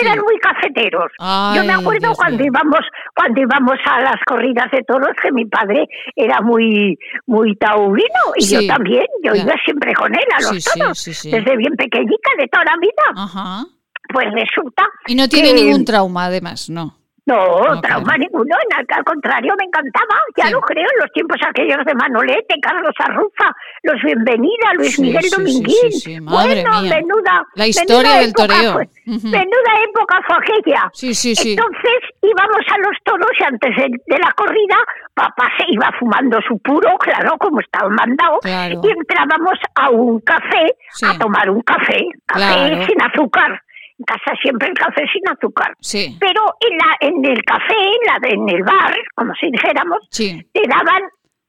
[0.00, 1.10] eran muy cafeteros.
[1.54, 2.80] Yo me acuerdo Dios cuando íbamos,
[3.14, 5.86] cuando íbamos a las corridas de toros, que mi padre
[6.16, 10.62] era muy, muy taurino, y Sí, yo también, yo iba siempre con él a los
[10.62, 11.30] Sí, toros, sí.
[11.30, 13.24] desde bien pequeñita, de toda la vida.
[13.24, 13.64] Ajá.
[14.12, 16.96] Pues resulta Y no tiene que- ningún trauma, además, no.
[17.26, 21.36] No, No, trauma ninguno, en- al contrario, me encantaba, ya lo creo, en los tiempos
[21.46, 23.54] aquellos de Manolete, Carlos Arrufa,
[23.84, 25.92] los Bienvenida, Luis Sí, Miguel sí, sí, Dominguín.
[25.92, 26.94] sí, sí, madre bueno, mía.
[26.96, 27.46] menuda.
[27.54, 28.72] La historia menuda del época toreo.
[28.72, 28.88] fue-.
[29.06, 30.90] Menuda época fue aquella.
[30.92, 31.52] Sí, sí, sí.
[31.52, 34.76] Entonces íbamos a los toros y antes de, de la corrida,
[35.14, 38.80] papá se iba fumando su puro, claro, como estaba mandado, Claro.
[38.82, 40.74] y entrábamos a un café,
[41.06, 42.40] a tomar un café, café
[42.70, 42.86] Claro.
[42.86, 43.62] sin azúcar.
[44.02, 45.72] En casa siempre el café sin azúcar.
[45.80, 46.16] Sí.
[46.18, 50.44] Pero en, la, en el café, en, la, en el bar, como si dijéramos, Sí.
[50.52, 51.02] te daban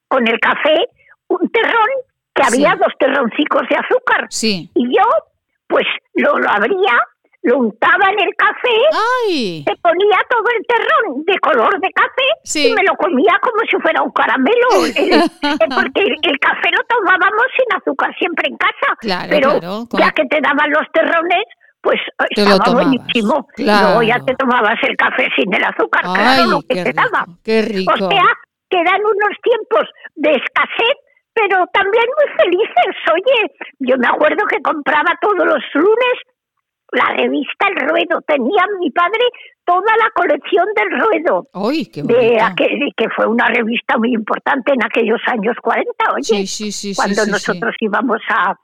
[0.07, 0.85] con el café
[1.30, 1.89] un terrón
[2.35, 2.63] que Sí.
[2.65, 4.27] había dos terroncicos de azúcar.
[4.30, 4.69] Sí.
[4.75, 5.03] Y yo,
[5.67, 6.93] pues lo, lo abría,
[7.41, 12.73] lo untaba en el café, te ponía todo el terrón de color de café y
[12.73, 14.67] me lo comía como si fuera un caramelo.
[14.95, 15.30] El- el-
[15.75, 18.95] porque el, el café lo tomábamos sin azúcar siempre en casa.
[18.99, 21.43] Claro, pero claro, con- ya que te daban los terrones,
[21.84, 21.99] pues
[22.31, 23.45] estaba buenísimo.
[23.55, 23.88] claro.
[23.99, 27.01] Luego ya te tomabas el café sin el azúcar, Ay, claro, lo que te rico,
[27.03, 27.26] daba.
[27.43, 27.93] qué rico.
[27.93, 28.23] O sea,
[28.69, 29.84] que eran unos tiempos
[30.15, 30.95] de escasez,
[31.34, 32.95] pero también muy felices.
[33.14, 36.15] Oye, yo me acuerdo que compraba todos los lunes
[36.91, 38.22] la revista El Ruedo.
[38.27, 39.26] Tenía mi padre
[39.65, 41.47] toda la colección del Ruedo.
[41.53, 46.23] ¡Uy, qué de aquel- que fue una revista muy importante en aquellos años 40, oye,
[46.23, 48.55] Sí, sí, sí, cuando nosotros íbamos a,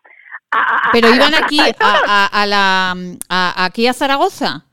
[0.52, 0.58] a-
[0.88, 2.96] a- Pero a la iban aquí a, a- a la
[3.30, 4.64] a- aquí a Zaragoza.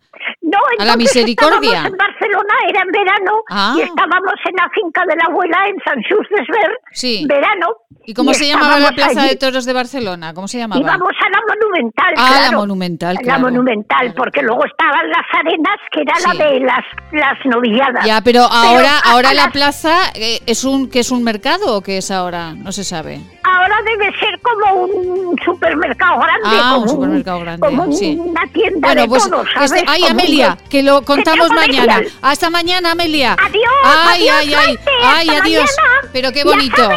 [0.78, 1.84] No, a la misericordia.
[1.86, 3.74] En Barcelona, era en verano, Ah.
[3.76, 7.24] y estábamos en la finca de la abuela en Sant Just Desvern, Sí.
[7.28, 7.66] verano.
[8.08, 9.30] ¿Y cómo se llamaba la Plaza allí.
[9.30, 10.32] de Toros de Barcelona?
[10.32, 10.80] ¿Cómo se llamaba?
[10.80, 12.58] Íbamos a la Monumental, Ah, la claro.
[12.58, 13.40] Monumental, La claro.
[13.40, 18.04] Monumental, porque luego estaban las arenas, que era la de las, las novilladas.
[18.06, 21.82] Ya, pero ahora ahora la las- plaza eh, es un que es un mercado o
[21.82, 23.20] qué es ahora, no se sabe.
[23.42, 26.42] Ahora debe ser como un supermercado grande.
[26.44, 28.16] Ah, como un supermercado grande, Como sí.
[28.20, 30.14] una tienda Bueno, de pues todo, este- ay Como
[30.52, 32.02] Amelia, que lo contamos mañana.
[32.22, 33.36] Hasta mañana, Amelia.
[33.38, 34.78] Adiós, Ay, adiós, ay, ay.
[35.02, 35.70] Ay, adiós.
[35.76, 36.10] mañana.
[36.12, 36.88] Pero qué bonito.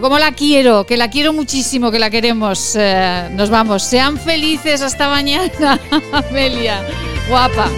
[0.00, 2.74] Cómo la quiero, que la quiero muchísimo, que la queremos.
[2.78, 3.82] Eh, nos vamos.
[3.82, 5.80] Sean felices hasta mañana,
[6.12, 6.82] Amelia.
[7.28, 7.68] Guapa.